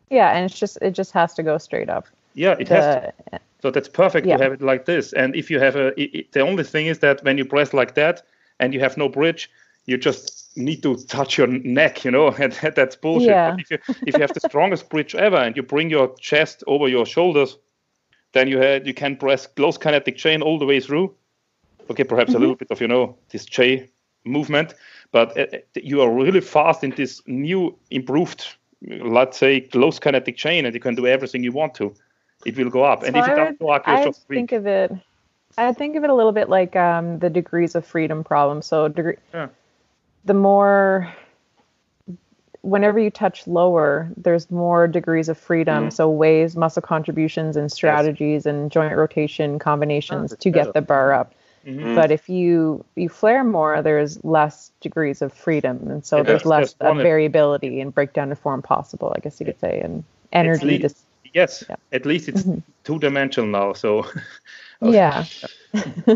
Yeah, 0.10 0.30
and 0.36 0.46
it's 0.46 0.58
just 0.58 0.78
it 0.82 0.92
just 0.92 1.12
has 1.12 1.34
to 1.36 1.44
go 1.44 1.58
straight 1.58 1.90
up. 1.90 2.08
Yeah, 2.34 2.56
it 2.60 2.68
has 2.70 3.14
to. 3.32 3.40
So 3.62 3.72
that's 3.72 3.90
perfect 3.90 4.26
Yeah. 4.26 4.38
to 4.38 4.44
have 4.44 4.54
it 4.54 4.62
like 4.62 4.86
this. 4.86 5.14
And 5.14 5.36
if 5.36 5.52
you 5.52 5.60
have 5.60 5.76
a, 5.76 5.88
i 6.00 6.10
i 6.16 6.26
the 6.32 6.42
only 6.42 6.64
thing 6.64 6.88
is 6.88 7.00
that 7.00 7.24
when 7.24 7.38
you 7.38 7.46
press 7.46 7.74
like 7.74 7.94
that 7.96 8.24
and 8.60 8.74
you 8.74 8.80
have 8.80 8.98
no 8.98 9.10
bridge, 9.10 9.50
you 9.86 9.98
just 9.98 10.56
need 10.56 10.82
to 10.84 10.96
touch 11.08 11.38
your 11.38 11.48
neck, 11.48 12.06
you 12.06 12.12
know, 12.12 12.28
and 12.40 12.54
that's 12.76 12.96
bullshit. 12.96 13.30
Yeah. 13.30 13.52
But 13.52 13.60
if 13.60 13.72
you 13.72 13.78
if 14.06 14.16
you 14.16 14.22
have 14.22 14.34
the 14.34 14.40
strongest 14.40 14.90
bridge 14.90 15.16
ever 15.16 15.38
and 15.38 15.56
you 15.56 15.64
bring 15.64 15.90
your 15.90 16.16
chest 16.20 16.64
over 16.68 16.88
your 16.88 17.06
shoulders, 17.06 17.58
then 18.34 18.48
you 18.48 18.60
had 18.60 18.88
you 18.88 18.94
can 18.94 19.16
press 19.18 19.48
close 19.48 19.78
kinetic 19.78 20.18
chain 20.18 20.42
all 20.42 20.60
the 20.60 20.66
way 20.66 20.80
through. 20.80 21.16
Okay, 21.90 22.04
perhaps 22.04 22.34
a 22.36 22.40
little 22.40 22.56
bit 22.56 22.72
of 22.72 22.82
you 22.82 22.88
know 22.88 23.18
this 23.32 23.46
J 23.46 23.90
movement, 24.26 24.76
but 25.12 25.38
uh, 25.38 25.46
uh, 25.54 25.58
you 25.76 26.02
are 26.02 26.12
really 26.12 26.42
fast 26.42 26.84
in 26.84 26.92
this 26.92 27.22
new 27.26 27.78
improved, 27.90 28.46
let's 29.02 29.38
say, 29.38 29.62
close 29.62 30.00
kinetic 30.00 30.38
chain, 30.38 30.66
and 30.66 30.74
you 30.74 30.80
can 30.80 30.96
do 30.96 31.08
everything 31.08 31.44
you 31.44 31.52
want 31.52 31.74
to. 31.76 31.96
It 32.46 32.58
will 32.58 32.70
go 32.70 32.84
up, 32.84 33.04
and 33.04 33.14
So 33.16 33.20
if 33.22 33.28
it 33.28 33.36
doesn't 33.36 33.60
go 33.60 33.70
up, 33.70 33.86
you're 33.86 33.96
I 33.98 34.04
just 34.06 34.28
think 34.28 34.52
of 34.52 34.66
it. 34.66 34.92
I 35.58 35.74
think 35.74 35.96
of 35.96 36.04
it 36.04 36.10
a 36.10 36.14
little 36.14 36.32
bit 36.32 36.48
like 36.50 36.76
um, 36.76 37.20
the 37.20 37.30
degrees 37.30 37.76
of 37.76 37.86
freedom 37.86 38.24
problem. 38.24 38.62
So 38.62 38.88
degree, 38.88 39.16
Yeah. 39.34 39.48
the 40.24 40.34
more, 40.34 41.12
whenever 42.62 42.98
you 43.00 43.10
touch 43.10 43.46
lower, 43.48 44.10
there's 44.16 44.50
more 44.52 44.88
degrees 44.88 45.28
of 45.28 45.38
freedom. 45.38 45.88
Mhm. 45.90 45.94
So 45.94 46.10
ways, 46.10 46.56
muscle 46.56 46.82
contributions, 46.82 47.58
and 47.58 47.70
strategies, 47.72 48.46
and 48.46 48.72
joint 48.72 48.96
rotation 48.96 49.60
combinations 49.60 50.36
to 50.38 50.50
get 50.50 50.74
the 50.74 50.82
bar 50.82 51.12
up. 51.12 51.34
Mhm. 51.66 51.94
But 51.96 52.10
if 52.12 52.30
you 52.30 52.86
you 52.96 53.10
flare 53.10 53.44
more, 53.44 53.82
there's 53.82 54.24
less 54.24 54.72
degrees 54.80 55.22
of 55.22 55.34
freedom, 55.34 55.88
and 55.90 56.06
so 56.06 56.18
Yeah, 56.18 56.24
there's 56.24 56.46
less 56.46 56.74
uh, 56.80 56.94
variability 56.94 57.82
and 57.82 57.94
breakdown 57.94 58.32
of 58.32 58.40
form 58.40 58.62
possible. 58.62 59.12
I 59.14 59.20
guess 59.20 59.42
you 59.42 59.46
could 59.46 59.60
say, 59.60 59.82
and 59.82 60.06
energy. 60.32 60.78
dis- 60.78 61.04
Yes, 61.34 61.64
Yeah. 61.70 61.76
at 61.92 62.06
least 62.06 62.28
it's 62.30 62.44
Mhm. 62.44 62.62
two 62.84 63.00
dimensional 63.00 63.50
now. 63.50 63.74
So 63.74 64.06
yeah. 64.82 65.26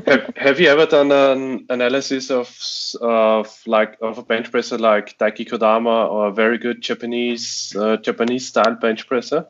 have, 0.07 0.33
have 0.35 0.59
you 0.59 0.67
ever 0.67 0.85
done 0.87 1.11
an 1.11 1.65
analysis 1.69 2.31
of 2.31 2.49
of 3.01 3.61
like 3.67 3.97
of 4.01 4.17
a 4.17 4.23
bench 4.23 4.49
presser 4.51 4.77
like 4.77 5.17
Daiki 5.19 5.47
Kodama 5.47 6.09
or 6.09 6.27
a 6.27 6.31
very 6.31 6.57
good 6.57 6.81
Japanese 6.81 7.75
uh, 7.77 7.97
Japanese 7.97 8.47
style 8.47 8.75
bench 8.75 9.07
presser? 9.07 9.45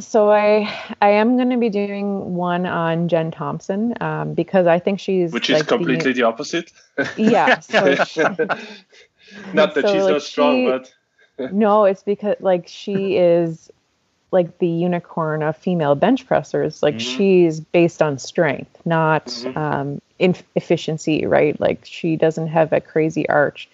So 0.00 0.30
I 0.30 0.70
I 1.02 1.10
am 1.10 1.36
going 1.36 1.50
to 1.50 1.56
be 1.58 1.68
doing 1.70 2.36
one 2.36 2.64
on 2.66 3.08
Jen 3.08 3.30
Thompson 3.32 3.94
um, 4.00 4.32
because 4.34 4.66
I 4.66 4.78
think 4.78 5.00
she's 5.00 5.32
Which 5.32 5.50
is 5.50 5.56
like 5.58 5.66
the- 5.66 5.76
completely 5.76 6.12
the, 6.12 6.22
opposite. 6.22 6.72
yeah. 7.16 7.58
So 7.60 7.94
she- 8.04 8.22
not 9.52 9.74
that 9.74 9.82
So, 9.84 9.92
she's 9.92 10.02
like, 10.04 10.12
not 10.12 10.22
strong, 10.22 10.56
she- 10.56 10.66
but 10.70 11.52
no, 11.52 11.84
it's 11.84 12.02
because 12.02 12.36
like 12.40 12.66
she 12.68 13.16
is 13.16 13.70
like 14.30 14.58
the 14.58 14.66
unicorn 14.68 15.42
of 15.42 15.56
female 15.56 15.94
bench 15.94 16.26
pressers. 16.26 16.82
Like 16.82 16.96
Mhm. 16.96 17.00
she's 17.00 17.60
based 17.60 18.02
on 18.02 18.18
strength, 18.18 18.80
not 18.84 19.26
Mhm. 19.26 19.56
um, 19.56 20.02
in 20.18 20.34
efficiency, 20.54 21.26
right? 21.26 21.58
Like 21.60 21.80
she 21.84 22.16
doesn't 22.16 22.48
have 22.48 22.72
a 22.72 22.80
crazy 22.80 23.28
arch. 23.28 23.68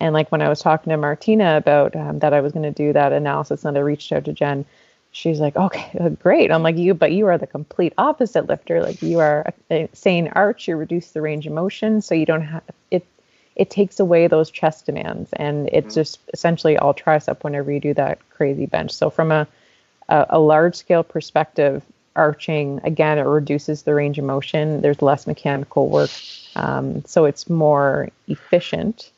And 0.00 0.14
like 0.14 0.30
when 0.30 0.42
I 0.42 0.48
was 0.48 0.60
talking 0.60 0.90
to 0.90 0.96
Martina 0.96 1.56
about 1.56 1.94
um, 1.96 2.20
that, 2.20 2.32
I 2.32 2.40
was 2.40 2.52
going 2.52 2.62
to 2.62 2.70
do 2.70 2.92
that 2.92 3.12
analysis, 3.12 3.64
and 3.64 3.76
I 3.76 3.80
reached 3.80 4.12
out 4.12 4.24
to 4.26 4.32
Jen. 4.32 4.64
She's 5.10 5.40
like, 5.40 5.56
okay, 5.56 5.98
uh, 5.98 6.10
great. 6.10 6.52
I'm 6.52 6.62
like, 6.62 6.76
you, 6.76 6.94
but 6.94 7.12
you 7.12 7.26
are 7.26 7.38
the 7.38 7.46
complete 7.46 7.94
opposite 7.98 8.46
lifter. 8.46 8.82
Like 8.82 9.02
you 9.02 9.18
are 9.18 9.52
a, 9.70 9.74
a 9.84 9.88
sane 9.92 10.28
arch. 10.34 10.68
You 10.68 10.76
reduce 10.76 11.10
the 11.10 11.20
range 11.22 11.46
of 11.46 11.52
motion, 11.52 12.00
so 12.00 12.14
you 12.14 12.26
don't 12.26 12.42
have 12.42 12.62
it. 12.90 13.04
It 13.56 13.70
takes 13.70 13.98
away 13.98 14.28
those 14.28 14.50
chest 14.50 14.86
demands, 14.86 15.32
and 15.32 15.68
it's 15.72 15.94
just 15.94 16.20
essentially 16.32 16.78
all 16.78 16.94
tricep 16.94 17.42
whenever 17.42 17.72
you 17.72 17.80
do 17.80 17.94
that 17.94 18.18
crazy 18.30 18.66
bench. 18.66 18.92
So 18.92 19.10
from 19.10 19.32
a 19.32 19.48
a, 20.08 20.26
a 20.30 20.38
large 20.38 20.74
scale 20.74 21.02
perspective, 21.02 21.82
arching 22.16 22.80
again, 22.84 23.18
it 23.18 23.22
reduces 23.22 23.82
the 23.82 23.94
range 23.94 24.18
of 24.18 24.24
motion. 24.24 24.80
There's 24.80 25.02
less 25.02 25.26
mechanical 25.26 25.88
work, 25.88 26.10
um, 26.56 27.04
so 27.04 27.24
it's 27.24 27.48
more 27.48 28.08
efficient 28.26 29.10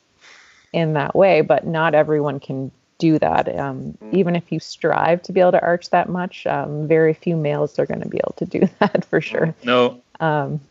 in 0.73 0.93
that 0.93 1.15
way. 1.15 1.41
But 1.41 1.65
not 1.65 1.95
everyone 1.95 2.39
can 2.39 2.71
do 3.01 3.17
that. 3.17 3.57
Um, 3.57 3.97
even 4.11 4.35
if 4.35 4.51
you 4.51 4.59
strive 4.59 5.23
to 5.23 5.33
be 5.33 5.39
able 5.39 5.53
to 5.53 5.61
arch 5.61 5.89
that 5.89 6.07
much, 6.07 6.45
um, 6.45 6.87
very 6.87 7.15
few 7.15 7.35
males 7.35 7.79
are 7.79 7.85
going 7.87 8.01
to 8.01 8.07
be 8.07 8.19
able 8.19 8.35
to 8.37 8.45
do 8.45 8.69
that 8.79 9.03
for 9.05 9.19
sure. 9.19 9.55
no, 9.63 9.99
Um, 10.19 10.61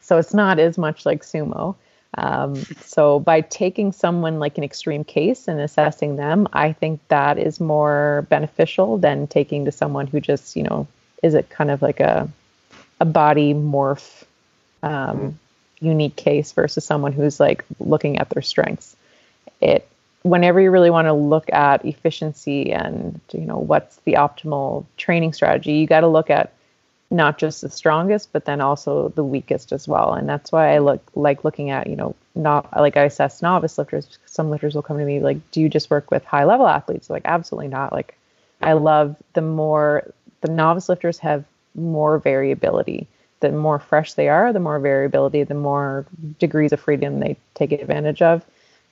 so 0.00 0.18
it's 0.18 0.34
not 0.34 0.58
as 0.58 0.76
much 0.76 1.06
like 1.06 1.22
sumo. 1.22 1.76
Um, 2.18 2.56
so 2.84 3.20
by 3.20 3.40
taking 3.40 3.92
someone 3.92 4.38
like 4.38 4.58
an 4.58 4.64
extreme 4.64 5.02
case 5.04 5.48
and 5.48 5.58
assessing 5.60 6.16
them, 6.16 6.46
I 6.52 6.72
think 6.72 7.00
that 7.08 7.38
is 7.38 7.58
more 7.58 8.26
beneficial 8.28 8.98
than 8.98 9.26
taking 9.26 9.64
to 9.64 9.72
someone 9.72 10.06
who 10.06 10.20
just, 10.20 10.54
you 10.54 10.62
know, 10.62 10.86
is 11.22 11.34
it 11.34 11.48
kind 11.48 11.70
of 11.70 11.80
like 11.80 12.00
a 12.00 12.28
a 13.00 13.04
body 13.04 13.52
morph 13.52 14.22
um, 14.84 15.38
unique 15.80 16.14
case 16.14 16.52
versus 16.52 16.84
someone 16.84 17.12
who's 17.12 17.40
like 17.40 17.64
looking 17.80 18.18
at 18.18 18.30
their 18.30 18.42
strengths. 18.42 18.96
It 19.60 19.88
whenever 20.22 20.60
you 20.60 20.70
really 20.70 20.90
want 20.90 21.06
to 21.06 21.12
look 21.12 21.52
at 21.52 21.84
efficiency 21.84 22.72
and 22.72 23.20
you 23.32 23.40
know 23.40 23.58
what's 23.58 23.96
the 24.04 24.14
optimal 24.14 24.84
training 24.96 25.32
strategy, 25.32 25.72
you 25.72 25.86
got 25.86 26.00
to 26.00 26.08
look 26.08 26.30
at 26.30 26.52
not 27.12 27.38
just 27.38 27.60
the 27.60 27.70
strongest, 27.70 28.32
but 28.32 28.46
then 28.46 28.60
also 28.60 29.10
the 29.10 29.22
weakest 29.24 29.72
as 29.72 29.86
well. 29.86 30.14
And 30.14 30.28
that's 30.28 30.50
why 30.50 30.74
I 30.74 30.78
look 30.78 31.02
like 31.14 31.44
looking 31.44 31.70
at, 31.70 31.86
you 31.86 31.94
know, 31.94 32.16
not 32.34 32.74
like 32.74 32.96
I 32.96 33.04
assess 33.04 33.42
novice 33.42 33.76
lifters. 33.76 34.18
Some 34.26 34.50
lifters 34.50 34.74
will 34.74 34.82
come 34.82 34.98
to 34.98 35.04
me 35.04 35.20
like, 35.20 35.38
do 35.50 35.60
you 35.60 35.68
just 35.68 35.90
work 35.90 36.10
with 36.10 36.24
high 36.24 36.44
level 36.44 36.66
athletes? 36.66 37.10
Like, 37.10 37.22
absolutely 37.26 37.68
not. 37.68 37.92
Like, 37.92 38.16
I 38.62 38.72
love 38.72 39.16
the 39.34 39.42
more 39.42 40.12
the 40.40 40.50
novice 40.50 40.88
lifters 40.88 41.18
have 41.18 41.44
more 41.74 42.18
variability. 42.18 43.06
The 43.40 43.52
more 43.52 43.78
fresh 43.78 44.14
they 44.14 44.28
are, 44.28 44.52
the 44.52 44.60
more 44.60 44.78
variability, 44.78 45.42
the 45.42 45.54
more 45.54 46.06
degrees 46.38 46.72
of 46.72 46.80
freedom 46.80 47.20
they 47.20 47.36
take 47.54 47.72
advantage 47.72 48.22
of. 48.22 48.44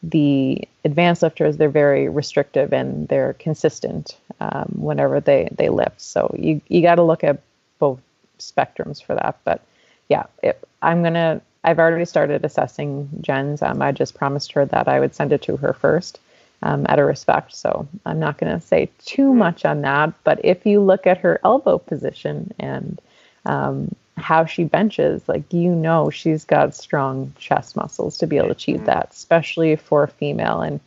The 0.02 0.66
advanced 0.84 1.22
lifters, 1.22 1.56
they're 1.56 1.68
very 1.68 2.08
restrictive 2.08 2.72
and 2.72 3.06
they're 3.08 3.34
consistent 3.34 4.16
um, 4.40 4.72
whenever 4.76 5.20
they, 5.20 5.48
they 5.52 5.68
lift. 5.68 6.00
So 6.00 6.34
you, 6.38 6.60
you 6.68 6.82
got 6.82 6.96
to 6.96 7.02
look 7.02 7.22
at 7.22 7.40
both 7.78 8.00
spectrums 8.40 9.02
for 9.02 9.14
that. 9.14 9.38
But 9.44 9.62
yeah, 10.08 10.24
it, 10.42 10.62
I'm 10.82 11.02
gonna. 11.02 11.40
I've 11.62 11.78
already 11.78 12.04
started 12.06 12.44
assessing 12.44 13.08
Jen's. 13.20 13.62
Um, 13.62 13.82
I 13.82 13.92
just 13.92 14.14
promised 14.14 14.52
her 14.52 14.64
that 14.66 14.88
I 14.88 14.98
would 14.98 15.14
send 15.14 15.32
it 15.32 15.42
to 15.42 15.56
her 15.58 15.72
first, 15.72 16.18
um, 16.62 16.86
out 16.88 16.98
of 16.98 17.06
respect. 17.06 17.54
So 17.54 17.86
I'm 18.06 18.18
not 18.18 18.38
gonna 18.38 18.60
say 18.60 18.90
too 19.04 19.32
much 19.34 19.64
on 19.64 19.82
that. 19.82 20.12
But 20.24 20.44
if 20.44 20.66
you 20.66 20.80
look 20.80 21.06
at 21.06 21.18
her 21.18 21.40
elbow 21.44 21.78
position 21.78 22.52
and 22.58 23.00
um, 23.44 23.94
how 24.16 24.44
she 24.44 24.64
benches, 24.64 25.28
like 25.28 25.52
you 25.52 25.74
know, 25.74 26.10
she's 26.10 26.44
got 26.44 26.74
strong 26.74 27.32
chest 27.38 27.76
muscles 27.76 28.16
to 28.18 28.26
be 28.26 28.36
able 28.36 28.48
to 28.48 28.52
achieve 28.52 28.84
that, 28.86 29.10
especially 29.12 29.76
for 29.76 30.04
a 30.04 30.08
female. 30.08 30.60
And 30.62 30.80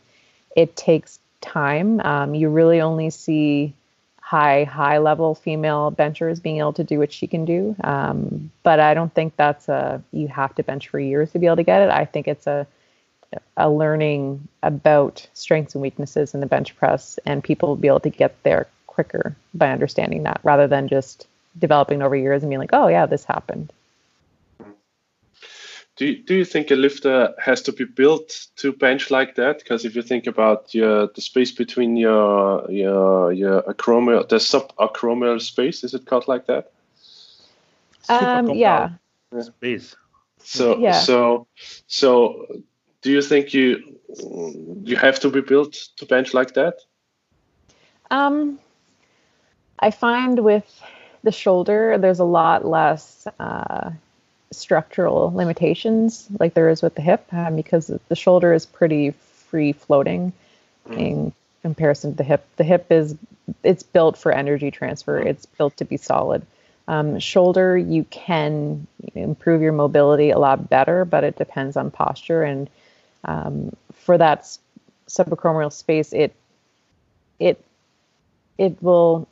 it 0.56 0.76
takes 0.76 1.18
time. 1.40 2.00
Um, 2.00 2.34
you 2.34 2.48
really 2.48 2.80
only 2.80 3.10
see 3.10 3.74
high 4.34 4.64
high 4.64 4.98
level 4.98 5.34
female 5.34 5.90
benchers 5.90 6.40
being 6.40 6.58
able 6.58 6.72
to 6.72 6.84
do 6.84 6.98
what 6.98 7.12
she 7.12 7.26
can 7.26 7.44
do. 7.44 7.76
Um, 7.84 8.50
but 8.62 8.80
i 8.80 8.92
don't 8.94 9.14
think 9.14 9.30
that's 9.36 9.68
a 9.68 10.02
you 10.12 10.26
have 10.28 10.54
to 10.56 10.62
bench 10.62 10.88
for 10.88 10.98
years 10.98 11.30
to 11.32 11.38
be 11.38 11.46
able 11.46 11.62
to 11.64 11.70
get 11.72 11.82
it. 11.82 11.90
I 11.90 12.04
think 12.04 12.26
it's 12.28 12.46
a 12.46 12.66
a 13.56 13.68
learning 13.68 14.48
about 14.62 15.26
strengths 15.34 15.74
and 15.74 15.82
weaknesses 15.82 16.34
in 16.34 16.40
the 16.40 16.46
bench 16.54 16.76
press 16.76 17.18
and 17.26 17.42
people 17.42 17.68
will 17.68 17.82
be 17.84 17.88
able 17.88 18.06
to 18.08 18.10
get 18.22 18.32
there 18.44 18.66
quicker 18.86 19.36
by 19.54 19.70
understanding 19.70 20.22
that 20.24 20.40
rather 20.44 20.68
than 20.68 20.86
just 20.96 21.26
developing 21.58 22.00
over 22.02 22.16
years 22.16 22.42
and 22.42 22.50
being 22.50 22.60
like 22.64 22.76
oh 22.80 22.88
yeah 22.88 23.06
this 23.06 23.24
happened 23.24 23.72
do 25.96 26.06
you, 26.06 26.22
do 26.22 26.34
you 26.34 26.44
think 26.44 26.70
a 26.70 26.74
lifter 26.74 27.34
has 27.38 27.62
to 27.62 27.72
be 27.72 27.84
built 27.84 28.48
to 28.56 28.72
bench 28.72 29.10
like 29.10 29.36
that? 29.36 29.58
Because 29.58 29.84
if 29.84 29.94
you 29.94 30.02
think 30.02 30.26
about 30.26 30.74
your 30.74 31.08
the 31.14 31.20
space 31.20 31.52
between 31.52 31.96
your 31.96 32.68
your 32.70 33.32
your 33.32 33.62
acromial 33.62 34.28
the 34.28 34.36
subacromial 34.36 35.40
space, 35.40 35.84
is 35.84 35.94
it 35.94 36.06
called 36.06 36.26
like 36.26 36.46
that? 36.46 36.72
Um, 38.08 38.50
yeah. 38.50 38.90
Space. 39.40 39.96
So 40.38 40.78
Yeah. 40.78 40.92
so 40.92 41.46
so 41.86 42.46
do 43.02 43.12
you 43.12 43.22
think 43.22 43.54
you 43.54 43.98
you 44.84 44.96
have 44.96 45.20
to 45.20 45.30
be 45.30 45.42
built 45.42 45.74
to 45.96 46.06
bench 46.06 46.34
like 46.34 46.54
that? 46.54 46.74
Um, 48.10 48.58
I 49.78 49.90
find 49.90 50.40
with 50.40 50.82
the 51.22 51.32
shoulder, 51.32 51.98
there's 51.98 52.20
a 52.20 52.24
lot 52.24 52.64
less 52.64 53.26
uh, 53.38 53.90
structural 54.56 55.32
limitations 55.32 56.26
like 56.38 56.54
there 56.54 56.68
is 56.68 56.82
with 56.82 56.94
the 56.94 57.02
hip 57.02 57.26
um, 57.32 57.56
because 57.56 57.90
the 58.08 58.16
shoulder 58.16 58.52
is 58.52 58.66
pretty 58.66 59.10
free 59.10 59.72
floating 59.72 60.32
in 60.90 61.32
comparison 61.62 62.12
to 62.12 62.16
the 62.16 62.24
hip. 62.24 62.46
The 62.56 62.64
hip 62.64 62.86
is 62.90 63.16
it's 63.62 63.82
built 63.82 64.16
for 64.16 64.32
energy 64.32 64.70
transfer. 64.70 65.18
It's 65.18 65.46
built 65.46 65.76
to 65.78 65.84
be 65.84 65.96
solid. 65.96 66.46
Um, 66.86 67.18
shoulder, 67.18 67.76
you 67.78 68.04
can 68.04 68.86
improve 69.14 69.62
your 69.62 69.72
mobility 69.72 70.30
a 70.30 70.38
lot 70.38 70.68
better, 70.68 71.04
but 71.04 71.24
it 71.24 71.36
depends 71.36 71.76
on 71.76 71.90
posture. 71.90 72.42
And 72.42 72.68
um, 73.24 73.74
for 73.92 74.18
that 74.18 74.46
subacromial 75.08 75.72
space, 75.72 76.12
it 76.12 76.34
it 77.38 77.62
it 78.58 78.82
will 78.82 79.26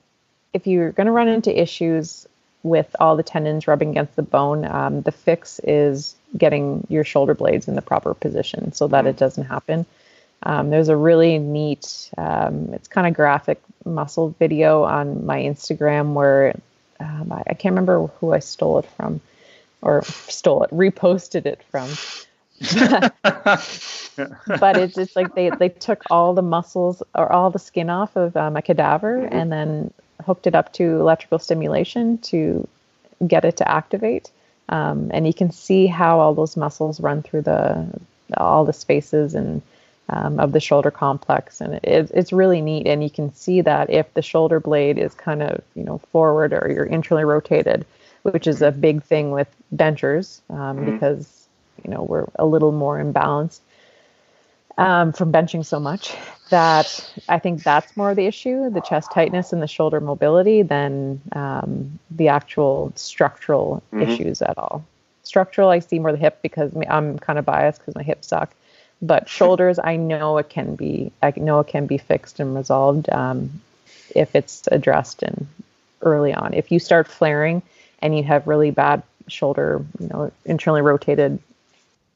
if 0.52 0.66
you're 0.66 0.92
going 0.92 1.06
to 1.06 1.12
run 1.12 1.28
into 1.28 1.60
issues 1.60 2.26
with 2.62 2.94
all 3.00 3.16
the 3.16 3.22
tendons 3.22 3.66
rubbing 3.66 3.90
against 3.90 4.16
the 4.16 4.22
bone, 4.22 4.64
um, 4.64 5.02
the 5.02 5.12
fix 5.12 5.60
is 5.64 6.14
getting 6.36 6.86
your 6.88 7.04
shoulder 7.04 7.34
blades 7.34 7.68
in 7.68 7.74
the 7.74 7.82
proper 7.82 8.14
position 8.14 8.72
so 8.72 8.88
that 8.88 9.06
it 9.06 9.16
doesn't 9.16 9.44
happen. 9.44 9.84
Um, 10.44 10.70
there's 10.70 10.88
a 10.88 10.96
really 10.96 11.38
neat, 11.38 12.10
um, 12.18 12.70
it's 12.72 12.88
kind 12.88 13.06
of 13.06 13.14
graphic 13.14 13.60
muscle 13.84 14.34
video 14.38 14.82
on 14.84 15.24
my 15.26 15.40
Instagram 15.40 16.14
where 16.14 16.54
um, 17.00 17.32
I, 17.32 17.42
I 17.48 17.54
can't 17.54 17.72
remember 17.72 18.06
who 18.18 18.32
I 18.32 18.38
stole 18.40 18.78
it 18.78 18.86
from 18.96 19.20
or 19.82 20.02
stole 20.04 20.62
it, 20.64 20.70
reposted 20.70 21.46
it 21.46 21.62
from. 21.70 21.88
but 24.60 24.76
it's 24.76 24.96
it's 24.96 25.16
like 25.16 25.34
they 25.34 25.50
they 25.50 25.68
took 25.68 26.02
all 26.10 26.32
the 26.32 26.42
muscles 26.42 27.02
or 27.14 27.32
all 27.32 27.50
the 27.50 27.58
skin 27.58 27.90
off 27.90 28.14
of 28.14 28.36
um, 28.36 28.56
a 28.56 28.62
cadaver 28.62 29.16
and 29.24 29.50
then 29.50 29.92
hooked 30.22 30.46
it 30.46 30.54
up 30.54 30.72
to 30.74 31.00
electrical 31.00 31.38
stimulation 31.38 32.18
to 32.18 32.66
get 33.26 33.44
it 33.44 33.56
to 33.58 33.70
activate. 33.70 34.30
Um, 34.68 35.10
and 35.12 35.26
you 35.26 35.34
can 35.34 35.50
see 35.50 35.86
how 35.86 36.20
all 36.20 36.34
those 36.34 36.56
muscles 36.56 37.00
run 37.00 37.22
through 37.22 37.42
the 37.42 37.86
all 38.36 38.64
the 38.64 38.72
spaces 38.72 39.34
and 39.34 39.60
um, 40.08 40.40
of 40.40 40.52
the 40.52 40.60
shoulder 40.60 40.90
complex, 40.90 41.60
and 41.60 41.74
it, 41.74 42.10
it's 42.12 42.32
really 42.32 42.60
neat. 42.60 42.86
And 42.86 43.02
you 43.02 43.10
can 43.10 43.34
see 43.34 43.60
that 43.60 43.90
if 43.90 44.12
the 44.14 44.22
shoulder 44.22 44.60
blade 44.60 44.98
is 44.98 45.14
kind 45.14 45.42
of 45.42 45.62
you 45.74 45.84
know 45.84 45.98
forward 46.10 46.52
or 46.52 46.70
you're 46.72 46.84
internally 46.84 47.24
rotated, 47.24 47.84
which 48.22 48.46
is 48.46 48.62
a 48.62 48.70
big 48.70 49.02
thing 49.02 49.30
with 49.30 49.48
benchers 49.70 50.40
um, 50.50 50.84
because 50.84 51.46
you 51.84 51.90
know 51.90 52.02
we're 52.02 52.26
a 52.36 52.46
little 52.46 52.72
more 52.72 53.02
imbalanced 53.02 53.60
um, 54.78 55.12
from 55.12 55.32
benching 55.32 55.64
so 55.64 55.78
much 55.78 56.14
that 56.50 57.12
I 57.28 57.38
think 57.38 57.62
that's 57.62 57.96
more 57.96 58.14
the 58.14 58.26
issue 58.26 58.70
the 58.70 58.80
chest 58.80 59.10
tightness 59.12 59.52
and 59.52 59.62
the 59.62 59.66
shoulder 59.66 60.00
mobility 60.00 60.62
than 60.62 61.20
um, 61.32 61.98
the 62.10 62.28
actual 62.28 62.92
structural 62.94 63.82
issues 63.98 64.42
at 64.42 64.58
all. 64.58 64.84
Structural, 65.22 65.70
I 65.70 65.78
see 65.78 65.98
more 65.98 66.12
the 66.12 66.18
hip 66.18 66.40
because 66.42 66.72
I'm 66.88 67.18
kind 67.18 67.38
of 67.38 67.44
biased 67.44 67.80
because 67.80 67.94
my 67.94 68.02
hips 68.02 68.28
suck. 68.28 68.52
But 69.00 69.28
shoulders, 69.38 69.78
I 69.82 69.96
know 69.96 70.38
it 70.38 70.48
can 70.48 70.74
be, 70.74 71.12
I 71.22 71.32
know 71.36 71.60
it 71.60 71.68
can 71.68 71.86
be 71.86 71.98
fixed 71.98 72.40
and 72.40 72.54
resolved 72.54 73.08
um, 73.10 73.60
if 74.14 74.34
it's 74.34 74.68
addressed 74.70 75.22
and 75.22 75.46
early 76.02 76.34
on. 76.34 76.54
If 76.54 76.70
you 76.70 76.78
start 76.78 77.08
flaring 77.08 77.62
and 78.00 78.16
you 78.16 78.24
have 78.24 78.46
really 78.46 78.70
bad 78.70 79.02
shoulder, 79.28 79.84
you 80.00 80.08
know, 80.08 80.32
internally 80.44 80.82
rotated 80.82 81.38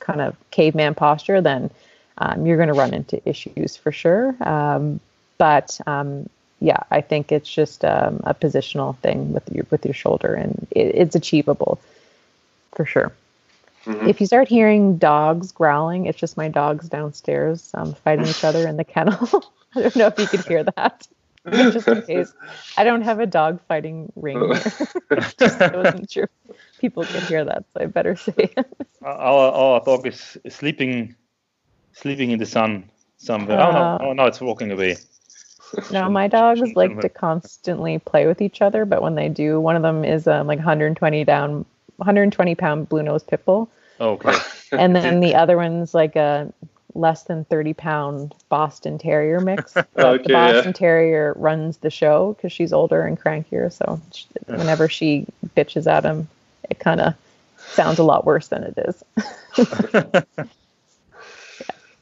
kind 0.01 0.21
of 0.21 0.37
caveman 0.51 0.95
posture, 0.95 1.41
then 1.41 1.71
um, 2.19 2.47
you're 2.47 2.57
going 2.57 2.69
to 2.69 2.75
run 2.75 2.95
into 2.95 3.21
issues 3.29 3.77
for 3.77 3.93
sure. 3.93 4.37
Um, 4.41 5.01
but 5.39 5.79
um, 5.87 6.29
yeah, 6.61 6.81
I 6.91 7.01
think 7.01 7.33
it's 7.33 7.53
just 7.53 7.85
um, 7.85 8.21
a 8.25 8.35
positional 8.35 8.97
thing 8.99 9.33
with 9.33 9.51
your 9.53 9.67
with 9.71 9.85
your 9.85 9.95
shoulder, 9.95 10.35
and 10.35 10.67
it, 10.71 10.95
it's 10.95 11.14
achievable 11.14 11.79
for 12.73 12.85
sure. 12.85 13.12
If 13.89 14.21
you 14.21 14.27
start 14.27 14.49
hearing 14.49 14.99
dogs 14.99 15.53
growling, 15.53 16.07
it's 16.07 16.19
just 16.19 16.37
my 16.37 16.49
dogs 16.49 16.89
downstairs 16.89 17.71
um, 17.75 17.95
fighting 17.95 18.27
each 18.27 18.43
other 18.43 18.67
in 18.67 18.77
the 18.77 18.83
kennel. 18.85 19.45
I 19.77 19.83
don't 19.83 19.95
know 19.95 20.09
if 20.09 20.19
you 20.19 20.27
could 20.27 20.45
hear 20.45 20.64
that. 20.64 21.07
just 21.47 21.87
in 21.87 22.03
case, 22.03 22.33
I 22.77 22.83
don't 22.83 23.03
have 23.03 23.21
a 23.21 23.27
dog 23.27 23.61
fighting 23.69 24.12
ring 24.17 24.41
here. 24.41 24.55
just, 25.39 25.62
I 25.62 25.77
wasn't 25.77 26.11
sure 26.11 26.29
people 26.81 27.05
could 27.05 27.23
hear 27.25 27.45
that, 27.45 27.64
so 27.73 27.85
I 27.85 27.87
better 27.87 28.17
say 28.17 28.33
it. 28.37 28.67
our 29.05 29.53
our 29.53 29.85
dog 29.85 30.05
is 30.05 30.37
sleeping 30.49 31.14
sleeping 31.97 32.31
in 32.31 32.39
the 32.39 32.47
sun 32.47 32.85
somewhere. 33.19 33.61
oh 33.61 33.71
Uh, 33.71 33.73
no, 33.99 33.99
oh 34.09 34.13
no, 34.13 34.25
it's 34.27 34.41
walking 34.41 34.71
away. 34.71 34.97
No, 35.91 36.09
my 36.09 36.29
dogs 36.29 36.75
like 36.77 37.01
to 37.01 37.09
constantly 37.09 37.99
play 37.99 38.27
with 38.27 38.41
each 38.41 38.63
other, 38.63 38.85
but 38.85 39.03
when 39.03 39.15
they 39.17 39.29
do, 39.29 39.61
one 39.61 39.77
of 39.77 39.83
them 39.83 40.05
is 40.05 40.27
um, 40.27 40.47
like 40.47 40.59
120 40.59 41.25
down, 41.25 41.65
120 41.97 42.55
pound 42.55 42.89
blue 42.89 43.03
nose 43.03 43.23
pit 43.25 43.45
bull, 43.45 43.69
Oh, 43.99 44.11
okay. 44.11 44.37
and 44.73 44.95
then 44.95 45.21
the 45.21 45.35
other 45.35 45.57
one's 45.57 45.95
like 45.95 46.17
a 46.17 46.53
less 46.95 47.25
than 47.25 47.45
30 47.45 47.75
pound 47.75 48.35
Boston 48.49 48.99
Terrier 48.99 49.41
mix. 49.41 49.75
But 49.95 50.05
Okay, 50.05 50.23
the 50.25 50.33
yeah. 50.33 50.53
Boston 50.53 50.73
Terrier 50.73 51.35
runs 51.37 51.79
the 51.79 51.91
show 51.91 52.35
because 52.35 52.53
she's 52.53 52.73
older 52.73 53.03
and 53.03 53.21
crankier, 53.21 53.73
so 53.73 54.01
sh 54.13 54.25
whenever 54.47 54.89
she 54.89 55.27
bitches 55.57 55.87
at 55.91 56.05
him, 56.05 56.29
it 56.71 56.79
kind 56.79 57.01
of 57.01 57.15
sounds 57.59 57.99
a 57.99 58.05
lot 58.05 58.25
worse 58.25 58.49
than 58.49 58.63
it 58.65 58.79
is. 58.79 59.05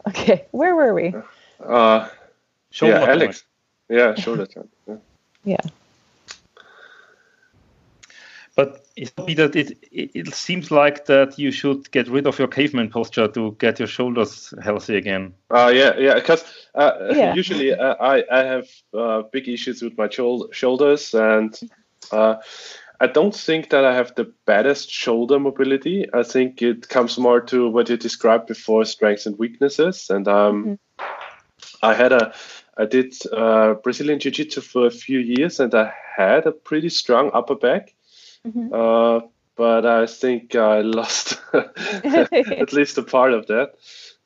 Yeah. 0.06 0.10
Okay, 0.10 0.44
where 0.50 0.74
were 0.74 0.94
we? 0.94 1.14
Uh, 1.64 2.08
Shoulder 2.70 2.94
yeah, 2.94 3.06
time. 3.06 3.10
Alex. 3.10 3.44
Yeah, 3.88 4.14
shoulder 4.14 4.46
time. 4.46 4.68
Yeah. 4.86 4.96
Yeah. 5.46 5.60
But 8.56 8.86
it 8.96 9.12
be 9.26 9.34
that 9.34 9.56
it, 9.56 9.76
it 9.92 10.10
it 10.14 10.34
seems 10.34 10.70
like 10.70 11.06
that 11.06 11.38
you 11.38 11.50
should 11.50 11.90
get 11.90 12.08
rid 12.08 12.26
of 12.26 12.38
your 12.38 12.48
caveman 12.48 12.88
posture 12.88 13.28
to 13.28 13.56
get 13.58 13.78
your 13.78 13.88
shoulders 13.88 14.54
healthy 14.62 14.96
again. 14.96 15.34
Uh, 15.50 15.72
yeah, 15.74 15.96
yeah, 15.98 16.14
because 16.14 16.44
uh, 16.74 16.92
Yeah. 17.10 17.34
usually 17.34 17.74
uh, 17.74 17.96
I, 18.00 18.24
I 18.30 18.44
have 18.44 18.68
uh, 18.94 19.22
big 19.32 19.48
issues 19.48 19.82
with 19.82 19.98
my 19.98 20.08
shoulders, 20.52 21.14
and 21.14 21.60
uh, 22.12 22.36
I 23.00 23.06
don't 23.08 23.34
think 23.34 23.70
that 23.70 23.84
I 23.84 23.94
have 23.94 24.14
the 24.14 24.32
baddest 24.46 24.90
shoulder 24.90 25.38
mobility. 25.38 26.06
I 26.12 26.22
think 26.22 26.62
it 26.62 26.88
comes 26.88 27.18
more 27.18 27.40
to 27.42 27.68
what 27.68 27.88
you 27.88 27.96
described 27.96 28.46
before 28.46 28.84
strengths 28.84 29.26
and 29.26 29.38
weaknesses. 29.38 30.10
And 30.10 30.28
um, 30.28 30.78
I 31.82 31.94
had 31.94 32.12
a, 32.12 32.34
I 32.78 32.86
did 32.86 33.14
uh, 33.32 33.74
Brazilian 33.74 34.20
Jiu 34.20 34.30
Jitsu 34.30 34.60
for 34.60 34.86
a 34.86 34.90
few 34.90 35.18
years, 35.18 35.60
and 35.60 35.74
I 35.74 35.92
had 36.16 36.46
a 36.46 36.52
pretty 36.52 36.88
strong 36.88 37.30
upper 37.34 37.56
back. 37.56 37.94
Uh, 38.72 39.20
but 39.56 39.86
I 39.86 40.06
think 40.06 40.54
I 40.54 40.80
lost 40.80 41.40
at 41.54 42.72
least 42.72 42.98
a 42.98 43.02
part 43.02 43.32
of 43.32 43.46
that. 43.46 43.74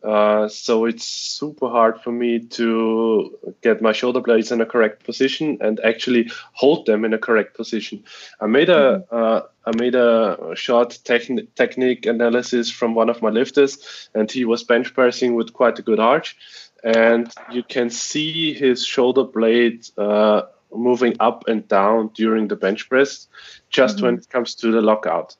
Uh, 0.02 0.46
so 0.48 0.84
it's 0.84 1.04
super 1.04 1.68
hard 1.68 2.00
for 2.00 2.12
me 2.12 2.38
to 2.38 3.36
get 3.62 3.82
my 3.82 3.92
shoulder 3.92 4.20
blades 4.20 4.52
in 4.52 4.60
a 4.60 4.66
correct 4.66 5.04
position 5.04 5.58
and 5.60 5.80
actually 5.80 6.30
hold 6.52 6.86
them 6.86 7.04
in 7.04 7.12
a 7.12 7.18
correct 7.18 7.56
position. 7.56 8.04
I 8.40 8.46
made 8.46 8.68
a 8.68 9.04
uh, 9.10 9.42
I 9.66 9.76
made 9.76 9.96
a 9.96 10.52
short 10.54 10.98
techn- 11.04 11.48
technique 11.56 12.06
analysis 12.06 12.70
from 12.70 12.94
one 12.94 13.10
of 13.10 13.22
my 13.22 13.30
lifters, 13.30 14.08
and 14.14 14.30
he 14.30 14.44
was 14.44 14.62
bench 14.62 14.94
pressing 14.94 15.34
with 15.34 15.52
quite 15.52 15.78
a 15.78 15.82
good 15.82 15.98
arch, 15.98 16.36
and 16.84 17.32
you 17.50 17.64
can 17.64 17.90
see 17.90 18.54
his 18.54 18.86
shoulder 18.86 19.24
blade 19.24 19.84
uh, 19.98 20.42
moving 20.72 21.16
up 21.18 21.48
and 21.48 21.66
down 21.66 22.10
during 22.14 22.48
the 22.48 22.56
bench 22.56 22.88
press, 22.88 23.26
just 23.68 24.00
when 24.00 24.14
it 24.14 24.28
comes 24.30 24.54
to 24.54 24.70
the 24.70 24.80
lockout. 24.80 25.36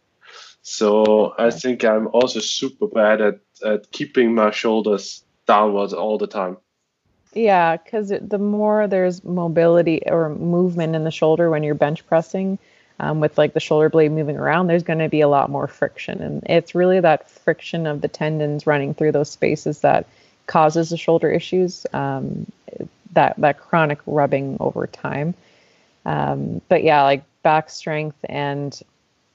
So 0.63 1.35
I 1.39 1.51
think 1.51 1.85
I'm 1.85 2.09
also 2.09 2.41
super 2.41 2.89
bad 2.89 3.21
at, 3.21 3.41
at 3.63 3.91
keeping 3.91 4.35
my 4.35 4.51
shoulders 4.51 5.25
downwards 5.47 5.93
all 5.93 6.19
the 6.19 6.27
time. 6.27 6.57
Yeah, 7.35 7.77
because 7.77 8.09
the 8.09 8.39
more 8.39 8.87
there's 8.87 9.23
mobility 9.23 10.03
or 10.07 10.31
movement 10.31 10.95
in 10.95 11.05
the 11.05 11.11
shoulder 11.11 11.51
when 11.51 11.63
you're 11.63 11.75
bench 11.75 12.07
pressing, 12.07 12.59
um, 13.01 13.21
with 13.21 13.39
like 13.39 13.53
the 13.53 13.61
shoulder 13.61 13.89
blade 13.89 14.11
moving 14.11 14.37
around, 14.37 14.67
there's 14.67 14.83
going 14.83 14.99
to 14.99 15.09
be 15.09 15.21
a 15.21 15.29
lot 15.29 15.51
more 15.51 15.69
friction, 15.69 16.21
and 16.21 16.43
it's 16.47 16.75
really 16.75 17.01
that 17.01 17.31
friction 17.31 17.87
of 17.87 18.01
the 18.01 18.09
tendons 18.09 18.67
running 18.67 18.95
through 18.95 19.13
those 19.13 19.31
spaces 19.31 19.81
that 19.81 20.07
causes 20.47 20.89
the 20.89 20.97
shoulder 20.97 21.31
issues. 21.31 21.87
Um, 21.93 22.47
that 23.13 23.35
that 23.39 23.59
chronic 23.59 23.99
rubbing 24.07 24.57
over 24.61 24.87
time. 24.87 25.35
Um, 26.05 26.61
but 26.69 26.83
yeah, 26.85 27.03
like 27.03 27.25
back 27.43 27.71
strength 27.71 28.19
and 28.29 28.79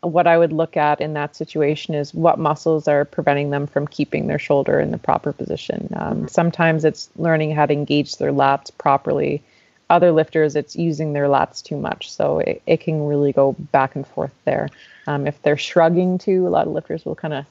what 0.03 0.27
I 0.27 0.37
would 0.37 0.51
look 0.51 0.75
at 0.75 1.01
in 1.01 1.13
that 1.13 1.35
situation 1.35 1.95
is 1.95 2.13
what 2.13 2.37
muscles 2.37 2.87
are 2.87 3.05
preventing 3.05 3.49
them 3.49 3.67
from 3.67 3.87
keeping 3.87 4.27
their 4.27 4.39
shoulder 4.39 4.79
in 4.79 4.91
the 4.91 4.97
proper 4.97 5.31
position. 5.31 5.89
Um, 5.95 6.27
sometimes 6.27 6.85
it's 6.85 7.09
learning 7.15 7.55
how 7.55 7.65
to 7.65 7.73
engage 7.73 8.17
their 8.17 8.31
lats 8.31 8.69
properly. 8.77 9.41
Other 9.89 10.11
lifters, 10.11 10.55
it's 10.55 10.75
using 10.75 11.13
their 11.13 11.27
lats 11.27 11.63
too 11.63 11.77
much. 11.77 12.11
So 12.11 12.39
it, 12.39 12.61
it 12.67 12.81
can 12.81 13.07
really 13.07 13.31
go 13.31 13.53
back 13.71 13.95
and 13.95 14.05
forth 14.05 14.33
there. 14.45 14.69
Um, 15.07 15.25
if 15.25 15.41
they're 15.41 15.57
shrugging 15.57 16.17
too, 16.17 16.47
a 16.47 16.49
lot 16.49 16.67
of 16.67 16.73
lifters 16.73 17.05
will 17.05 17.15
kind 17.15 17.33
of, 17.33 17.45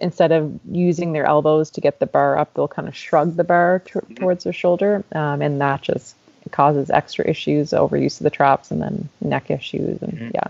instead 0.00 0.32
of 0.32 0.58
using 0.70 1.12
their 1.12 1.26
elbows 1.26 1.70
to 1.70 1.80
get 1.80 1.98
the 2.00 2.06
bar 2.06 2.36
up, 2.36 2.54
they'll 2.54 2.68
kind 2.68 2.88
of 2.88 2.96
shrug 2.96 3.36
the 3.36 3.44
bar 3.44 3.82
t- 3.84 4.14
towards 4.14 4.44
their 4.44 4.52
shoulder. 4.52 5.04
Um, 5.12 5.40
and 5.42 5.60
that 5.60 5.82
just 5.82 6.16
causes 6.50 6.90
extra 6.90 7.28
issues, 7.28 7.70
overuse 7.70 8.20
of 8.20 8.24
the 8.24 8.30
traps, 8.30 8.70
and 8.72 8.82
then 8.82 9.08
neck 9.20 9.50
issues. 9.50 10.02
And 10.02 10.32
yeah. 10.34 10.48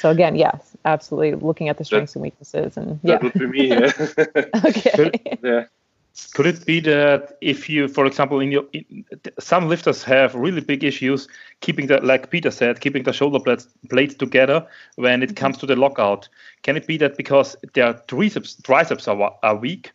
So 0.00 0.08
again, 0.08 0.34
yes, 0.34 0.74
absolutely 0.86 1.34
looking 1.34 1.68
at 1.68 1.76
the 1.76 1.84
strengths 1.84 2.16
and 2.16 2.22
weaknesses 2.22 2.78
and 2.78 2.98
yeah. 3.02 3.18
That 3.18 3.22
would 3.22 3.32
be 3.34 3.46
me. 3.46 3.68
Yeah. 3.68 3.92
okay. 4.64 5.38
yeah. 5.42 5.64
Could 6.32 6.46
it 6.46 6.64
be 6.64 6.80
that 6.80 7.36
if 7.42 7.68
you, 7.68 7.86
for 7.86 8.06
example, 8.06 8.40
in 8.40 8.50
your 8.50 8.64
in, 8.72 9.04
some 9.38 9.68
lifters 9.68 10.02
have 10.04 10.34
really 10.34 10.62
big 10.62 10.84
issues 10.84 11.28
keeping 11.60 11.86
the, 11.86 12.00
like 12.00 12.30
Peter 12.30 12.50
said, 12.50 12.80
keeping 12.80 13.02
the 13.02 13.12
shoulder 13.12 13.38
blades, 13.38 13.68
blades 13.90 14.14
together 14.14 14.66
when 14.96 15.22
it 15.22 15.26
mm-hmm. 15.26 15.34
comes 15.34 15.58
to 15.58 15.66
the 15.66 15.76
lockout? 15.76 16.30
Can 16.62 16.78
it 16.78 16.86
be 16.86 16.96
that 16.96 17.18
because 17.18 17.54
their 17.74 17.92
triceps 18.08 18.54
triceps 18.62 19.06
are, 19.06 19.36
are 19.42 19.56
weak 19.56 19.92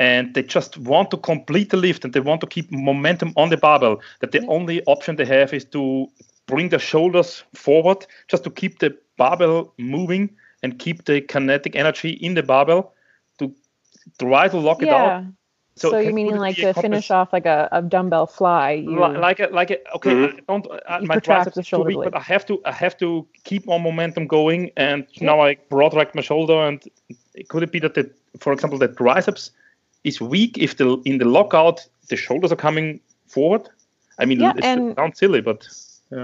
and 0.00 0.34
they 0.34 0.42
just 0.42 0.78
want 0.78 1.12
to 1.12 1.16
complete 1.16 1.70
the 1.70 1.76
lift 1.76 2.04
and 2.04 2.12
they 2.12 2.18
want 2.18 2.40
to 2.40 2.48
keep 2.48 2.72
momentum 2.72 3.32
on 3.36 3.50
the 3.50 3.56
barbell, 3.56 4.00
that 4.18 4.32
the 4.32 4.40
mm-hmm. 4.40 4.50
only 4.50 4.82
option 4.86 5.14
they 5.14 5.24
have 5.24 5.54
is 5.54 5.64
to 5.66 6.08
bring 6.46 6.68
the 6.68 6.78
shoulders 6.78 7.44
forward 7.54 8.06
just 8.28 8.44
to 8.44 8.50
keep 8.50 8.78
the 8.78 8.96
barbell 9.16 9.72
moving 9.78 10.30
and 10.62 10.78
keep 10.78 11.04
the 11.04 11.20
kinetic 11.20 11.76
energy 11.76 12.10
in 12.10 12.34
the 12.34 12.42
barbell 12.42 12.92
to 13.38 13.52
try 14.18 14.48
to 14.48 14.56
lock 14.58 14.82
it 14.82 14.88
yeah. 14.88 14.94
out. 14.94 15.24
So, 15.76 15.90
can- 15.90 16.04
you 16.06 16.12
meaning 16.14 16.36
like 16.36 16.56
to 16.56 16.72
finish 16.72 17.10
off 17.10 17.32
like 17.32 17.46
a, 17.46 17.68
a 17.72 17.82
dumbbell 17.82 18.26
fly? 18.26 18.72
You, 18.72 18.98
like 19.00 19.40
a, 19.40 19.48
like 19.48 19.70
a, 19.70 19.78
okay 19.96 20.10
Mhm. 20.10 20.32
I 20.38 20.40
don't 20.48 20.66
uh, 20.70 20.98
You 21.00 21.08
my 21.08 21.16
triceps 21.18 21.56
the 21.56 21.60
is 21.62 21.66
too 21.66 21.70
shoulder 21.70 21.88
weak, 21.88 21.96
blade. 21.96 22.12
but 22.12 22.18
I 22.20 22.22
have 22.22 22.46
to 22.46 22.60
I 22.64 22.72
have 22.72 22.96
to 22.98 23.26
keep 23.44 23.66
my 23.66 23.78
momentum 23.78 24.26
going 24.28 24.70
and 24.76 25.06
now 25.20 25.40
I 25.40 25.56
protract 25.56 26.14
my 26.14 26.22
shoulder 26.22 26.54
and 26.68 26.80
could 27.48 27.62
it 27.64 27.72
be 27.72 27.80
that 27.80 27.94
the 27.94 28.08
for 28.38 28.52
example 28.52 28.78
the 28.78 28.88
triceps 28.88 29.50
is 30.04 30.20
weak 30.20 30.58
if 30.58 30.76
the 30.76 30.86
in 31.04 31.18
the 31.18 31.24
lockout 31.24 31.86
the 32.08 32.16
shoulders 32.16 32.52
are 32.52 32.56
coming 32.68 33.00
forward 33.26 33.68
I 34.20 34.26
mean 34.26 34.40
Yeah, 34.40 34.52
it 34.56 34.96
sounds 34.96 35.18
silly 35.18 35.40
but 35.40 35.66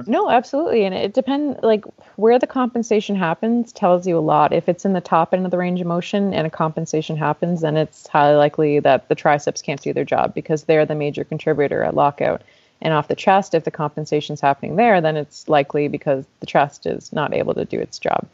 No, 0.07 0.30
absolutely. 0.30 0.84
And 0.84 0.95
it 0.95 1.14
depends, 1.14 1.59
like 1.62 1.84
where 2.16 2.38
the 2.38 2.47
compensation 2.47 3.16
happens 3.16 3.72
tells 3.72 4.07
you 4.07 4.16
a 4.16 4.20
lot. 4.20 4.53
If 4.53 4.68
it's 4.68 4.84
in 4.84 4.93
the 4.93 5.01
top 5.01 5.34
end 5.34 5.45
of 5.45 5.51
the 5.51 5.59
range 5.59 5.80
of 5.80 5.86
motion 5.86 6.32
and 6.32 6.47
a 6.47 6.51
compensation 6.51 7.16
happens, 7.16 7.61
then 7.62 7.76
it's 7.76 8.07
highly 8.07 8.36
likely 8.36 8.80
that 8.80 9.09
the 9.09 9.14
triceps 9.14 9.62
can't 9.62 9.80
do 9.80 9.93
their 9.93 10.05
job 10.05 10.34
because 10.34 10.64
they're 10.64 10.86
the 10.86 10.95
major 10.95 11.24
contributor 11.24 11.82
at 11.82 11.95
lockout. 11.95 12.43
And 12.82 12.95
off 12.95 13.09
the 13.09 13.16
chest, 13.16 13.55
if 13.55 13.64
the 13.64 13.70
compensation's 13.70 14.41
happening 14.41 14.76
there, 14.76 15.01
then 15.01 15.16
it's 15.16 15.49
likely 15.49 15.88
because 15.88 16.24
the 16.41 16.47
chest 16.47 16.86
is 16.86 17.12
not 17.12 17.34
able 17.34 17.55
to 17.55 17.64
do 17.64 17.78
its 17.78 17.99
job. 17.99 18.26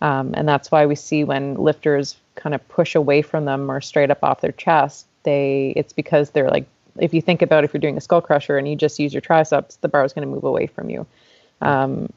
Um, 0.00 0.34
and 0.34 0.48
that's 0.48 0.70
why 0.70 0.86
we 0.86 0.94
see 0.94 1.24
when 1.24 1.56
lifters 1.56 2.16
kind 2.34 2.54
of 2.54 2.66
push 2.68 2.94
away 2.94 3.20
from 3.20 3.44
them 3.44 3.70
or 3.70 3.80
straight 3.80 4.10
up 4.10 4.24
off 4.24 4.40
their 4.40 4.52
chest, 4.52 5.06
they 5.22 5.74
it's 5.76 5.92
because 5.92 6.30
they're 6.30 6.50
like 6.50 6.66
if 6.98 7.14
you 7.14 7.22
think 7.22 7.42
about 7.42 7.64
if 7.64 7.72
you're 7.72 7.80
doing 7.80 7.96
a 7.96 8.00
skull 8.00 8.20
crusher 8.20 8.58
and 8.58 8.68
you 8.68 8.76
just 8.76 8.98
use 8.98 9.12
your 9.12 9.20
triceps, 9.20 9.76
the 9.76 9.88
bar 9.88 10.04
is 10.04 10.12
going 10.12 10.26
to 10.26 10.34
move 10.34 10.44
away 10.44 10.66
from 10.66 10.90
you. 10.90 11.06
Um, 11.60 12.12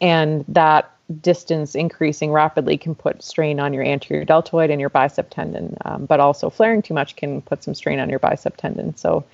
and 0.00 0.44
that 0.48 0.90
distance 1.20 1.74
increasing 1.74 2.30
rapidly 2.30 2.78
can 2.78 2.94
put 2.94 3.22
strain 3.22 3.58
on 3.60 3.72
your 3.72 3.84
anterior 3.84 4.24
deltoid 4.24 4.70
and 4.70 4.80
your 4.80 4.90
bicep 4.90 5.28
tendon, 5.30 5.76
um, 5.84 6.06
but 6.06 6.20
also 6.20 6.50
flaring 6.50 6.82
too 6.82 6.94
much 6.94 7.16
can 7.16 7.42
put 7.42 7.64
some 7.64 7.74
strain 7.74 7.98
on 7.98 8.08
your 8.08 8.18
bicep 8.18 8.56
tendon. 8.56 8.96
So 8.96 9.24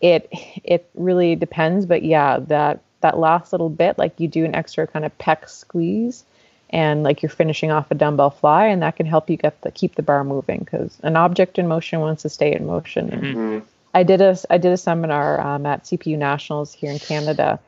it 0.00 0.28
it 0.64 0.88
really 0.94 1.36
depends, 1.36 1.86
but 1.86 2.02
yeah, 2.02 2.38
that 2.48 2.80
that 3.00 3.18
last 3.18 3.52
little 3.52 3.68
bit, 3.68 3.98
like 3.98 4.18
you 4.18 4.28
do 4.28 4.44
an 4.44 4.54
extra 4.54 4.86
kind 4.86 5.04
of 5.04 5.16
pec 5.18 5.48
squeeze, 5.48 6.24
and 6.70 7.02
like 7.02 7.22
you're 7.22 7.30
finishing 7.30 7.70
off 7.70 7.90
a 7.90 7.94
dumbbell 7.94 8.30
fly, 8.30 8.66
and 8.66 8.82
that 8.82 8.96
can 8.96 9.06
help 9.06 9.28
you 9.30 9.36
get 9.36 9.60
the 9.62 9.70
keep 9.70 9.94
the 9.94 10.02
bar 10.02 10.24
moving 10.24 10.60
because 10.60 10.98
an 11.02 11.16
object 11.16 11.58
in 11.58 11.68
motion 11.68 12.00
wants 12.00 12.22
to 12.22 12.28
stay 12.28 12.54
in 12.54 12.66
motion. 12.66 13.10
And 13.10 13.22
Mm. 13.22 13.62
I 13.94 14.02
did 14.02 14.20
a 14.20 14.36
I 14.50 14.58
did 14.58 14.72
a 14.72 14.76
seminar 14.76 15.40
um, 15.40 15.66
at 15.66 15.84
CPU 15.84 16.18
Nationals 16.18 16.72
here 16.72 16.90
in 16.90 16.98
Canada 16.98 17.58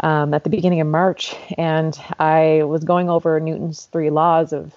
um, 0.00 0.34
at 0.34 0.44
the 0.44 0.50
beginning 0.50 0.80
of 0.80 0.86
March, 0.86 1.34
and 1.56 1.98
I 2.18 2.62
was 2.64 2.84
going 2.84 3.08
over 3.08 3.38
Newton's 3.40 3.86
three 3.86 4.10
laws 4.10 4.52
of 4.52 4.72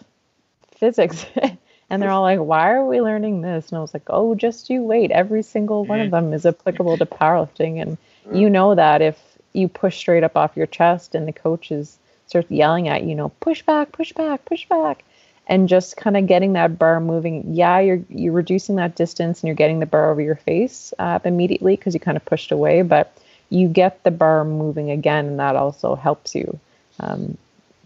physics, 0.78 1.26
and 1.90 2.02
they're 2.02 2.12
all 2.12 2.22
like, 2.22 2.40
"Why 2.40 2.72
are 2.72 2.86
we 2.86 3.02
learning 3.02 3.42
this?" 3.42 3.70
And 3.70 3.78
I 3.78 3.82
was 3.82 3.94
like, 3.94 4.08
"Oh, 4.08 4.36
just 4.36 4.70
you 4.70 4.82
wait. 4.84 5.12
Every 5.12 5.42
single 5.42 5.86
one 5.86 6.00
of 6.00 6.12
them 6.12 6.34
is 6.34 6.46
applicable 6.46 6.98
to 6.98 7.06
powerlifting, 7.06 7.82
and 7.82 7.98
you 8.32 8.50
know 8.50 8.76
that 8.76 9.02
if 9.02 9.20
you 9.54 9.68
push 9.68 9.98
straight 9.98 10.24
up 10.24 10.36
off 10.38 10.58
your 10.58 10.68
chest 10.68 11.16
and 11.16 11.28
the 11.28 11.34
coach 11.34 11.72
is 11.72 11.98
starts 12.28 12.50
yelling 12.50 12.88
at 12.88 13.04
you, 13.04 13.10
you 13.10 13.16
know, 13.16 13.30
push 13.40 13.62
back, 13.64 13.92
push 13.92 14.14
back, 14.14 14.46
push 14.46 14.68
back." 14.68 15.04
And 15.48 15.70
just 15.70 15.98
kind 15.98 16.18
of 16.18 16.28
getting 16.28 16.54
that 16.54 16.80
bar 16.80 17.00
moving. 17.00 17.54
Yeah, 17.54 17.80
you're 17.80 18.02
you're 18.10 18.34
reducing 18.34 18.76
that 18.78 18.96
distance 18.96 19.42
and 19.42 19.48
you're 19.48 19.56
getting 19.56 19.80
the 19.80 19.86
bar 19.86 20.12
over 20.12 20.22
your 20.22 20.36
face 20.36 20.94
uh, 21.00 21.20
immediately 21.24 21.76
because 21.76 21.94
you 21.94 22.00
kind 22.00 22.18
of 22.18 22.26
pushed 22.26 22.52
away, 22.52 22.82
but 22.82 23.18
you 23.50 23.68
get 23.68 24.04
the 24.04 24.12
bar 24.12 24.44
moving 24.44 24.90
again, 24.90 25.26
and 25.26 25.40
that 25.40 25.56
also 25.56 25.96
helps 25.96 26.36
you. 26.36 26.60
Um, 27.00 27.38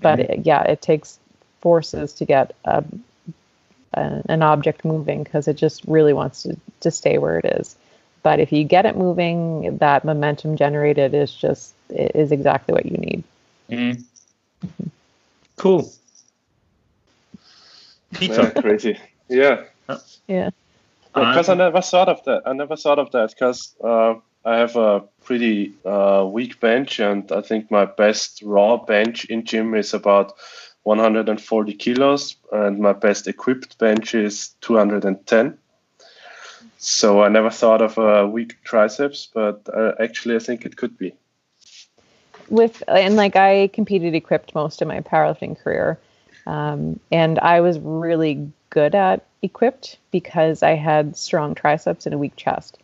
but 0.01 0.19
it, 0.19 0.45
yeah, 0.45 0.63
it 0.63 0.81
takes 0.81 1.19
forces 1.59 2.13
to 2.13 2.25
get 2.25 2.55
a, 2.63 2.83
a, 3.93 4.21
an 4.29 4.41
object 4.41 4.85
moving 4.85 5.23
because 5.23 5.47
it 5.47 5.57
just 5.57 5.83
really 5.85 6.13
wants 6.13 6.43
to, 6.43 6.55
to 6.79 6.91
stay 6.91 7.17
where 7.17 7.37
it 7.37 7.45
is. 7.45 7.75
But 8.23 8.39
if 8.39 8.51
you 8.53 8.63
get 8.63 8.85
it 8.85 8.95
moving, 8.95 9.77
that 9.79 10.05
momentum 10.05 10.55
generated 10.55 11.13
is 11.13 11.33
just 11.33 11.73
is 11.89 12.31
exactly 12.31 12.73
what 12.73 12.85
you 12.85 12.97
need. 12.97 13.23
mm. 13.69 14.03
cool 15.57 15.91
Peter 18.13 18.33
Yeah, 18.33 18.49
crazy. 18.61 18.99
Yeah. 19.27 19.63
Yeah. 20.27 20.49
Because 21.13 21.49
I 21.49 21.55
never 21.55 21.81
thought 21.81 22.09
of 22.09 22.23
that. 22.25 22.43
I 22.45 22.53
never 22.53 22.75
thought 22.75 22.99
of 22.99 23.11
that 23.11 23.31
because 23.31 23.75
uh, 23.83 24.15
I 24.45 24.57
have 24.57 24.75
a 24.75 25.01
pretty 25.23 25.73
uh, 25.85 26.27
weak 26.31 26.59
bench, 26.59 26.99
and 26.99 27.31
I 27.31 27.41
think 27.41 27.71
my 27.71 27.85
best 27.85 28.41
raw 28.43 28.77
bench 28.77 29.25
in 29.25 29.43
gym 29.43 29.73
is 29.73 29.93
about 29.93 30.33
140 30.83 31.73
kilos, 31.73 32.35
and 32.51 32.79
my 32.79 32.93
best 32.93 33.27
equipped 33.27 33.77
bench 33.79 34.13
is 34.15 34.55
210. 34.61 35.57
So 36.77 37.21
I 37.21 37.27
never 37.27 37.49
thought 37.49 37.81
of 37.81 37.97
a 37.97 38.27
weak 38.27 38.63
triceps, 38.63 39.27
but 39.33 39.67
uh, 39.73 39.93
actually 39.99 40.35
I 40.35 40.39
think 40.39 40.65
it 40.65 40.77
could 40.77 40.97
be. 40.97 41.13
with 42.49 42.83
and 42.87 43.15
like 43.15 43.35
I 43.35 43.67
competed 43.73 44.15
equipped 44.15 44.55
most 44.55 44.81
of 44.81 44.87
my 44.87 45.01
powerlifting 45.01 45.59
career, 45.59 45.99
um, 46.49 46.99
and 47.11 47.37
I 47.37 47.61
was 47.61 47.77
really 47.79 48.51
good 48.71 48.95
at 48.95 49.23
equipped 49.43 49.99
because 50.09 50.63
I 50.63 50.71
had 50.71 51.15
strong 51.15 51.53
triceps 51.53 52.07
and 52.07 52.15
a 52.15 52.17
weak 52.17 52.35
chest, 52.35 52.79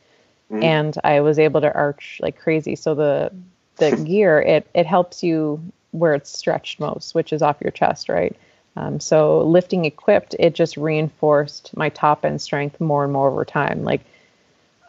and 0.62 0.96
I 1.04 1.22
was 1.22 1.40
able 1.40 1.62
to 1.62 1.74
arch 1.74 2.20
like 2.22 2.40
crazy. 2.40 2.76
So 2.76 2.94
the 2.94 3.32
the 3.78 3.92
gear 4.06 4.40
it 4.40 4.68
it 4.76 4.86
helps 4.86 5.24
you 5.24 5.60
where 5.92 6.14
it's 6.14 6.38
stretched 6.38 6.80
most, 6.80 7.16
which 7.16 7.34
is 7.34 7.42
off 7.42 7.58
your 7.60 7.72
chest, 7.72 8.08
right? 8.08 8.36
Um, 8.76 9.00
so 9.00 9.42
lifting 9.42 9.86
equipped, 9.86 10.36
it 10.38 10.54
just 10.54 10.78
reinforced 10.78 11.76
my 11.76 11.90
top 11.90 12.24
end 12.24 12.42
strength 12.42 12.80
more 12.80 13.04
and 13.04 13.14
more 13.14 13.30
over 13.30 13.46
time. 13.46 13.84
Like 13.84 14.02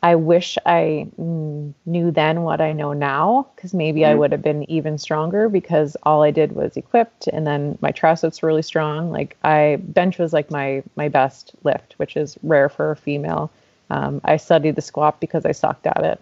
I 0.02 0.14
wish 0.14 0.58
I 0.66 1.08
knew 1.16 2.10
then 2.10 2.42
what 2.42 2.60
I 2.60 2.72
know 2.72 2.92
now, 2.92 3.46
because 3.54 3.74
maybe 3.74 4.04
I 4.04 4.14
would 4.14 4.32
have 4.32 4.42
been 4.42 4.70
even 4.70 4.98
stronger 4.98 5.48
because 5.48 5.96
all 6.02 6.22
I 6.22 6.30
did 6.30 6.52
was 6.52 6.76
equipped, 6.76 7.26
and 7.28 7.46
then 7.46 7.78
my 7.80 7.90
triceps 7.90 8.42
were 8.42 8.48
really 8.48 8.62
strong. 8.62 9.10
Like 9.10 9.36
I 9.42 9.78
bench 9.80 10.18
was 10.18 10.32
like 10.32 10.50
my 10.50 10.82
my 10.96 11.08
best 11.08 11.52
lift, 11.64 11.94
which 11.98 12.16
is 12.16 12.36
rare 12.42 12.68
for 12.68 12.90
a 12.90 12.96
female. 12.96 13.50
Um, 13.90 14.20
I 14.24 14.36
studied 14.36 14.74
the 14.76 14.82
squat 14.82 15.20
because 15.20 15.46
I 15.46 15.52
sucked 15.52 15.86
at 15.86 16.04
it, 16.04 16.20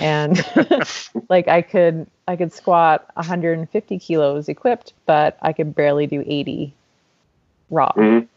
and 0.00 0.44
like 1.28 1.48
I 1.48 1.62
could 1.62 2.06
I 2.28 2.36
could 2.36 2.52
squat 2.52 3.08
150 3.14 3.98
kilos 3.98 4.48
equipped, 4.48 4.92
but 5.06 5.38
I 5.42 5.52
could 5.52 5.74
barely 5.74 6.06
do 6.06 6.22
80 6.26 6.74
raw 7.70 7.92
Mhm. 7.96 8.28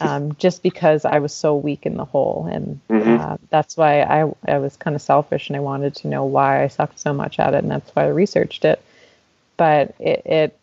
Um, 0.00 0.34
just 0.36 0.62
because 0.62 1.04
I 1.04 1.18
was 1.18 1.32
so 1.32 1.56
weak 1.56 1.86
in 1.86 1.96
the 1.96 2.04
hole. 2.04 2.48
And 2.50 2.80
Mhm. 2.88 3.20
uh, 3.20 3.36
that's 3.50 3.76
why 3.76 4.02
I, 4.02 4.30
I 4.46 4.58
was 4.58 4.76
kind 4.76 4.96
of 4.96 5.02
selfish 5.02 5.48
and 5.48 5.56
I 5.56 5.60
wanted 5.60 5.94
to 5.96 6.08
know 6.08 6.24
why 6.24 6.62
I 6.62 6.68
sucked 6.68 6.98
so 6.98 7.12
much 7.12 7.38
at 7.38 7.54
it. 7.54 7.62
And 7.62 7.70
that's 7.70 7.90
why 7.94 8.04
I 8.04 8.08
researched 8.08 8.64
it. 8.64 8.82
But 9.56 9.94
it, 9.98 10.22
it 10.26 10.58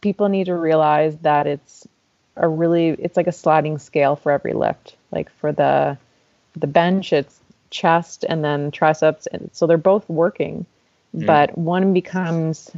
people 0.00 0.28
need 0.28 0.46
to 0.46 0.54
realize 0.54 1.16
that 1.18 1.46
it's 1.46 1.86
a 2.36 2.48
really, 2.48 2.88
it's 2.88 3.16
like 3.16 3.28
a 3.28 3.32
sliding 3.32 3.78
scale 3.78 4.16
for 4.16 4.32
every 4.32 4.52
lift. 4.52 4.96
Like 5.12 5.30
for 5.30 5.52
the, 5.52 5.96
the 6.56 6.66
bench, 6.66 7.12
it's 7.12 7.40
chest 7.70 8.24
and 8.28 8.44
then 8.44 8.70
triceps. 8.70 9.26
And 9.26 9.50
so 9.52 9.66
they're 9.66 9.78
both 9.78 10.08
working, 10.08 10.66
but 11.12 11.56
one 11.56 11.92
becomes 11.92 12.70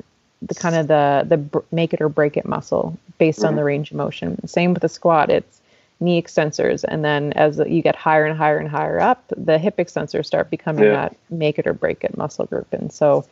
the 0.43 0.55
kind 0.55 0.75
of 0.75 0.89
the 0.89 1.25
the 1.27 1.63
make 1.73 1.95
it 1.95 2.01
or 2.01 2.09
break 2.09 2.37
it 2.37 2.47
muscle 2.47 2.99
based 3.19 3.41
mm-hmm. 3.41 3.49
on 3.49 3.57
the 3.57 3.65
range 3.65 3.91
of 3.91 3.97
motion. 3.97 4.47
Same 4.47 4.73
with 4.75 4.83
the 4.83 4.89
squat. 4.89 5.31
It's 5.31 5.61
knee 5.99 6.21
extensors, 6.21 6.85
and 6.87 7.05
then 7.05 7.33
as 7.35 7.59
you 7.59 7.83
get 7.83 7.97
higher 7.97 8.27
and 8.27 8.37
higher 8.37 8.59
and 8.59 8.69
higher 8.69 9.01
up, 9.01 9.25
the 9.37 9.59
hip 9.59 9.77
extensors 9.79 10.27
start 10.27 10.51
becoming 10.51 10.85
yeah. 10.85 10.93
that 10.93 11.17
make 11.31 11.59
it 11.59 11.67
or 11.67 11.73
break 11.73 12.05
it 12.05 12.17
muscle 12.17 12.47
group. 12.47 12.73
And 12.73 12.93
so 12.93 13.25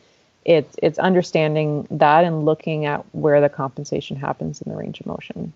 it's 0.45 0.75
it's 0.81 0.99
understanding 0.99 1.87
that 1.91 2.23
and 2.23 2.45
looking 2.45 2.85
at 2.85 3.05
where 3.13 3.41
the 3.41 3.49
compensation 3.49 4.15
happens 4.17 4.61
in 4.61 4.71
the 4.71 4.77
range 4.77 4.99
of 4.99 5.05
motion. 5.05 5.53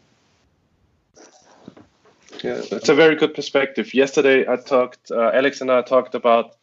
Yeah, 2.44 2.62
that's 2.70 2.90
a 2.90 2.96
very 2.96 3.16
good 3.16 3.34
perspective. 3.34 3.94
Yesterday, 3.94 4.48
I 4.48 4.56
talked, 4.56 5.12
uh, 5.12 5.32
Alex 5.34 5.62
and 5.62 5.70
I 5.70 5.82
talked 5.82 6.16
about 6.16 6.56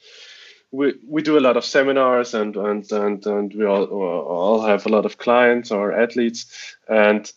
we, 0.73 0.95
we 1.07 1.23
do 1.23 1.39
a 1.39 1.41
lot 1.41 1.57
of 1.57 1.65
seminars 1.65 2.35
and 2.35 2.57
and 2.57 2.91
and, 2.93 3.27
and 3.27 3.55
we 3.55 3.65
all, 3.65 3.85
all 3.85 4.63
have 4.63 4.87
a 4.87 4.89
lot 4.89 5.07
of 5.07 5.19
clients 5.19 5.71
or 5.71 5.93
athletes 5.93 6.77
and 6.89 7.31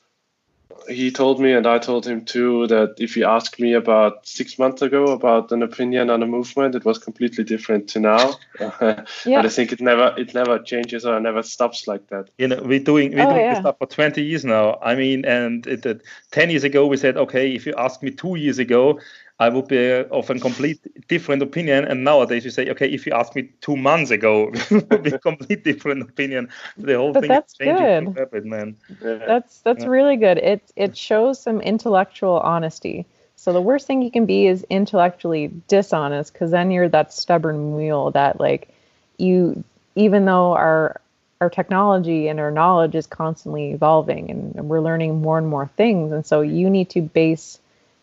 he 0.87 1.11
told 1.11 1.39
me, 1.39 1.53
and 1.53 1.67
I 1.67 1.79
told 1.79 2.05
him 2.05 2.25
too, 2.25 2.67
that 2.67 2.95
if 2.97 3.13
he 3.15 3.23
asked 3.23 3.59
me 3.59 3.73
about 3.73 4.27
six 4.27 4.57
months 4.57 4.81
ago 4.81 5.05
about 5.05 5.51
an 5.51 5.63
opinion 5.63 6.09
on 6.09 6.23
a 6.23 6.27
movement, 6.27 6.75
it 6.75 6.85
was 6.85 6.97
completely 6.97 7.43
different 7.43 7.87
to 7.89 7.99
now. 7.99 8.35
yeah. 8.59 9.05
But 9.25 9.45
I 9.45 9.49
think 9.49 9.71
it 9.71 9.81
never 9.81 10.13
it 10.17 10.33
never 10.33 10.59
changes 10.59 11.05
or 11.05 11.19
never 11.19 11.43
stops 11.43 11.87
like 11.87 12.07
that. 12.07 12.29
You 12.37 12.47
know, 12.47 12.61
we're 12.63 12.79
doing 12.79 13.13
we're 13.13 13.23
oh, 13.23 13.29
doing 13.29 13.41
yeah. 13.41 13.53
this 13.53 13.59
stuff 13.61 13.77
for 13.77 13.87
20 13.87 14.23
years 14.23 14.45
now. 14.45 14.77
I 14.81 14.95
mean, 14.95 15.25
and 15.25 15.65
it, 15.67 15.85
it, 15.85 16.01
10 16.31 16.49
years 16.49 16.63
ago 16.63 16.87
we 16.87 16.97
said, 16.97 17.17
okay, 17.17 17.53
if 17.53 17.65
you 17.65 17.73
asked 17.77 18.03
me 18.03 18.11
two 18.11 18.35
years 18.35 18.59
ago, 18.59 18.99
I 19.39 19.47
would 19.47 19.69
be 19.69 19.91
of 19.91 20.29
a 20.29 20.39
complete 20.39 21.07
different 21.07 21.41
opinion. 21.41 21.85
And 21.85 22.03
nowadays 22.03 22.43
you 22.43 22.51
say, 22.51 22.69
okay, 22.71 22.89
if 22.89 23.05
you 23.05 23.13
asked 23.13 23.35
me 23.35 23.49
two 23.61 23.77
months 23.77 24.11
ago, 24.11 24.51
it 24.53 24.89
would 24.89 25.03
be 25.03 25.11
a 25.11 25.19
complete 25.19 25.63
different 25.63 26.01
opinion. 26.01 26.49
The 26.77 26.97
whole 26.97 27.13
but 27.13 27.21
thing 27.21 27.29
that's 27.29 27.53
is 27.53 27.57
changing 27.57 28.13
good. 28.13 28.19
Rapid, 28.19 28.45
man. 28.45 28.75
That's 29.01 29.59
that's 29.61 29.83
yeah. 29.83 29.89
really 29.89 30.17
good. 30.17 30.39
It 30.39 30.61
it 30.75 30.97
shows 30.97 31.39
some 31.39 31.61
intellectual 31.61 32.39
honesty. 32.39 33.05
So 33.37 33.53
the 33.53 33.61
worst 33.61 33.87
thing 33.87 34.01
you 34.01 34.11
can 34.11 34.25
be 34.25 34.47
is 34.47 34.65
intellectually 34.69 35.49
dishonest, 35.69 36.33
because 36.33 36.51
then 36.51 36.71
you're 36.71 36.89
that 36.89 37.13
stubborn 37.13 37.77
mule 37.77 38.11
that 38.11 38.41
like 38.41 38.67
you, 39.17 39.63
even 39.95 40.25
though 40.25 40.51
our 40.51 40.99
our 41.39 41.49
technology 41.49 42.27
and 42.27 42.41
our 42.41 42.51
knowledge 42.51 42.95
is 42.95 43.07
constantly 43.07 43.71
evolving 43.71 44.29
and, 44.29 44.55
and 44.57 44.67
we're 44.67 44.81
learning 44.81 45.21
more 45.21 45.37
and 45.37 45.47
more 45.47 45.67
things, 45.77 46.11
and 46.11 46.25
so 46.25 46.41
you 46.41 46.69
need 46.69 46.89
to 46.89 47.01
base 47.01 47.59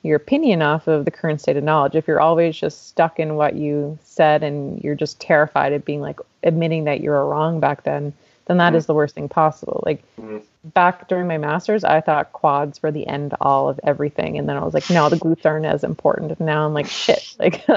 your 0.06 0.16
opinion 0.16 0.62
off 0.62 0.86
of 0.86 1.04
the 1.04 1.10
current 1.10 1.40
state 1.40 1.56
of 1.56 1.64
knowledge. 1.64 1.94
If 1.94 2.06
you're 2.06 2.20
always 2.20 2.56
just 2.56 2.88
stuck 2.88 3.18
in 3.18 3.34
what 3.34 3.54
you 3.54 3.98
said 4.02 4.42
and 4.42 4.82
you're 4.82 4.94
just 4.94 5.20
terrified 5.20 5.72
of 5.72 5.84
being 5.84 6.00
like 6.00 6.20
admitting 6.42 6.84
that 6.84 7.00
you 7.00 7.10
were 7.10 7.26
wrong 7.26 7.60
back 7.60 7.82
then, 7.84 8.12
then 8.46 8.58
that 8.58 8.70
mm-hmm. 8.70 8.76
is 8.76 8.86
the 8.86 8.94
worst 8.94 9.14
thing 9.14 9.28
possible. 9.28 9.82
Like 9.84 10.02
mm-hmm. 10.18 10.38
back 10.70 11.08
during 11.08 11.26
my 11.26 11.38
masters, 11.38 11.84
I 11.84 12.00
thought 12.00 12.32
quads 12.32 12.82
were 12.82 12.92
the 12.92 13.06
end 13.06 13.34
all 13.40 13.68
of 13.68 13.80
everything, 13.82 14.38
and 14.38 14.48
then 14.48 14.56
I 14.56 14.64
was 14.64 14.74
like, 14.74 14.88
no, 14.88 15.08
the 15.08 15.16
glutes 15.16 15.44
aren't 15.44 15.66
as 15.66 15.84
important. 15.84 16.32
And 16.32 16.46
now 16.46 16.64
I'm 16.64 16.74
like, 16.74 16.86
shit. 16.86 17.34
Like, 17.38 17.66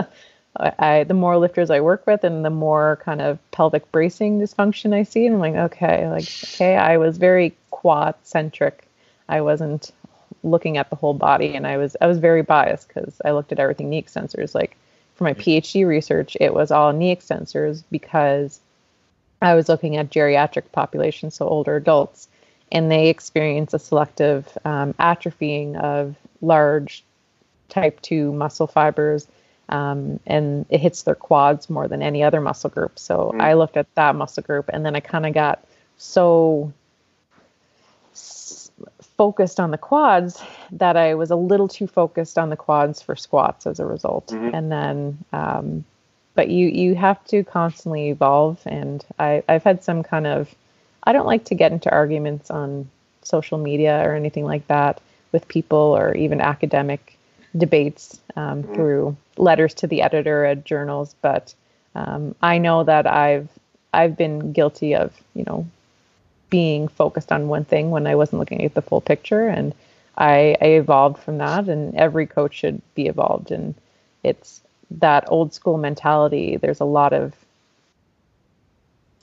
I 0.57 1.03
the 1.03 1.13
more 1.13 1.37
lifters 1.37 1.69
I 1.69 1.79
work 1.79 2.07
with, 2.07 2.23
and 2.23 2.43
the 2.43 2.49
more 2.49 2.99
kind 3.03 3.21
of 3.21 3.39
pelvic 3.51 3.91
bracing 3.91 4.39
dysfunction 4.39 4.93
I 4.93 5.03
see, 5.03 5.25
and 5.25 5.35
I'm 5.35 5.41
like, 5.41 5.55
okay, 5.55 6.07
like 6.09 6.23
okay, 6.23 6.75
I 6.75 6.97
was 6.97 7.17
very 7.17 7.55
quad 7.69 8.15
centric. 8.23 8.87
I 9.27 9.41
wasn't 9.41 9.91
looking 10.43 10.77
at 10.77 10.89
the 10.89 10.95
whole 10.95 11.13
body 11.13 11.55
and 11.55 11.67
I 11.67 11.77
was 11.77 11.95
I 11.99 12.07
was 12.07 12.17
very 12.17 12.41
biased 12.41 12.87
because 12.87 13.21
I 13.23 13.31
looked 13.31 13.51
at 13.51 13.59
everything 13.59 13.89
knee 13.89 14.01
extensors. 14.01 14.55
Like 14.55 14.77
for 15.15 15.23
my 15.25 15.33
PhD 15.33 15.85
research, 15.85 16.37
it 16.39 16.53
was 16.53 16.71
all 16.71 16.93
knee 16.93 17.15
extensors 17.15 17.83
because 17.91 18.59
I 19.41 19.55
was 19.55 19.69
looking 19.69 19.97
at 19.97 20.09
geriatric 20.09 20.71
populations, 20.71 21.35
so 21.35 21.47
older 21.47 21.75
adults, 21.75 22.27
and 22.71 22.91
they 22.91 23.09
experience 23.09 23.73
a 23.73 23.79
selective 23.79 24.57
um, 24.65 24.93
atrophying 24.93 25.77
of 25.77 26.15
large 26.41 27.03
type 27.69 28.01
2 28.01 28.33
muscle 28.33 28.67
fibers. 28.67 29.27
Um, 29.69 30.19
and 30.25 30.65
it 30.69 30.79
hits 30.79 31.03
their 31.03 31.15
quads 31.15 31.69
more 31.69 31.87
than 31.87 32.01
any 32.01 32.23
other 32.23 32.41
muscle 32.41 32.71
group. 32.71 32.97
So 32.97 33.31
mm. 33.35 33.41
I 33.41 33.53
looked 33.53 33.77
at 33.77 33.93
that 33.95 34.15
muscle 34.15 34.41
group, 34.41 34.69
and 34.73 34.83
then 34.83 34.95
I 34.95 34.99
kind 34.99 35.27
of 35.27 35.33
got 35.33 35.63
so 35.97 36.73
focused 39.19 39.59
on 39.59 39.71
the 39.71 39.77
quads 39.77 40.41
that 40.71 40.95
I 40.95 41.13
was 41.13 41.29
a 41.29 41.35
little 41.35 41.67
too 41.67 41.87
focused 41.87 42.37
on 42.37 42.49
the 42.49 42.55
quads 42.55 43.01
for 43.01 43.17
squats 43.17 43.67
as 43.67 43.77
a 43.77 43.85
result. 43.85 44.27
Mm-hmm. 44.27 44.55
And 44.55 44.71
then, 44.71 45.17
um, 45.33 45.83
but 46.35 46.47
you 46.47 46.69
you 46.69 46.95
have 46.95 47.21
to 47.25 47.43
constantly 47.43 48.11
evolve. 48.11 48.61
And 48.65 49.05
I 49.19 49.43
I've 49.49 49.65
had 49.65 49.83
some 49.83 50.03
kind 50.03 50.25
of 50.25 50.55
I 51.03 51.11
don't 51.11 51.25
like 51.25 51.43
to 51.45 51.53
get 51.53 51.73
into 51.73 51.91
arguments 51.91 52.49
on 52.49 52.89
social 53.21 53.57
media 53.57 54.01
or 54.07 54.15
anything 54.15 54.45
like 54.45 54.65
that 54.67 55.01
with 55.33 55.49
people 55.49 55.97
or 55.99 56.15
even 56.15 56.39
academic 56.39 57.17
debates 57.57 58.21
um, 58.37 58.63
mm-hmm. 58.63 58.73
through 58.73 59.17
letters 59.35 59.73
to 59.73 59.87
the 59.87 60.01
editor 60.01 60.45
at 60.45 60.63
journals. 60.63 61.13
But 61.21 61.53
um, 61.93 62.35
I 62.41 62.57
know 62.57 62.85
that 62.85 63.05
I've 63.05 63.49
I've 63.93 64.15
been 64.15 64.53
guilty 64.53 64.95
of 64.95 65.11
you 65.33 65.43
know 65.45 65.67
being 66.49 66.87
focused 66.87 67.31
on 67.31 67.47
one 67.47 67.65
thing 67.65 67.91
when 67.91 68.07
I 68.07 68.15
wasn't 68.15 68.39
looking 68.39 68.63
at 68.65 68.73
the 68.73 68.81
full 68.81 69.01
picture. 69.01 69.47
And 69.47 69.73
I, 70.17 70.57
I 70.61 70.65
evolved 70.65 71.19
from 71.19 71.37
that, 71.37 71.69
and 71.69 71.95
every 71.95 72.25
coach 72.25 72.55
should 72.55 72.81
be 72.95 73.07
evolved. 73.07 73.51
And 73.51 73.75
it's 74.23 74.61
that 74.91 75.25
old 75.27 75.53
school 75.53 75.77
mentality. 75.77 76.57
There's 76.57 76.79
a 76.79 76.85
lot 76.85 77.13
of 77.13 77.33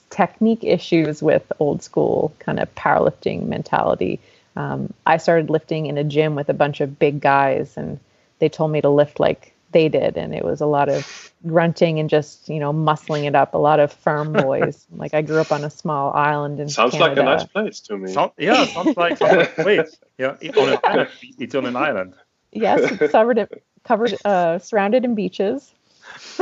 technique 0.09 0.63
issues 0.63 1.21
with 1.21 1.51
old 1.59 1.83
school 1.83 2.33
kind 2.39 2.59
of 2.59 2.73
powerlifting 2.75 3.47
mentality. 3.47 4.19
Um, 4.55 4.93
I 5.05 5.17
started 5.17 5.49
lifting 5.49 5.85
in 5.85 5.97
a 5.97 6.03
gym 6.03 6.33
with 6.33 6.49
a 6.49 6.53
bunch 6.53 6.81
of 6.81 6.97
big 6.97 7.21
guys, 7.21 7.77
and 7.77 7.99
they 8.39 8.49
told 8.49 8.71
me 8.71 8.81
to 8.81 8.89
lift 8.89 9.19
like 9.19 9.53
they 9.71 9.89
did 9.89 10.17
and 10.17 10.33
it 10.33 10.43
was 10.43 10.61
a 10.61 10.65
lot 10.65 10.89
of 10.89 11.33
grunting 11.45 11.99
and 11.99 12.09
just 12.09 12.49
you 12.49 12.59
know 12.59 12.73
muscling 12.73 13.25
it 13.25 13.35
up 13.35 13.53
a 13.53 13.57
lot 13.57 13.79
of 13.79 13.91
farm 13.91 14.33
boys. 14.45 14.85
Like 14.91 15.13
i 15.13 15.21
grew 15.21 15.39
up 15.39 15.51
on 15.51 15.63
a 15.63 15.69
small 15.69 16.13
island 16.13 16.59
in 16.59 16.69
sounds 16.69 16.93
Canada. 16.93 17.09
like 17.09 17.19
a 17.19 17.23
nice 17.23 17.43
place 17.45 17.79
to 17.81 17.97
me. 17.97 18.11
Sound, 18.11 18.31
yeah 18.37 18.65
sounds 18.65 18.97
like, 18.97 19.17
sounds 19.17 19.31
like 19.31 19.57
a 19.57 19.63
place 19.63 19.97
yeah 20.17 20.35
on 20.57 20.69
an 20.69 20.79
island. 20.83 21.09
it's 21.37 21.55
on 21.55 21.65
an 21.65 21.75
island. 21.75 22.13
Yes 22.51 22.91
it's 22.91 23.11
covered 23.11 23.61
covered 23.83 24.15
uh, 24.25 24.59
surrounded 24.59 25.05
in 25.05 25.15
beaches. 25.15 25.71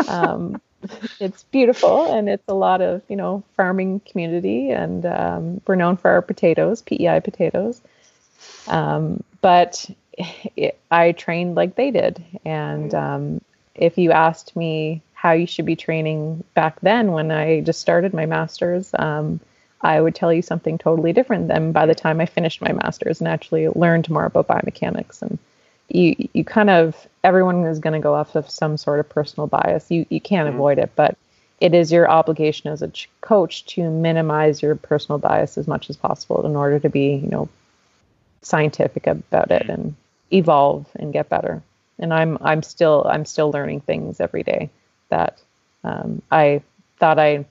Um, 0.08 0.62
it's 1.20 1.44
beautiful 1.46 2.14
and 2.14 2.30
it's 2.30 2.48
a 2.48 2.54
lot 2.54 2.82
of 2.82 3.02
you 3.08 3.16
know 3.16 3.44
farming 3.56 4.02
community 4.02 4.70
and 4.70 5.06
um, 5.06 5.62
we're 5.68 5.76
known 5.76 5.98
for 5.98 6.12
our 6.12 6.22
potatoes 6.22 6.82
PEI 6.82 7.20
potatoes. 7.22 7.82
Um, 8.68 9.24
but 9.42 9.90
it, 10.56 10.78
I 10.92 11.12
trained 11.12 11.56
like 11.56 11.76
they 11.76 11.92
did. 11.92 12.24
And 12.46 12.94
um, 12.94 13.42
if 13.76 13.98
you 13.98 14.12
asked 14.12 14.56
me 14.56 15.02
how 15.14 15.32
you 15.32 15.48
should 15.48 15.66
be 15.66 15.76
training 15.76 16.44
back 16.54 16.80
then 16.82 17.12
when 17.12 17.32
I 17.32 17.62
just 17.62 17.82
started 17.82 18.14
my 18.14 18.26
master's, 18.26 18.92
um, 18.98 19.40
I 19.82 20.00
would 20.02 20.16
tell 20.16 20.34
you 20.34 20.42
something 20.42 20.78
totally 20.78 21.14
different 21.14 21.48
than 21.48 21.72
by 21.72 21.86
the 21.86 21.96
time 21.96 22.22
I 22.22 22.26
finished 22.26 22.62
my 22.62 22.72
master's 22.72 23.20
and 23.20 23.28
actually 23.28 23.68
learned 23.70 24.10
more 24.10 24.26
about 24.26 24.48
biomechanics. 24.48 25.22
And 25.22 25.38
you, 25.90 26.16
you 26.34 26.44
kind 26.44 26.70
of, 26.70 27.08
everyone 27.24 27.66
is 27.66 27.80
going 27.80 27.94
to 27.94 28.00
go 28.00 28.16
off 28.16 28.36
of 28.36 28.50
some 28.50 28.78
sort 28.78 29.00
of 29.00 29.10
personal 29.10 29.48
bias. 29.48 29.92
You, 29.92 30.06
you 30.10 30.22
can't 30.22 30.48
mm-hmm. 30.48 30.56
avoid 30.56 30.80
it, 30.80 30.92
but 30.96 31.18
it 31.62 31.74
is 31.74 31.92
your 31.92 32.10
obligation 32.10 32.72
as 32.72 32.82
a 32.82 32.88
ch- 32.90 33.10
coach 33.22 33.66
to 33.68 33.90
minimize 33.90 34.62
your 34.62 34.76
personal 34.76 35.20
bias 35.20 35.58
as 35.58 35.68
much 35.68 35.90
as 35.90 35.98
possible 35.98 36.46
in 36.46 36.56
order 36.56 36.80
to 36.80 36.90
be, 36.90 37.16
you 37.16 37.30
know, 37.30 37.48
scientific 38.42 39.08
about 39.08 39.52
it 39.52 39.70
and 39.70 39.96
evolve 40.32 40.88
and 40.96 41.14
get 41.14 41.30
better. 41.30 41.62
And 42.00 42.14
I'm 42.14 42.38
I'm 42.42 42.64
still 42.64 43.06
I'm 43.10 43.26
still 43.26 43.52
learning 43.52 43.82
things 43.82 44.20
every 44.20 44.44
day 44.44 44.70
that 45.10 45.42
um, 45.84 46.22
I 46.32 46.62
thought 47.00 47.20
I 47.20 47.46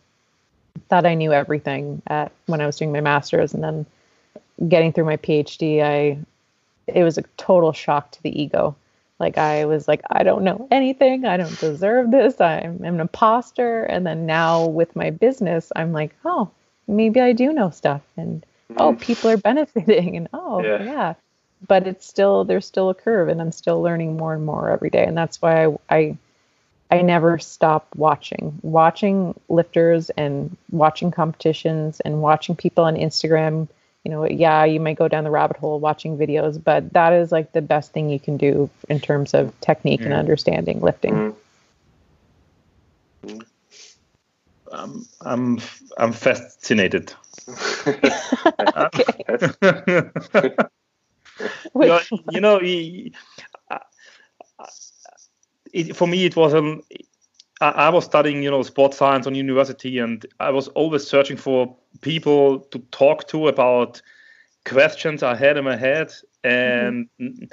thought 0.88 1.06
I 1.06 1.14
knew 1.14 1.32
everything 1.32 2.02
at 2.06 2.32
when 2.46 2.60
I 2.60 2.66
was 2.66 2.76
doing 2.76 2.92
my 2.92 3.00
master's, 3.00 3.54
and 3.54 3.62
then 3.62 3.86
getting 4.68 4.92
through 4.92 5.06
my 5.06 5.16
PhD, 5.16 5.82
I 5.82 6.18
it 6.86 7.02
was 7.02 7.16
a 7.16 7.22
total 7.36 7.72
shock 7.72 8.10
to 8.12 8.22
the 8.22 8.40
ego. 8.42 8.76
Like 9.18 9.38
I 9.38 9.64
was 9.64 9.88
like, 9.88 10.02
I 10.10 10.22
don't 10.22 10.42
know 10.42 10.68
anything. 10.70 11.24
I 11.24 11.36
don't 11.36 11.58
deserve 11.60 12.10
this. 12.10 12.40
I'm, 12.40 12.80
I'm 12.84 12.94
an 12.94 13.00
imposter. 13.00 13.84
And 13.84 14.04
then 14.04 14.26
now 14.26 14.66
with 14.66 14.94
my 14.96 15.10
business, 15.10 15.70
I'm 15.76 15.92
like, 15.92 16.14
oh, 16.24 16.50
maybe 16.88 17.20
I 17.20 17.32
do 17.32 17.52
know 17.52 17.70
stuff, 17.70 18.02
and 18.16 18.44
oh, 18.70 18.72
mm-hmm. 18.72 18.82
oh, 18.82 18.94
people 18.96 19.30
are 19.30 19.36
benefiting, 19.36 20.16
and 20.16 20.28
oh, 20.32 20.62
yeah. 20.62 20.82
yeah 20.82 21.14
but 21.66 21.86
it's 21.86 22.06
still 22.06 22.44
there's 22.44 22.66
still 22.66 22.90
a 22.90 22.94
curve 22.94 23.28
and 23.28 23.40
i'm 23.40 23.52
still 23.52 23.80
learning 23.80 24.16
more 24.16 24.34
and 24.34 24.44
more 24.44 24.70
every 24.70 24.90
day. 24.90 25.04
And 25.04 25.16
that's 25.16 25.40
why 25.40 25.66
i 25.66 25.76
i, 25.90 26.16
I 26.90 27.02
never 27.02 27.38
stop 27.38 27.88
watching 27.96 28.58
watching 28.62 29.34
lifters 29.48 30.10
and 30.10 30.56
watching 30.70 31.10
competitions 31.10 32.00
and 32.00 32.22
watching 32.22 32.56
people 32.56 32.84
on 32.84 32.96
instagram. 32.96 33.68
You 34.04 34.10
know 34.10 34.26
yeah 34.26 34.64
you 34.64 34.80
might 34.80 34.98
go 34.98 35.08
down 35.08 35.24
the 35.24 35.30
rabbit 35.30 35.56
hole 35.56 35.80
watching 35.80 36.18
videos 36.18 36.62
but 36.62 36.92
that 36.92 37.14
is 37.14 37.32
like 37.32 37.52
the 37.52 37.62
best 37.62 37.92
thing 37.92 38.10
you 38.10 38.20
can 38.20 38.36
do 38.36 38.68
in 38.88 39.00
terms 39.00 39.32
of 39.32 39.58
technique 39.60 40.02
and 40.02 40.12
understanding 40.12 40.80
lifting. 40.80 41.14
Mm-hmm. 41.14 41.38
I'm 44.72 45.06
I'm 45.22 45.58
I'm 45.96 46.12
fascinated. 46.12 47.14
you 51.74 51.86
know, 51.86 52.00
you 52.30 52.40
know 52.40 52.60
it, 55.74 55.94
for 55.96 56.06
me, 56.06 56.24
it 56.24 56.36
was 56.36 56.54
an. 56.54 56.80
I, 57.60 57.70
I 57.70 57.88
was 57.90 58.04
studying, 58.04 58.42
you 58.42 58.50
know, 58.50 58.62
sports 58.62 58.96
science 58.96 59.26
on 59.26 59.34
university, 59.34 59.98
and 59.98 60.24
I 60.40 60.50
was 60.50 60.68
always 60.68 61.06
searching 61.06 61.36
for 61.36 61.76
people 62.00 62.60
to 62.60 62.78
talk 62.90 63.28
to 63.28 63.48
about 63.48 64.00
questions 64.64 65.22
I 65.22 65.34
had 65.34 65.56
in 65.56 65.64
my 65.64 65.76
head, 65.76 66.12
and 66.42 67.08
mm-hmm. 67.20 67.44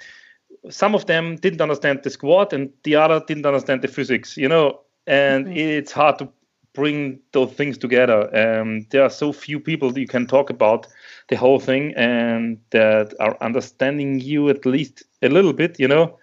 some 0.70 0.96
of 0.96 1.08
them 1.08 1.36
didn't 1.36 1.62
understand 1.62 2.02
the 2.04 2.10
squat, 2.10 2.54
and 2.54 2.70
the 2.84 2.96
other 2.96 3.22
didn't 3.28 3.46
understand 3.46 3.82
the 3.82 3.88
physics, 3.88 4.38
you 4.38 4.48
know, 4.48 4.82
and 5.08 5.48
mm-hmm. 5.48 5.58
it's 5.58 5.92
hard 5.92 6.20
to 6.20 6.30
bring 6.74 7.20
those 7.34 7.52
things 7.54 7.78
together. 7.78 8.30
Um, 8.36 8.86
there 8.92 9.04
are 9.04 9.10
so 9.10 9.34
few 9.34 9.60
people 9.60 9.98
you 9.98 10.08
can 10.08 10.26
talk 10.28 10.50
about 10.50 10.88
the 11.30 11.36
whole 11.36 11.60
thing 11.60 11.94
and 11.96 12.58
that 12.72 13.14
are 13.20 13.38
understanding 13.42 14.20
you 14.20 14.50
at 14.50 14.66
least 14.66 15.04
a 15.22 15.30
little 15.30 15.54
bit, 15.54 15.80
you 15.80 15.88
know. 15.88 16.18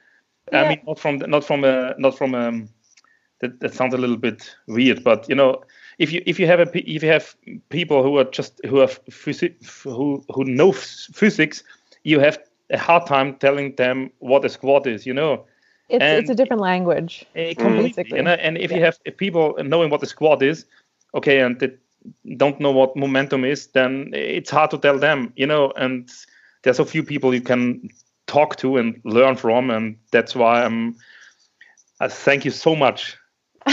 Yeah. 0.53 0.63
I 0.63 0.69
mean, 0.69 0.81
not 0.87 0.99
from 0.99 1.19
not 1.19 1.45
from 1.45 1.65
a 1.65 1.95
not 1.99 2.17
from 2.17 2.35
a 2.35 2.67
that, 3.41 3.61
that 3.61 3.75
sounds 3.75 3.95
a 3.95 3.99
little 3.99 4.17
bit 4.17 4.55
weird, 4.67 5.05
but 5.05 5.29
you 5.29 5.35
know, 5.35 5.63
if 5.99 6.13
you 6.13 6.23
if 6.27 6.39
you 6.41 6.47
have 6.47 6.61
a 6.61 6.69
if 6.75 7.03
you 7.03 7.11
have 7.11 7.37
people 7.69 8.03
who 8.03 8.19
are 8.19 8.25
just 8.25 8.61
who 8.67 8.79
have 8.79 8.99
physics 9.11 9.83
who 9.83 10.25
who 10.33 10.45
know 10.45 10.73
physics, 10.73 11.63
you 12.05 12.21
have 12.21 12.39
a 12.71 12.79
hard 12.79 13.07
time 13.07 13.35
telling 13.37 13.75
them 13.77 14.11
what 14.19 14.45
a 14.45 14.49
squat 14.49 14.87
is, 14.87 15.07
you 15.07 15.15
know. 15.15 15.45
It's, 15.89 16.03
and 16.03 16.19
it's 16.19 16.31
a 16.31 16.35
different 16.35 16.61
language. 16.61 17.25
Completely. 17.35 18.19
And, 18.19 18.29
and 18.29 18.59
if 18.59 18.71
yeah. 18.71 18.77
you 18.77 18.85
have 18.85 18.99
people 19.17 19.55
knowing 19.63 19.91
what 19.91 20.01
the 20.01 20.07
squad 20.07 20.43
is, 20.43 20.67
okay, 21.15 21.41
and 21.41 21.59
they 21.59 21.71
don't 22.37 22.61
know 22.61 22.71
what 22.71 22.97
momentum 22.97 23.45
is, 23.45 23.69
then 23.69 24.11
it's 24.13 24.51
hard 24.51 24.71
to 24.71 24.79
tell 24.79 24.99
them, 24.99 25.33
you 25.37 25.47
know. 25.47 25.73
And 25.77 26.11
there's 26.63 26.77
so 26.77 26.85
few 26.85 27.03
people 27.03 27.35
you 27.35 27.41
can 27.41 27.89
talk 28.27 28.57
to 28.57 28.77
and 28.77 29.01
learn 29.05 29.37
from, 29.37 29.71
and 29.71 29.97
that's 30.13 30.35
why 30.35 30.65
I'm. 30.65 30.97
Uh, 32.01 32.09
thank 32.09 32.45
you 32.45 32.51
so 32.51 32.77
much 32.77 33.17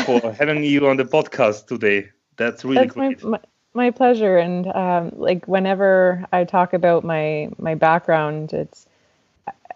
for 0.05 0.31
having 0.39 0.63
you 0.63 0.87
on 0.87 0.97
the 0.97 1.05
podcast 1.05 1.67
today. 1.67 2.09
That's 2.37 2.63
really 2.63 2.77
that's 2.77 2.93
great. 2.93 3.23
My, 3.23 3.29
my, 3.29 3.39
my 3.73 3.91
pleasure. 3.91 4.37
And 4.37 4.67
um, 4.67 5.11
like 5.15 5.47
whenever 5.47 6.25
I 6.31 6.45
talk 6.45 6.73
about 6.73 7.03
my 7.03 7.49
my 7.59 7.75
background, 7.75 8.53
it's 8.53 8.87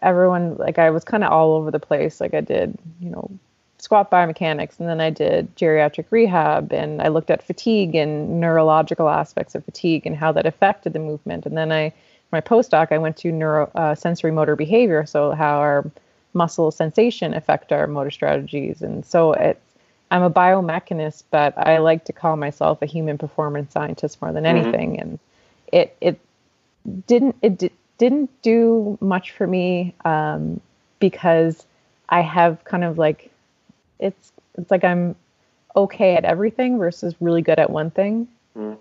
everyone 0.01 0.55
like 0.57 0.77
I 0.79 0.89
was 0.89 1.03
kind 1.03 1.23
of 1.23 1.31
all 1.31 1.53
over 1.53 1.71
the 1.71 1.79
place. 1.79 2.21
Like 2.21 2.33
I 2.33 2.41
did, 2.41 2.77
you 3.01 3.09
know, 3.09 3.29
squat 3.77 4.11
biomechanics, 4.11 4.79
and 4.79 4.89
then 4.89 5.01
I 5.01 5.09
did 5.09 5.55
geriatric 5.55 6.05
rehab, 6.11 6.73
and 6.73 7.01
I 7.01 7.07
looked 7.07 7.29
at 7.29 7.43
fatigue 7.43 7.95
and 7.95 8.39
neurological 8.39 9.09
aspects 9.09 9.55
of 9.55 9.63
fatigue 9.65 10.05
and 10.05 10.15
how 10.15 10.31
that 10.33 10.45
affected 10.45 10.93
the 10.93 10.99
movement. 10.99 11.45
And 11.45 11.57
then 11.57 11.71
I, 11.71 11.93
my 12.31 12.41
postdoc, 12.41 12.91
I 12.91 12.97
went 12.97 13.17
to 13.17 13.31
neuro 13.31 13.71
uh, 13.75 13.95
sensory 13.95 14.31
motor 14.31 14.55
behavior, 14.55 15.05
so 15.05 15.31
how 15.31 15.59
our 15.59 15.89
muscle 16.33 16.71
sensation 16.71 17.33
affect 17.33 17.71
our 17.71 17.87
motor 17.87 18.11
strategies. 18.11 18.81
And 18.81 19.05
so 19.05 19.33
it, 19.33 19.59
I'm 20.11 20.23
a 20.23 20.29
biomechanist, 20.29 21.23
but 21.31 21.57
I 21.57 21.77
like 21.77 22.05
to 22.05 22.13
call 22.13 22.35
myself 22.35 22.81
a 22.81 22.85
human 22.85 23.17
performance 23.17 23.73
scientist 23.73 24.21
more 24.21 24.31
than 24.31 24.43
mm-hmm. 24.43 24.57
anything. 24.57 24.91
Mm-hmm. 24.91 25.01
And 25.01 25.19
it 25.71 25.97
it 26.01 26.19
didn't 27.07 27.35
it 27.41 27.57
did, 27.57 27.71
didn't 27.99 28.31
do 28.41 28.97
much 29.01 29.31
for 29.31 29.45
me 29.45 29.93
um, 30.05 30.59
because 30.99 31.67
I 32.09 32.21
have 32.21 32.63
kind 32.63 32.83
of 32.83 32.97
like 32.97 33.29
it's 33.99 34.31
it's 34.57 34.71
like 34.71 34.83
I'm 34.83 35.15
okay 35.75 36.15
at 36.15 36.25
everything 36.25 36.79
versus 36.79 37.13
really 37.19 37.43
good 37.43 37.59
at 37.59 37.69
one 37.69 37.91
thing. 37.91 38.27
Mm. 38.57 38.77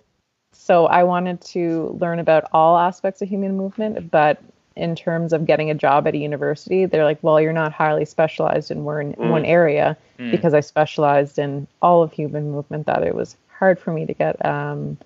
So 0.53 0.87
I 0.87 1.03
wanted 1.03 1.41
to 1.43 1.97
learn 2.01 2.19
about 2.19 2.45
all 2.53 2.79
aspects 2.79 3.21
of 3.21 3.29
human 3.29 3.57
movement, 3.57 4.11
but 4.11 4.41
in 4.75 4.95
terms 4.95 5.33
of 5.33 5.45
getting 5.45 5.71
a 5.71 5.75
job 5.75 6.07
at 6.07 6.15
a 6.15 6.19
university, 6.19 6.87
they're 6.87 7.05
like, 7.05 7.19
well, 7.23 7.41
you're 7.41 7.53
not 7.53 7.73
highly 7.73 8.05
specialized 8.05 8.71
in 8.71 8.85
one, 8.85 9.13
mm. 9.15 9.31
one 9.31 9.45
area 9.45 9.97
mm. 10.19 10.31
because 10.31 10.55
I 10.55 10.61
specialized 10.61 11.39
in 11.39 11.67
all 11.83 12.03
of 12.03 12.13
human 12.13 12.51
movement. 12.51 12.87
That 12.87 13.03
it 13.03 13.15
was 13.15 13.37
hard 13.49 13.79
for 13.79 13.93
me 13.93 14.07
to 14.07 14.15
get 14.15 14.45
um, 14.47 14.97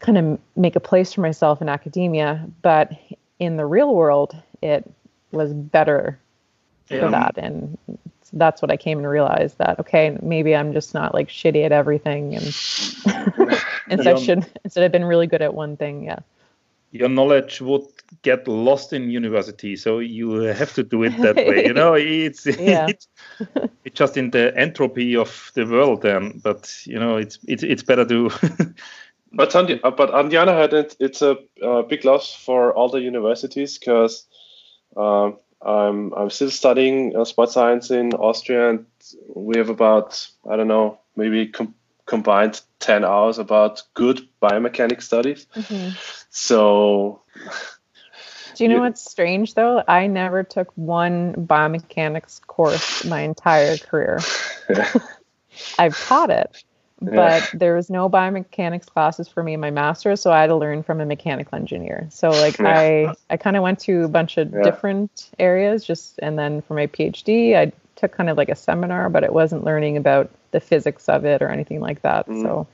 kind 0.00 0.18
of 0.18 0.38
make 0.56 0.76
a 0.76 0.80
place 0.80 1.12
for 1.12 1.20
myself 1.20 1.62
in 1.62 1.68
academia, 1.68 2.44
but 2.62 2.92
in 3.38 3.56
the 3.56 3.66
real 3.66 3.94
world, 3.94 4.36
it 4.62 4.90
was 5.32 5.52
better 5.52 6.18
yeah. 6.88 7.00
for 7.00 7.10
that. 7.10 7.34
And 7.36 7.78
that's 8.32 8.62
what 8.62 8.70
I 8.70 8.76
came 8.76 9.02
to 9.02 9.08
realize 9.08 9.54
that 9.54 9.78
okay, 9.80 10.16
maybe 10.22 10.54
I'm 10.54 10.72
just 10.72 10.94
not 10.94 11.14
like 11.14 11.28
shitty 11.28 11.64
at 11.64 11.72
everything, 11.72 12.34
and 12.34 12.44
instead 13.88 14.18
should 14.20 14.46
instead 14.64 14.84
I've 14.84 14.92
been 14.92 15.04
really 15.04 15.26
good 15.26 15.42
at 15.42 15.54
one 15.54 15.76
thing. 15.76 16.04
Yeah. 16.04 16.20
Your 16.92 17.08
knowledge 17.08 17.60
would 17.60 17.86
get 18.22 18.48
lost 18.48 18.92
in 18.92 19.10
university, 19.10 19.76
so 19.76 20.00
you 20.00 20.32
have 20.32 20.74
to 20.74 20.82
do 20.82 21.04
it 21.04 21.16
that 21.18 21.36
way. 21.36 21.64
You 21.64 21.72
know, 21.72 21.94
it's 21.98 22.46
yeah. 22.46 22.86
it's, 22.88 23.06
it's 23.84 23.98
just 23.98 24.16
in 24.16 24.30
the 24.30 24.52
entropy 24.56 25.16
of 25.16 25.52
the 25.54 25.64
world, 25.66 26.02
then. 26.02 26.40
But 26.42 26.74
you 26.84 26.98
know, 26.98 27.16
it's 27.16 27.38
it's 27.46 27.62
it's 27.62 27.82
better 27.82 28.04
to 28.06 28.30
But 29.32 29.54
on 29.54 29.66
the, 29.66 29.84
uh, 29.86 29.90
but 29.90 30.10
on 30.10 30.28
the 30.28 30.38
other 30.38 30.54
hand, 30.54 30.72
it, 30.72 30.96
it's 30.98 31.22
a, 31.22 31.38
a, 31.62 31.82
big 31.82 32.04
loss 32.04 32.34
for 32.34 32.72
all 32.72 32.88
the 32.88 33.00
universities 33.00 33.78
because 33.78 34.26
uh, 34.96 35.30
I'm 35.62 36.12
I'm 36.12 36.30
still 36.30 36.50
studying 36.50 37.16
uh, 37.16 37.24
sports 37.24 37.52
science 37.52 37.90
in 37.90 38.12
Austria, 38.14 38.70
and 38.70 38.86
we 39.34 39.56
have 39.58 39.68
about 39.68 40.26
I 40.50 40.56
don't 40.56 40.68
know 40.68 40.98
maybe 41.16 41.46
com- 41.46 41.74
combined 42.06 42.60
ten 42.80 43.04
hours 43.04 43.38
about 43.38 43.82
good 43.94 44.20
biomechanics 44.42 45.02
studies. 45.02 45.46
Mm-hmm. 45.54 45.96
So. 46.30 47.22
Do 48.56 48.64
you 48.64 48.68
know 48.68 48.80
what's 48.80 49.08
strange 49.08 49.54
though? 49.54 49.82
I 49.86 50.06
never 50.06 50.42
took 50.42 50.70
one 50.76 51.34
biomechanics 51.34 52.46
course 52.46 53.04
my 53.06 53.20
entire 53.20 53.78
career. 53.78 54.20
I've 55.78 55.98
taught 56.06 56.30
it, 56.30 56.62
but 57.00 57.42
yeah. 57.42 57.46
there 57.54 57.74
was 57.74 57.88
no 57.88 58.08
biomechanics 58.08 58.86
classes 58.86 59.28
for 59.28 59.42
me 59.42 59.54
in 59.54 59.60
my 59.60 59.70
master's 59.70 60.20
so 60.20 60.30
i 60.30 60.40
had 60.40 60.48
to 60.48 60.56
learn 60.56 60.82
from 60.82 61.00
a 61.00 61.06
mechanical 61.06 61.56
engineer 61.56 62.06
so 62.10 62.30
like 62.30 62.58
yeah. 62.58 62.78
i 62.78 63.14
i 63.30 63.36
kind 63.36 63.56
of 63.56 63.62
went 63.62 63.78
to 63.78 64.04
a 64.04 64.08
bunch 64.08 64.36
of 64.36 64.52
yeah. 64.52 64.62
different 64.62 65.30
areas 65.38 65.84
just 65.84 66.18
and 66.20 66.38
then 66.38 66.60
for 66.62 66.74
my 66.74 66.86
phd 66.86 67.56
i 67.56 67.72
took 67.96 68.12
kind 68.12 68.30
of 68.30 68.36
like 68.36 68.48
a 68.48 68.54
seminar 68.54 69.08
but 69.08 69.24
it 69.24 69.32
wasn't 69.32 69.64
learning 69.64 69.96
about 69.96 70.30
the 70.50 70.60
physics 70.60 71.08
of 71.08 71.24
it 71.24 71.42
or 71.42 71.48
anything 71.48 71.80
like 71.80 72.02
that 72.02 72.26
mm. 72.26 72.42
so 72.42 72.66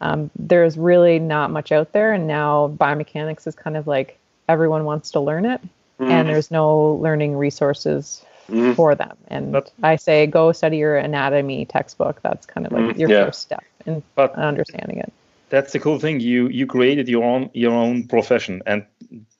um, 0.00 0.30
there's 0.36 0.76
really 0.76 1.18
not 1.18 1.50
much 1.50 1.72
out 1.72 1.92
there 1.92 2.12
and 2.12 2.26
now 2.26 2.68
biomechanics 2.76 3.46
is 3.46 3.54
kind 3.54 3.76
of 3.76 3.86
like 3.86 4.18
everyone 4.48 4.84
wants 4.84 5.12
to 5.12 5.20
learn 5.20 5.46
it 5.46 5.60
mm. 5.98 6.10
and 6.10 6.28
there's 6.28 6.50
no 6.50 6.94
learning 6.94 7.36
resources 7.36 8.24
mm-hmm. 8.48 8.72
for 8.72 8.94
them. 8.94 9.16
And 9.28 9.52
but, 9.52 9.70
I 9.82 9.96
say 9.96 10.26
go 10.26 10.52
study 10.52 10.78
your 10.78 10.96
anatomy 10.96 11.66
textbook. 11.66 12.20
That's 12.22 12.46
kind 12.46 12.66
of 12.66 12.72
like 12.72 12.82
mm, 12.82 12.98
your 12.98 13.10
yeah. 13.10 13.24
first 13.26 13.42
step 13.42 13.64
in 13.86 14.02
but 14.14 14.34
understanding 14.34 14.98
it. 14.98 15.12
That's 15.50 15.72
the 15.72 15.78
cool 15.78 15.98
thing. 15.98 16.20
You 16.20 16.48
you 16.48 16.66
created 16.66 17.08
your 17.08 17.22
own 17.22 17.50
your 17.52 17.72
own 17.72 18.08
profession, 18.08 18.62
and 18.66 18.84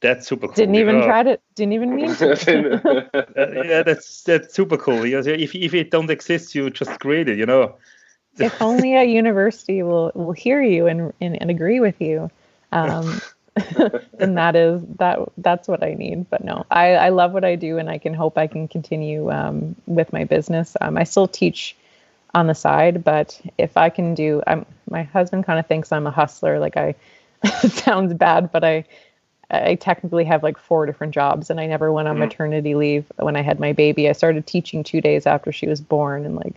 that's 0.00 0.28
super 0.28 0.46
cool. 0.46 0.54
Didn't 0.54 0.76
even 0.76 1.02
try 1.02 1.22
to. 1.22 1.38
Didn't 1.54 1.72
even 1.72 1.96
mean 1.96 2.14
to. 2.16 2.32
uh, 3.36 3.64
yeah, 3.64 3.82
that's 3.82 4.22
that's 4.22 4.54
super 4.54 4.76
cool. 4.76 5.02
Because 5.02 5.26
if 5.26 5.54
if 5.54 5.74
it 5.74 5.90
don't 5.90 6.10
exist, 6.10 6.54
you 6.54 6.70
just 6.70 7.00
create 7.00 7.28
it. 7.28 7.38
You 7.38 7.46
know. 7.46 7.74
if 8.38 8.60
only 8.60 8.94
a 8.94 9.04
university 9.22 9.82
will 9.82 10.12
will 10.14 10.32
hear 10.32 10.62
you 10.62 10.86
and 10.86 11.12
and, 11.20 11.40
and 11.40 11.50
agree 11.50 11.80
with 11.80 12.00
you. 12.00 12.30
Um, 12.70 13.20
then 14.18 14.34
that 14.34 14.56
is 14.56 14.82
that 14.98 15.20
that's 15.38 15.68
what 15.68 15.82
I 15.82 15.94
need. 15.94 16.28
But 16.28 16.44
no, 16.44 16.66
I, 16.70 16.94
I 16.94 17.08
love 17.10 17.32
what 17.32 17.44
I 17.44 17.54
do 17.54 17.78
and 17.78 17.88
I 17.88 17.98
can 17.98 18.14
hope 18.14 18.36
I 18.36 18.46
can 18.46 18.66
continue 18.66 19.30
um, 19.30 19.76
with 19.86 20.12
my 20.12 20.24
business. 20.24 20.76
Um, 20.80 20.96
I 20.96 21.04
still 21.04 21.28
teach 21.28 21.76
on 22.34 22.48
the 22.48 22.54
side, 22.54 23.04
but 23.04 23.40
if 23.56 23.76
I 23.76 23.90
can 23.90 24.14
do, 24.14 24.42
I'm 24.46 24.66
my 24.90 25.04
husband 25.04 25.46
kind 25.46 25.58
of 25.58 25.66
thinks 25.66 25.92
I'm 25.92 26.06
a 26.06 26.10
hustler. 26.10 26.58
Like 26.58 26.76
I, 26.76 26.94
it 27.44 27.72
sounds 27.84 28.12
bad, 28.14 28.50
but 28.50 28.64
I 28.64 28.84
I 29.50 29.76
technically 29.76 30.24
have 30.24 30.42
like 30.42 30.58
four 30.58 30.86
different 30.86 31.14
jobs 31.14 31.50
and 31.50 31.60
I 31.60 31.66
never 31.66 31.92
went 31.92 32.08
on 32.08 32.16
mm. 32.16 32.20
maternity 32.20 32.74
leave 32.74 33.10
when 33.16 33.36
I 33.36 33.42
had 33.42 33.60
my 33.60 33.72
baby. 33.72 34.08
I 34.08 34.12
started 34.12 34.46
teaching 34.46 34.82
two 34.82 35.00
days 35.00 35.26
after 35.26 35.52
she 35.52 35.68
was 35.68 35.80
born 35.80 36.24
and 36.24 36.34
like 36.34 36.54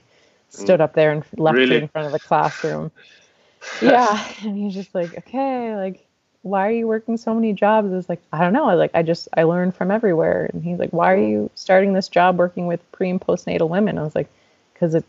stood 0.49 0.79
mm. 0.79 0.83
up 0.83 0.93
there 0.93 1.11
and 1.11 1.23
left 1.37 1.57
really? 1.57 1.77
in 1.77 1.87
front 1.89 2.07
of 2.07 2.13
the 2.13 2.19
classroom. 2.19 2.91
yeah. 3.81 4.25
And 4.43 4.57
he's 4.57 4.73
just 4.73 4.95
like, 4.95 5.15
okay, 5.17 5.75
like 5.75 6.06
why 6.47 6.67
are 6.67 6.71
you 6.71 6.87
working 6.87 7.17
so 7.17 7.33
many 7.33 7.53
jobs? 7.53 7.91
I 7.91 7.95
was 7.95 8.09
like, 8.09 8.21
I 8.31 8.39
don't 8.39 8.53
know. 8.53 8.67
I 8.67 8.73
like, 8.75 8.91
I 8.93 9.03
just, 9.03 9.27
I 9.35 9.43
learned 9.43 9.75
from 9.75 9.91
everywhere. 9.91 10.49
And 10.51 10.63
he's 10.63 10.79
like, 10.79 10.91
why 10.91 11.13
are 11.13 11.27
you 11.27 11.49
starting 11.55 11.93
this 11.93 12.09
job 12.09 12.37
working 12.37 12.67
with 12.67 12.79
pre 12.91 13.09
and 13.09 13.21
postnatal 13.21 13.69
women? 13.69 13.97
I 13.97 14.03
was 14.03 14.15
like, 14.15 14.29
because 14.73 14.95
it, 14.95 15.05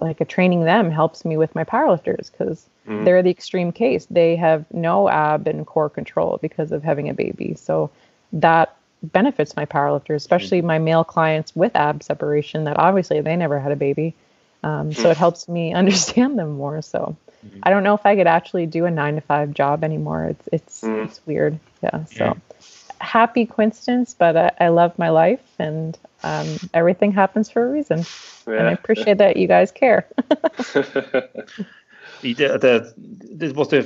like, 0.00 0.20
a 0.20 0.24
training 0.24 0.64
them 0.64 0.90
helps 0.90 1.24
me 1.24 1.36
with 1.36 1.54
my 1.54 1.64
powerlifters 1.64 2.30
because 2.30 2.66
mm-hmm. 2.86 3.04
they're 3.04 3.22
the 3.22 3.30
extreme 3.30 3.72
case. 3.72 4.06
They 4.06 4.36
have 4.36 4.64
no 4.72 5.08
ab 5.08 5.46
and 5.46 5.66
core 5.66 5.88
control 5.88 6.38
because 6.42 6.72
of 6.72 6.82
having 6.82 7.08
a 7.08 7.14
baby. 7.14 7.54
So 7.54 7.90
that 8.32 8.76
benefits 9.02 9.56
my 9.56 9.66
powerlifters, 9.66 10.16
especially 10.16 10.58
mm-hmm. 10.58 10.66
my 10.66 10.78
male 10.78 11.04
clients 11.04 11.54
with 11.54 11.76
ab 11.76 12.02
separation 12.02 12.64
that 12.64 12.78
obviously 12.78 13.20
they 13.20 13.36
never 13.36 13.60
had 13.60 13.72
a 13.72 13.76
baby. 13.76 14.14
Um, 14.62 14.92
so 14.92 15.10
it 15.10 15.16
helps 15.16 15.48
me 15.48 15.74
understand 15.82 16.38
them 16.38 16.52
more. 16.52 16.82
So 16.82 17.16
I 17.62 17.70
don't 17.70 17.82
know 17.82 17.94
if 17.94 18.04
I 18.04 18.16
could 18.16 18.26
actually 18.26 18.66
do 18.66 18.84
a 18.84 18.90
nine 18.90 19.14
to 19.16 19.20
five 19.20 19.54
job 19.54 19.84
anymore. 19.84 20.24
It's 20.24 20.48
it's 20.52 20.82
Mm. 20.84 21.04
it's 21.04 21.20
weird. 21.26 21.58
Yeah. 21.82 22.04
So 22.04 22.24
Yeah. 22.26 22.34
happy 23.00 23.46
coincidence, 23.46 24.14
but 24.14 24.36
I, 24.36 24.50
I 24.60 24.68
love 24.68 24.98
my 24.98 25.10
life 25.10 25.40
and 25.58 25.98
um, 26.22 26.58
everything 26.74 27.12
happens 27.12 27.50
for 27.50 27.66
a 27.66 27.70
reason. 27.70 28.06
And 28.46 28.68
I 28.68 28.72
appreciate 28.72 29.18
that 29.18 29.36
you 29.36 29.46
guys 29.48 29.72
care. 29.72 30.06
The, 32.32 32.58
the, 32.58 32.94
this 32.96 33.52
was 33.52 33.68
the 33.68 33.82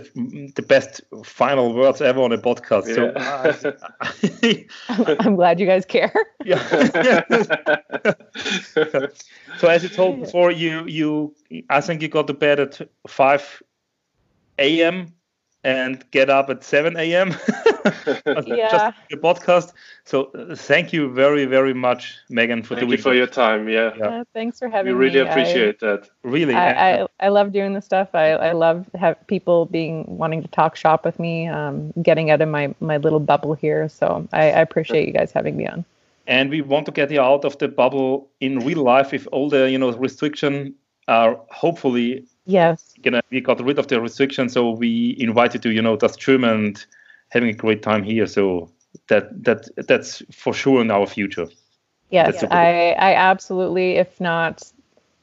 the 0.55 0.63
best 0.63 1.01
final 1.25 1.75
words 1.75 2.01
ever 2.01 2.21
on 2.23 2.33
a 2.33 2.39
podcast. 2.39 2.95
So, 2.95 3.13
I'm 5.21 5.35
glad 5.35 5.59
you 5.59 5.67
guys 5.67 5.85
care. 5.85 6.13
yeah. 6.45 7.23
so 9.59 9.69
as 9.69 9.83
you 9.83 9.89
told 9.89 10.21
before, 10.21 10.53
you 10.53 10.87
you 10.87 11.35
I 11.69 11.81
think 11.81 12.01
you 12.03 12.09
got 12.09 12.29
to 12.29 12.35
bed 12.35 12.61
at 12.61 12.81
five 13.09 13.63
a.m. 14.59 15.13
and 15.65 16.05
get 16.11 16.31
up 16.31 16.49
at 16.51 16.65
seven 16.65 16.97
a.m. 16.97 17.35
Yeah. 18.47 18.71
Just 18.71 18.95
the 19.11 19.17
podcast. 19.17 19.73
So 20.05 20.25
uh, 20.33 20.55
thank 20.55 20.93
you 20.93 21.11
very 21.13 21.45
very 21.47 21.75
much, 21.75 22.17
Megan, 22.29 22.63
for 22.63 22.75
Thank 22.75 22.89
doing 22.89 22.93
you 22.93 22.99
for 22.99 23.15
your 23.15 23.27
time. 23.27 23.69
Yeah. 23.69 23.93
Yeah. 23.97 24.07
Uh, 24.09 24.25
thanks 24.35 24.59
for 24.59 24.69
We 24.69 24.73
having 24.73 24.95
really 24.97 25.21
me. 25.23 25.29
I- 25.29 25.31
appreciate 25.31 25.81
that. 25.81 26.09
really. 26.23 26.55
I, 26.55 27.03
I, 27.03 27.07
I 27.21 27.29
love 27.29 27.53
doing 27.53 27.73
this 27.75 27.85
stuff. 27.85 28.09
I, 28.15 28.33
I 28.33 28.53
love 28.53 28.87
have 28.95 29.17
people 29.27 29.67
being 29.67 30.05
wanting 30.07 30.43
to 30.43 30.49
talk 30.49 30.77
shop 30.77 31.05
with 31.05 31.19
me, 31.19 31.49
um, 31.49 31.93
getting 32.03 32.31
out 32.31 32.41
of 32.41 32.49
my, 32.49 32.75
my 32.81 32.97
little 32.99 33.21
bubble 33.21 33.55
here. 33.55 33.89
So 33.89 34.27
I, 34.33 34.45
I 34.53 34.61
appreciate 34.61 35.07
you 35.07 35.13
guys 35.15 35.33
having 35.33 35.57
me 35.57 35.67
on. 35.67 35.85
and 36.27 36.51
we 36.51 36.61
want 36.61 36.85
to 36.87 36.93
get 36.93 37.11
you 37.11 37.21
out 37.23 37.45
of 37.45 37.57
the 37.59 37.69
bubble 37.69 38.29
in 38.41 38.59
real 38.61 38.83
life 38.83 39.15
if 39.15 39.27
all 39.33 39.49
the 39.49 39.71
you 39.71 39.79
know 39.79 39.91
restriction 39.93 40.75
are 41.09 41.41
hopefully 41.51 42.25
Yes. 42.47 42.95
gonna 43.03 43.21
we 43.31 43.41
got 43.41 43.61
rid 43.61 43.79
of 43.79 43.89
the 43.89 44.01
restriction 44.01 44.49
so 44.49 44.71
we 44.71 45.17
invited 45.19 45.65
you 45.65 45.71
to 45.71 45.75
you 45.75 45.83
know 45.83 45.97
das 45.97 46.17
German 46.17 46.51
and 46.51 46.87
having 47.29 47.51
a 47.51 47.53
great 47.53 47.83
time 47.83 48.03
here 48.03 48.27
so 48.27 48.71
that 49.09 49.25
that 49.45 49.69
that's 49.89 50.23
for 50.33 50.55
sure 50.55 50.81
in 50.81 50.91
our 50.91 51.07
future 51.07 51.49
Yes. 52.11 52.27
That's 52.27 52.41
super 52.41 52.55
I, 52.55 52.93
I 52.93 53.15
absolutely, 53.15 53.97
if 53.97 54.21
not 54.21 54.63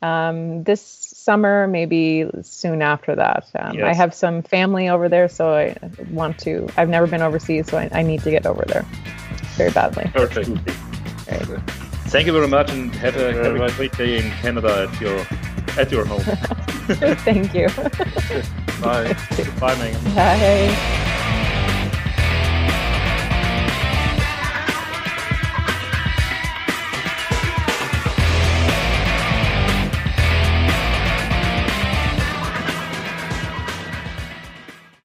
um, 0.02 0.64
this 0.64 0.82
summer, 0.82 1.68
maybe 1.68 2.30
soon 2.44 2.82
after 2.82 3.16
that. 3.16 3.50
Um, 3.58 3.84
I 3.84 3.94
have 3.94 4.14
some 4.14 4.44
family 4.44 4.88
over 4.88 5.10
there, 5.10 5.28
so 5.28 5.54
I 5.54 5.76
want 6.12 6.38
to. 6.40 6.70
I've 6.78 6.90
never 6.90 7.08
been 7.08 7.22
overseas, 7.22 7.68
so 7.68 7.78
I, 7.78 7.90
I 7.92 8.02
need 8.04 8.22
to 8.22 8.30
get 8.30 8.46
over 8.46 8.64
there 8.68 8.86
very 9.56 9.72
badly. 9.72 10.12
Perfect. 10.14 10.50
Right. 11.28 11.60
thank 12.10 12.28
you 12.28 12.34
very 12.34 12.48
much 12.48 12.72
and 12.72 12.94
have 12.96 13.16
a, 13.16 13.34
Thank 13.34 13.36
you 13.36 13.62
have 13.62 13.74
a 13.74 13.76
great 13.76 13.98
day 13.98 14.18
in 14.24 14.30
Canada 14.34 14.88
at 14.88 15.02
your 15.02 15.26
at 15.78 15.92
your 15.92 16.06
home 16.06 16.22
Thank 17.26 17.54
you. 17.54 17.68
bye 18.82 19.16
bye 19.60 19.76
Megan 19.80 20.04
Bye. 20.14 21.22